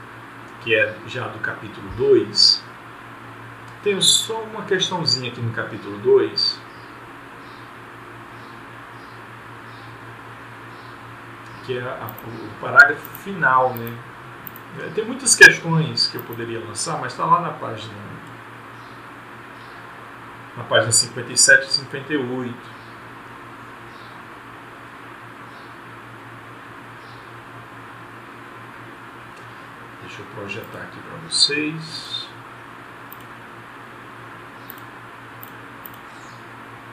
[0.63, 2.65] que é já do capítulo 2.
[3.83, 6.61] Tenho só uma questãozinha aqui no capítulo 2.
[11.65, 13.97] Que é a, o parágrafo final, né?
[14.95, 17.93] Tem muitas questões que eu poderia lançar, mas está lá na página
[20.57, 22.82] na página 57 e 58.
[30.13, 32.29] Deixa eu projetar aqui para vocês.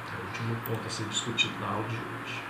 [0.09, 2.41] É o último ponto a ser discutido na aula de hoje.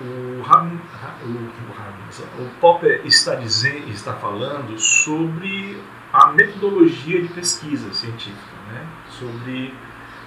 [0.00, 0.80] O, Ram,
[1.22, 5.80] o, o, o Popper está, dizendo, está falando sobre
[6.12, 8.84] a metodologia de pesquisa científica, né?
[9.08, 9.72] sobre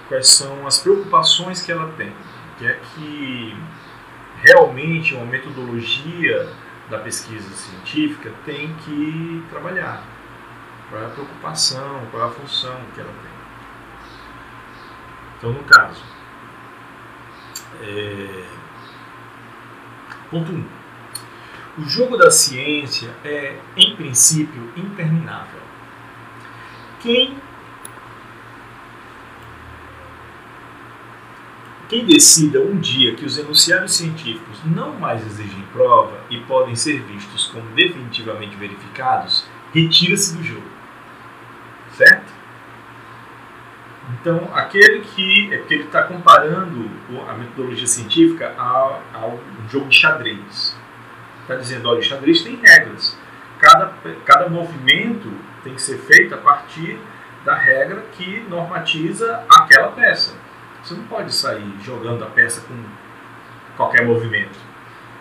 [0.08, 2.14] quais são as preocupações que ela tem,
[2.56, 3.54] que é que
[4.42, 6.52] realmente uma metodologia
[6.88, 10.02] da pesquisa científica tem que trabalhar.
[10.88, 13.30] Qual é a preocupação, qual é a função que ela tem.
[15.38, 16.02] Então, no caso,
[17.80, 18.44] é...
[20.30, 20.54] ponto 1.
[20.54, 20.64] Um,
[21.78, 25.60] o jogo da ciência é, em princípio, interminável
[27.00, 27.36] quem
[31.90, 37.02] quem decida um dia que os enunciados científicos não mais exigem prova e podem ser
[37.02, 39.44] vistos como definitivamente verificados,
[39.74, 40.70] retira-se do jogo.
[41.92, 42.32] certo?
[44.12, 45.52] Então, aquele que.
[45.52, 46.88] É porque ele está comparando
[47.28, 50.76] a metodologia científica ao, ao jogo de xadrez.
[51.42, 53.18] Está dizendo: olha, o xadrez tem regras.
[53.58, 53.92] Cada,
[54.24, 55.30] cada movimento
[55.62, 56.98] tem que ser feito a partir
[57.44, 60.49] da regra que normatiza aquela peça.
[60.82, 62.74] Você não pode sair jogando a peça com
[63.76, 64.58] qualquer movimento,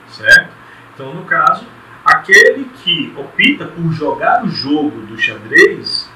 [0.07, 0.51] certo?
[0.93, 1.65] Então, no caso,
[2.03, 6.09] aquele que opta por jogar o jogo do xadrez,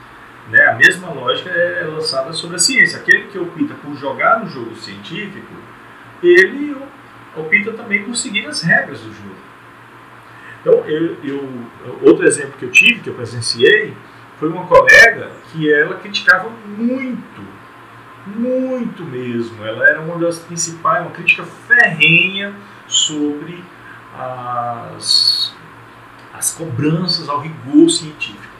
[0.49, 2.99] né, a mesma lógica é lançada sobre a ciência.
[2.99, 5.53] Aquele que opta por jogar o jogo científico,
[6.21, 6.75] ele
[7.35, 9.35] opta também por seguir as regras do jogo.
[10.61, 11.49] Então, eu, eu,
[12.01, 13.93] outro exemplo que eu tive, que eu presenciei,
[14.39, 17.41] foi uma colega que ela criticava muito,
[18.25, 19.65] muito mesmo.
[19.65, 22.55] Ela era uma das principais, uma crítica ferrenha
[22.87, 23.63] sobre
[24.17, 25.53] as,
[26.33, 28.53] as cobranças ao rigor científico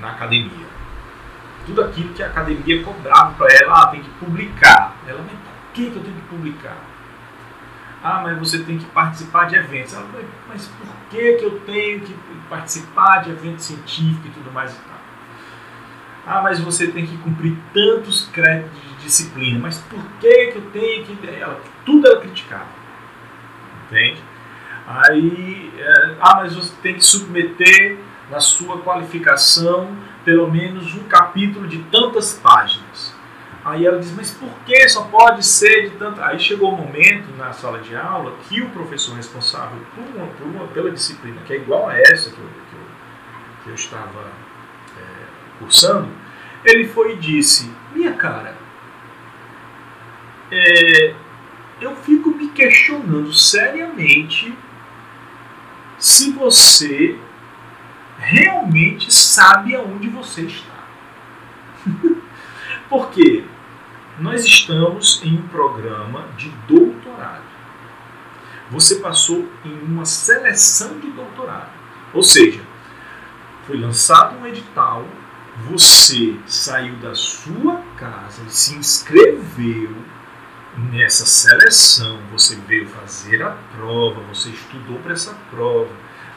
[0.00, 0.66] na academia.
[1.64, 4.96] Tudo aquilo que a academia cobrava para ela, ah, tem que publicar.
[5.06, 6.76] Ela, mas por que, que eu tenho que publicar?
[8.02, 9.94] Ah, mas você tem que participar de eventos.
[9.94, 10.06] Ela,
[10.48, 12.14] mas por que, que eu tenho que
[12.48, 14.95] participar de eventos científicos e tudo mais e tal?
[16.26, 19.60] Ah, mas você tem que cumprir tantos créditos de disciplina.
[19.60, 21.28] Mas por que, que eu tenho que.
[21.28, 22.66] Ela, tudo ela criticava.
[23.86, 24.20] Entende?
[24.86, 27.98] Aí, é, ah, mas você tem que submeter
[28.30, 33.14] na sua qualificação pelo menos um capítulo de tantas páginas.
[33.64, 36.22] Aí ela diz, mas por que só pode ser de tanto.
[36.22, 40.26] Aí chegou o um momento na sala de aula que o professor responsável por uma,
[40.28, 42.80] por uma, pela disciplina, que é igual a essa que eu, que eu,
[43.64, 44.45] que eu estava é,
[45.58, 46.08] cursando,
[46.64, 48.56] ele foi e disse: Minha cara,
[50.50, 51.14] é,
[51.80, 54.56] eu fico me questionando seriamente
[55.98, 57.18] se você
[58.18, 60.86] realmente sabe aonde você está.
[62.88, 63.44] Por quê?
[64.18, 67.44] Nós estamos em um programa de doutorado.
[68.70, 71.70] Você passou em uma seleção de doutorado.
[72.14, 72.60] Ou seja,
[73.66, 75.04] foi lançado um edital,
[75.64, 79.96] você saiu da sua casa e se inscreveu
[80.92, 85.90] nessa seleção, você veio fazer a prova, você estudou para essa prova,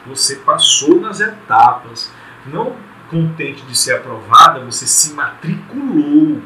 [0.06, 2.10] você passou nas etapas.
[2.46, 2.74] Não
[3.10, 6.40] contente de ser aprovada, você se matriculou.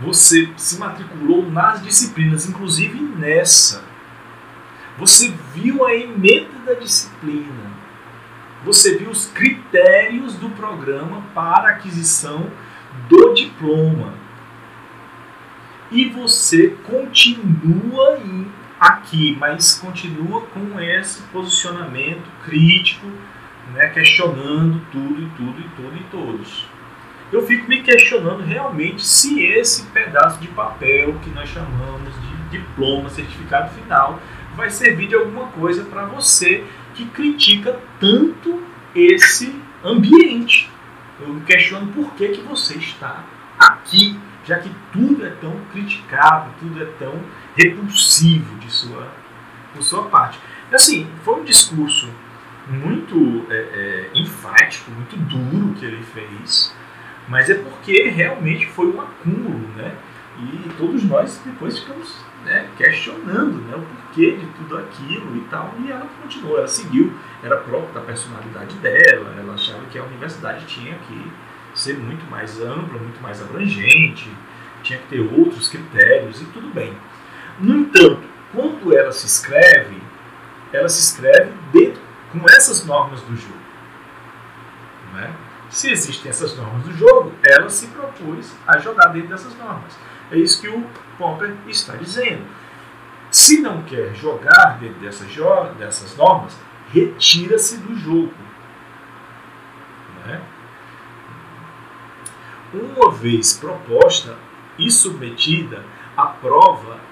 [0.00, 3.84] Você se matriculou nas disciplinas, inclusive nessa.
[4.96, 7.77] Você viu a emenda da disciplina.
[8.68, 12.50] Você viu os critérios do programa para aquisição
[13.08, 14.12] do diploma.
[15.90, 18.20] E você continua
[18.78, 23.06] aqui, mas continua com esse posicionamento crítico
[23.72, 26.66] né, questionando tudo e tudo e tudo e todos.
[27.32, 33.08] Eu fico me questionando realmente se esse pedaço de papel que nós chamamos de diploma,
[33.08, 34.20] certificado final,
[34.54, 36.64] vai servir de alguma coisa para você
[36.98, 38.60] que critica tanto
[38.92, 39.54] esse
[39.84, 40.68] ambiente.
[41.20, 43.24] Eu me questiono por que, que você está
[43.56, 47.14] aqui, já que tudo é tão criticado, tudo é tão
[47.56, 49.12] repulsivo de sua,
[49.72, 50.40] por sua parte.
[50.72, 52.08] Assim, foi um discurso
[52.68, 56.74] muito é, é, enfático, muito duro que ele fez,
[57.28, 59.94] mas é porque realmente foi um acúmulo, né?
[60.40, 65.74] E todos nós depois ficamos né, questionando né, o porquê de tudo aquilo e tal.
[65.80, 67.12] E ela continuou, ela seguiu,
[67.42, 71.32] era próprio da personalidade dela, ela achava que a universidade tinha que
[71.74, 74.30] ser muito mais ampla, muito mais abrangente,
[74.82, 76.96] tinha que ter outros critérios e tudo bem.
[77.58, 80.00] No entanto, quando ela se inscreve,
[80.72, 82.00] ela se inscreve dentro
[82.32, 83.58] com essas normas do jogo.
[85.14, 85.32] Né?
[85.68, 89.98] Se existem essas normas do jogo, ela se propôs a jogar dentro dessas normas.
[90.30, 90.84] É isso que o
[91.16, 92.44] Popper está dizendo.
[93.30, 95.28] Se não quer jogar dentro dessas,
[95.78, 96.56] dessas normas,
[96.92, 98.32] retira-se do jogo.
[100.26, 100.40] Né?
[102.72, 104.36] Uma vez proposta
[104.78, 105.84] e submetida,
[106.16, 107.08] a prova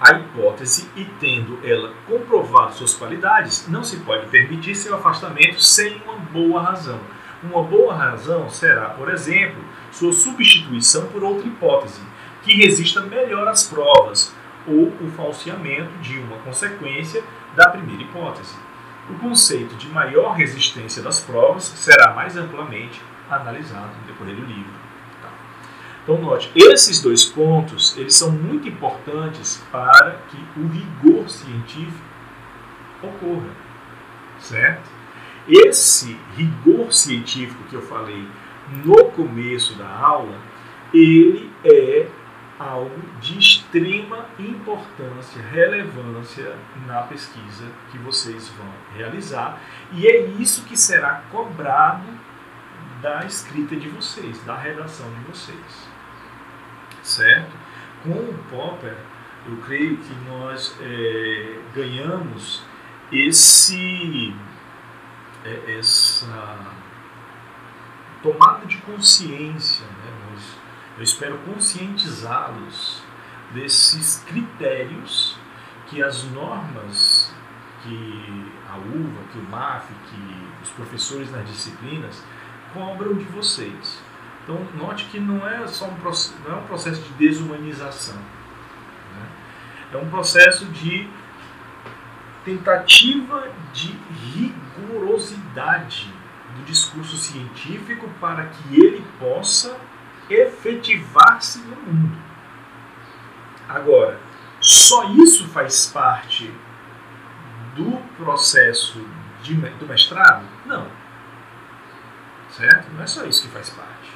[0.00, 6.00] a hipótese e tendo ela comprovado suas qualidades, não se pode permitir seu afastamento sem
[6.04, 7.00] uma boa razão.
[7.42, 12.00] Uma boa razão será, por exemplo, sua substituição por outra hipótese,
[12.46, 14.34] que resista melhor às provas,
[14.66, 17.22] ou o falseamento de uma consequência
[17.56, 18.54] da primeira hipótese.
[19.10, 24.86] O conceito de maior resistência das provas será mais amplamente analisado no decorrer do livro.
[26.02, 31.98] Então note, esses dois pontos, eles são muito importantes para que o rigor científico
[33.02, 33.50] ocorra,
[34.38, 34.96] certo?
[35.48, 38.26] esse rigor científico que eu falei
[38.84, 40.36] no começo da aula,
[40.92, 42.08] ele é
[42.58, 46.56] algo de extrema importância, relevância
[46.86, 49.60] na pesquisa que vocês vão realizar,
[49.92, 52.06] e é isso que será cobrado
[53.02, 55.88] da escrita de vocês, da redação de vocês.
[57.02, 57.52] Certo?
[58.02, 58.96] Com o Popper,
[59.46, 62.64] eu creio que nós é, ganhamos
[63.12, 64.34] esse
[65.44, 66.58] é, essa
[68.22, 70.25] tomada de consciência, né?
[70.96, 73.02] Eu espero conscientizá-los
[73.52, 75.36] desses critérios
[75.88, 77.34] que as normas
[77.82, 82.22] que a UVA, que o MAF, que os professores nas disciplinas
[82.72, 84.02] cobram de vocês.
[84.42, 85.96] Então, note que não é só um,
[86.44, 88.16] não é um processo de desumanização.
[88.16, 89.26] Né?
[89.92, 91.08] É um processo de
[92.44, 96.12] tentativa de rigorosidade
[96.56, 99.76] do discurso científico para que ele possa
[100.28, 102.18] efetivar-se no mundo.
[103.68, 104.18] Agora,
[104.60, 106.52] só isso faz parte
[107.74, 109.04] do processo
[109.42, 110.44] de, do mestrado?
[110.64, 110.86] Não.
[112.50, 112.90] Certo?
[112.92, 114.10] Não é só isso que faz parte.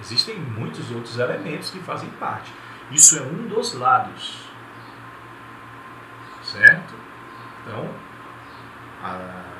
[0.00, 2.52] Existem muitos outros elementos que fazem parte.
[2.90, 4.48] Isso é um dos lados.
[6.42, 6.94] Certo?
[7.62, 7.88] Então,
[9.02, 9.51] a,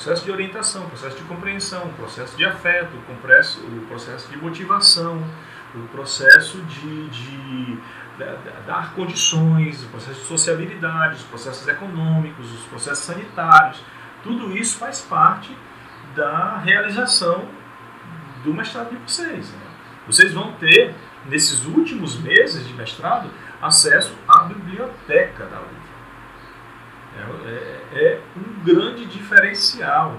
[0.00, 5.22] processo de orientação, processo de compreensão, processo de afeto, o processo, de motivação,
[5.74, 7.78] o processo de, de,
[8.66, 13.82] dar condições, o processo de sociabilidade, os processos econômicos, os processos sanitários,
[14.22, 15.54] tudo isso faz parte
[16.16, 17.46] da realização
[18.42, 19.50] do mestrado de vocês.
[19.50, 19.58] Né?
[20.06, 20.94] Vocês vão ter,
[21.26, 25.79] nesses últimos meses de mestrado, acesso à biblioteca da UFA.
[27.44, 30.16] É, é, é um grande diferencial,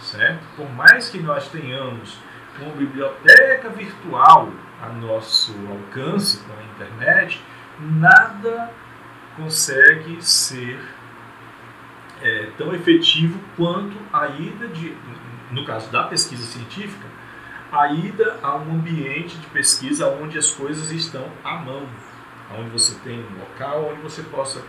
[0.00, 0.42] certo?
[0.56, 2.18] Por mais que nós tenhamos
[2.60, 4.50] uma biblioteca virtual
[4.82, 7.42] a nosso alcance com a internet,
[7.80, 8.72] nada
[9.36, 10.78] consegue ser
[12.20, 14.96] é, tão efetivo quanto a ida de,
[15.52, 17.06] no caso da pesquisa científica,
[17.70, 21.86] a ida a um ambiente de pesquisa onde as coisas estão à mão,
[22.58, 24.62] onde você tem um local onde você possa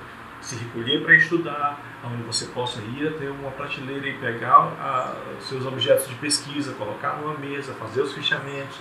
[0.50, 5.64] se recolher para estudar, onde você possa ir até uma prateleira e pegar a, seus
[5.64, 8.80] objetos de pesquisa, colocar numa mesa, fazer os fichamentos,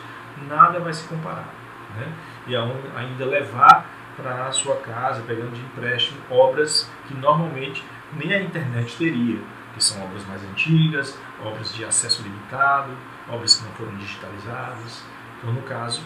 [0.49, 1.53] nada vai se comparar.
[1.95, 2.11] Né?
[2.47, 3.87] E ainda levar
[4.17, 7.85] para a sua casa, pegando de empréstimo, obras que normalmente
[8.15, 9.39] nem a internet teria,
[9.75, 12.91] que são obras mais antigas, obras de acesso limitado,
[13.29, 15.05] obras que não foram digitalizadas.
[15.39, 16.03] Então, no caso,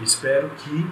[0.00, 0.88] espero que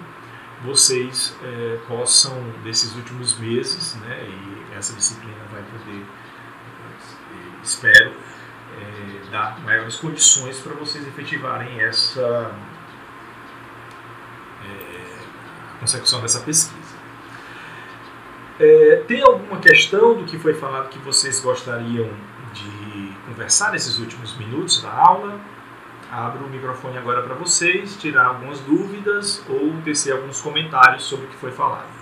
[0.63, 8.11] vocês é, possam, desses últimos meses, né, e essa disciplina vai poder, eh, espero,
[8.77, 12.53] é, dar maiores condições para vocês efetivarem essa
[14.65, 16.99] é, consecução dessa pesquisa.
[18.59, 22.09] É, tem alguma questão do que foi falado que vocês gostariam
[22.53, 25.39] de conversar nesses últimos minutos da aula?
[26.11, 31.29] Abro o microfone agora para vocês, tirar algumas dúvidas ou tecer alguns comentários sobre o
[31.29, 31.99] que foi falado.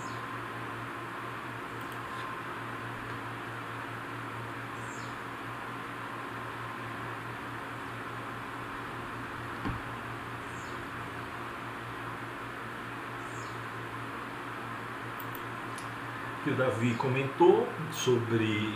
[16.44, 18.72] que o Davi comentou sobre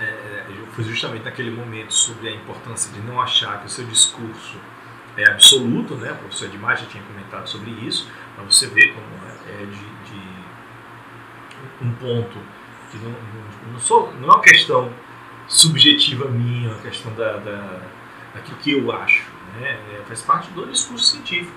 [0.00, 3.84] é, é, foi justamente naquele momento sobre a importância de não achar que o seu
[3.86, 4.56] discurso
[5.16, 6.12] é absoluto, né?
[6.12, 10.10] O professor Edmar já tinha comentado sobre isso, para você ver como é, é de,
[10.10, 10.38] de,
[11.82, 12.38] um ponto
[12.90, 14.92] que não, não, não, sou, não é uma questão
[15.48, 17.80] subjetiva minha, é uma questão da, da,
[18.34, 19.24] daquilo que eu acho,
[19.58, 19.70] né?
[19.70, 21.56] É, faz parte do discurso científico.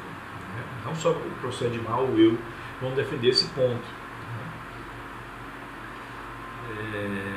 [0.56, 0.64] Né?
[0.86, 2.38] Não só o professor Edmar ou eu
[2.82, 3.86] vão defender esse ponto.
[4.26, 4.52] Né?
[6.96, 7.31] É,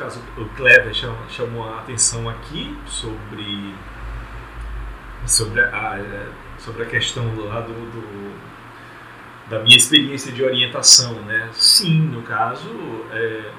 [0.00, 0.92] caso, o Kleber
[1.28, 3.74] chamou a atenção aqui sobre,
[5.26, 5.98] sobre, a,
[6.58, 8.40] sobre a questão lá do, do,
[9.50, 11.12] da minha experiência de orientação.
[11.22, 11.50] Né?
[11.52, 12.70] Sim, no caso,
[13.12, 13.50] é,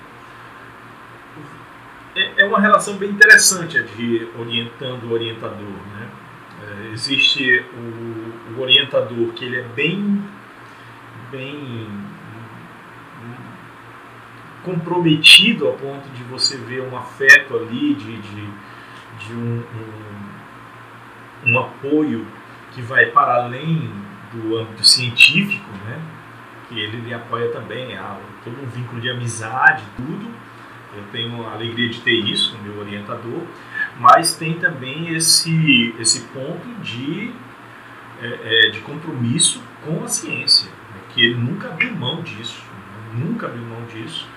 [2.15, 5.59] é, é uma relação bem interessante a de orientando o orientador.
[5.59, 6.09] Né?
[6.63, 10.23] É, existe o, o orientador que ele é bem,
[11.31, 11.87] bem
[14.63, 18.49] comprometido ao ponto de você ver um afeto ali, de, de,
[19.19, 19.63] de um,
[21.45, 22.25] um, um, apoio
[22.71, 23.91] que vai para além
[24.31, 25.99] do âmbito científico, né?
[26.69, 30.31] que ele lhe apoia também, há todo um vínculo de amizade, tudo,
[30.95, 33.43] eu tenho a alegria de ter isso no meu orientador,
[33.99, 37.31] mas tem também esse, esse ponto de,
[38.21, 41.01] é, é, de compromisso com a ciência, né?
[41.13, 43.25] que ele nunca abriu mão disso, né?
[43.25, 44.27] nunca abriu mão disso,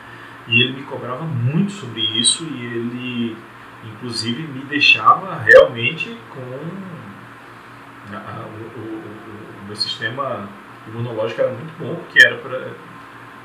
[0.47, 3.37] e ele me cobrava muito sobre isso e ele,
[3.85, 10.49] inclusive, me deixava realmente com a, a, o, o, o meu sistema
[10.87, 12.73] imunológico era muito bom, porque era para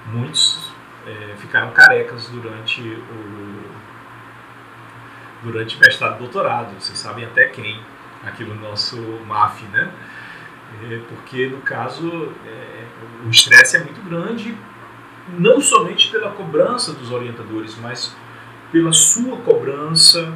[0.07, 0.71] muitos
[1.07, 3.89] é, ficaram carecas durante o
[5.41, 6.73] durante mestrado e doutorado.
[6.79, 7.81] Vocês sabem até quem
[8.25, 9.91] aqui no nosso MAF, né?
[10.83, 12.85] É, porque no caso é,
[13.25, 14.55] o estresse é muito grande,
[15.37, 18.15] não somente pela cobrança dos orientadores, mas
[18.71, 20.31] pela sua cobrança,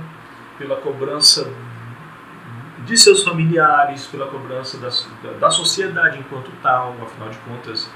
[0.58, 1.52] pela cobrança
[2.86, 4.90] de seus familiares, pela cobrança da,
[5.40, 7.90] da sociedade enquanto tal, afinal de contas,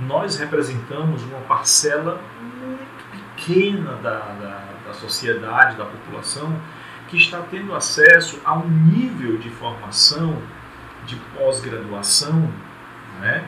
[0.00, 3.04] nós representamos uma parcela muito
[3.36, 6.60] pequena da, da, da sociedade, da população,
[7.08, 10.38] que está tendo acesso a um nível de formação,
[11.04, 12.50] de pós-graduação,
[13.20, 13.44] né?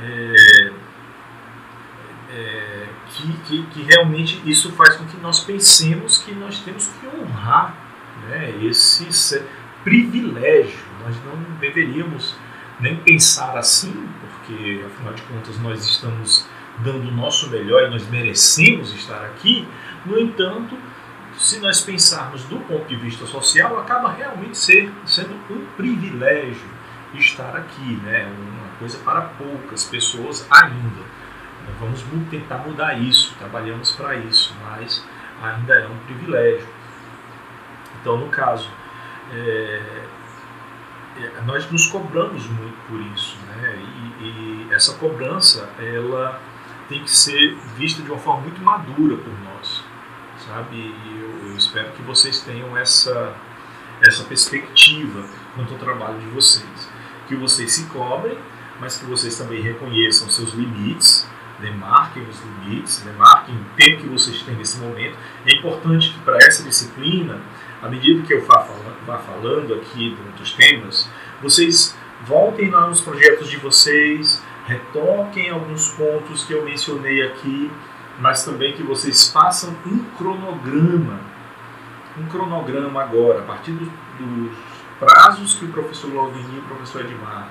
[0.00, 0.72] É,
[2.30, 7.06] é, que, que, que, realmente isso faz com que nós pensemos que nós temos que
[7.06, 7.74] honrar
[8.28, 9.42] né, esse
[9.82, 10.78] privilégio.
[11.04, 12.36] Nós não deveríamos
[12.80, 16.46] nem pensar assim, porque afinal de contas nós estamos
[16.78, 19.66] dando o nosso melhor e nós merecemos estar aqui.
[20.04, 20.76] No entanto,
[21.36, 26.78] se nós pensarmos do ponto de vista social, acaba realmente ser, sendo um privilégio
[27.14, 28.26] estar aqui, né?
[28.26, 31.17] uma coisa para poucas pessoas ainda.
[31.80, 35.04] Vamos tentar mudar isso, trabalhamos para isso, mas
[35.42, 36.66] ainda é um privilégio.
[38.00, 38.68] Então, no caso,
[39.32, 40.04] é,
[41.16, 43.76] é, nós nos cobramos muito por isso, né?
[44.20, 46.40] E, e, essa cobrança, ela
[46.88, 49.84] tem que ser vista de uma forma muito madura por nós,
[50.46, 50.76] sabe?
[50.76, 53.34] E eu, eu espero que vocês tenham essa
[54.00, 55.24] essa perspectiva
[55.54, 56.88] quanto ao trabalho de vocês,
[57.26, 58.38] que vocês se cobrem,
[58.80, 61.28] mas que vocês também reconheçam seus limites,
[61.60, 65.16] demarquem os limites, demarquem o tempo que vocês têm nesse momento.
[65.46, 67.40] É importante que para essa disciplina
[67.82, 68.64] à medida que eu vá
[69.18, 71.08] falando aqui dos temas,
[71.42, 77.70] vocês voltem lá nos projetos de vocês, retoquem alguns pontos que eu mencionei aqui,
[78.20, 81.20] mas também que vocês façam um cronograma,
[82.18, 84.56] um cronograma agora, a partir dos, dos
[84.98, 87.48] prazos que o professor Laudini e o professor Edmar,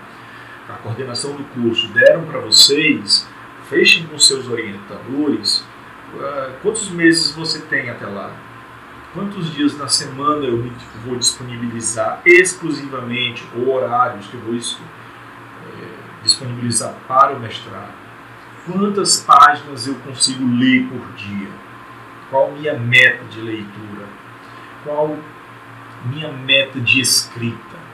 [0.67, 3.25] a coordenação do curso, deram para vocês,
[3.69, 5.59] fechem com seus orientadores,
[6.13, 8.31] uh, quantos meses você tem até lá?
[9.17, 10.71] quantos dias na semana eu
[11.03, 14.59] vou disponibilizar exclusivamente ou horários que eu vou é,
[16.21, 17.93] disponibilizar para o mestrado,
[18.65, 21.49] quantas páginas eu consigo ler por dia,
[22.29, 24.05] qual minha meta de leitura,
[24.83, 25.17] qual
[26.05, 27.87] minha meta de escrita.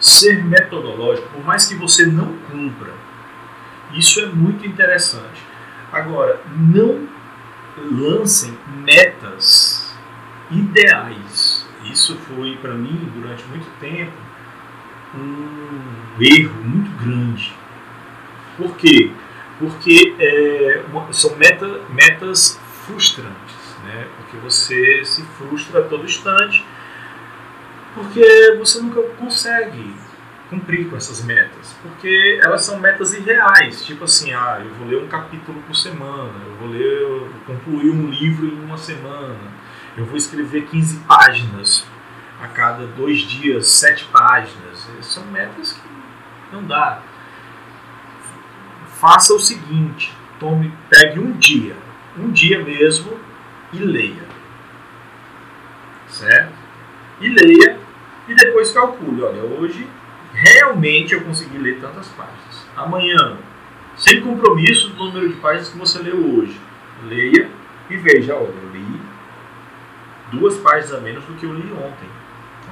[0.00, 2.92] Ser metodológico, por mais que você não cumpra,
[3.94, 5.42] isso é muito interessante.
[5.92, 7.08] Agora, não
[7.76, 9.94] lancem metas
[10.50, 11.66] ideais.
[11.84, 14.12] Isso foi para mim durante muito tempo
[15.14, 17.54] um erro muito grande.
[18.56, 19.10] Por quê?
[19.58, 24.06] Porque é, são meta, metas frustrantes, né?
[24.16, 26.64] porque você se frustra a todo instante,
[27.94, 29.94] porque você nunca consegue
[30.50, 35.02] cumprir com essas metas, porque elas são metas irreais, tipo assim, ah, eu vou ler
[35.02, 39.36] um capítulo por semana, eu vou ler, concluir um livro em uma semana,
[39.96, 41.86] eu vou escrever 15 páginas
[42.40, 44.88] a cada dois dias, sete páginas.
[45.02, 45.88] São metas que
[46.52, 47.02] não dá.
[49.00, 51.76] Faça o seguinte: tome, pegue um dia,
[52.16, 53.18] um dia mesmo
[53.72, 54.28] e leia.
[56.06, 56.52] Certo?
[57.20, 57.78] E leia
[58.28, 59.22] e depois calcule.
[59.22, 59.86] Olha, hoje
[60.38, 62.66] realmente eu consegui ler tantas páginas.
[62.76, 63.38] Amanhã,
[63.96, 66.58] sem compromisso do número de páginas que você leu hoje,
[67.04, 67.50] leia
[67.90, 69.00] e veja, olha, eu li
[70.30, 72.08] duas páginas a menos do que eu li ontem.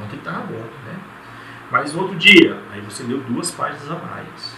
[0.03, 0.97] Ontem estava bom, né?
[1.71, 4.57] Mas no outro dia, aí você leu duas páginas a mais.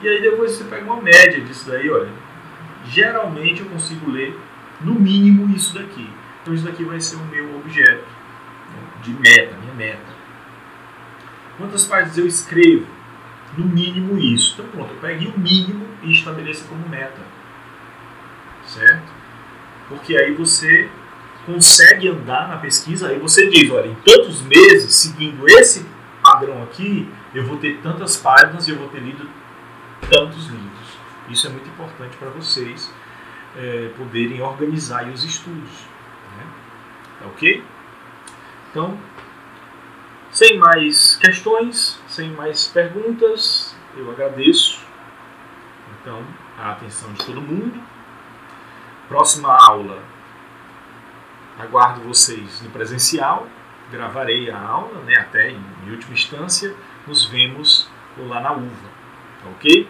[0.00, 2.10] E aí depois você pega uma média disso daí, olha.
[2.84, 4.36] Geralmente eu consigo ler
[4.80, 6.08] no mínimo isso daqui.
[6.42, 8.82] Então isso daqui vai ser o meu objeto né?
[9.02, 10.17] de meta, minha meta.
[11.58, 12.86] Quantas páginas eu escrevo?
[13.56, 14.54] No mínimo isso.
[14.54, 17.20] Então pronto, eu peguei o mínimo e estabeleço como meta.
[18.64, 19.12] Certo?
[19.88, 20.88] Porque aí você
[21.44, 25.84] consegue andar na pesquisa, aí você diz, olha, em tantos meses, seguindo esse
[26.22, 29.28] padrão aqui, eu vou ter tantas páginas e eu vou ter lido
[30.10, 30.88] tantos livros.
[31.28, 32.92] Isso é muito importante para vocês
[33.56, 35.70] é, poderem organizar os estudos.
[36.36, 36.46] Né?
[37.20, 37.64] Tá ok?
[38.70, 38.98] Então,
[40.30, 44.80] sem mais questões, sem mais perguntas, eu agradeço
[46.00, 46.22] então
[46.58, 47.80] a atenção de todo mundo.
[49.08, 50.02] Próxima aula,
[51.58, 53.46] aguardo vocês no presencial.
[53.90, 56.74] Gravarei a aula, né, até em, em última instância,
[57.06, 57.88] nos vemos
[58.18, 58.90] lá na UVA,
[59.42, 59.88] tá ok?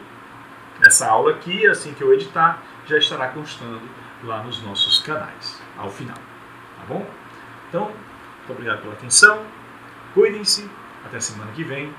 [0.86, 3.80] Essa aula aqui, assim que eu editar, já estará constando
[4.22, 7.10] lá nos nossos canais, ao final, tá bom?
[7.68, 9.44] Então, muito obrigado pela atenção,
[10.18, 10.68] cuidem-se,
[11.04, 11.94] até semana que vem,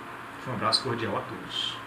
[0.46, 1.78] um abraço cordial a todos.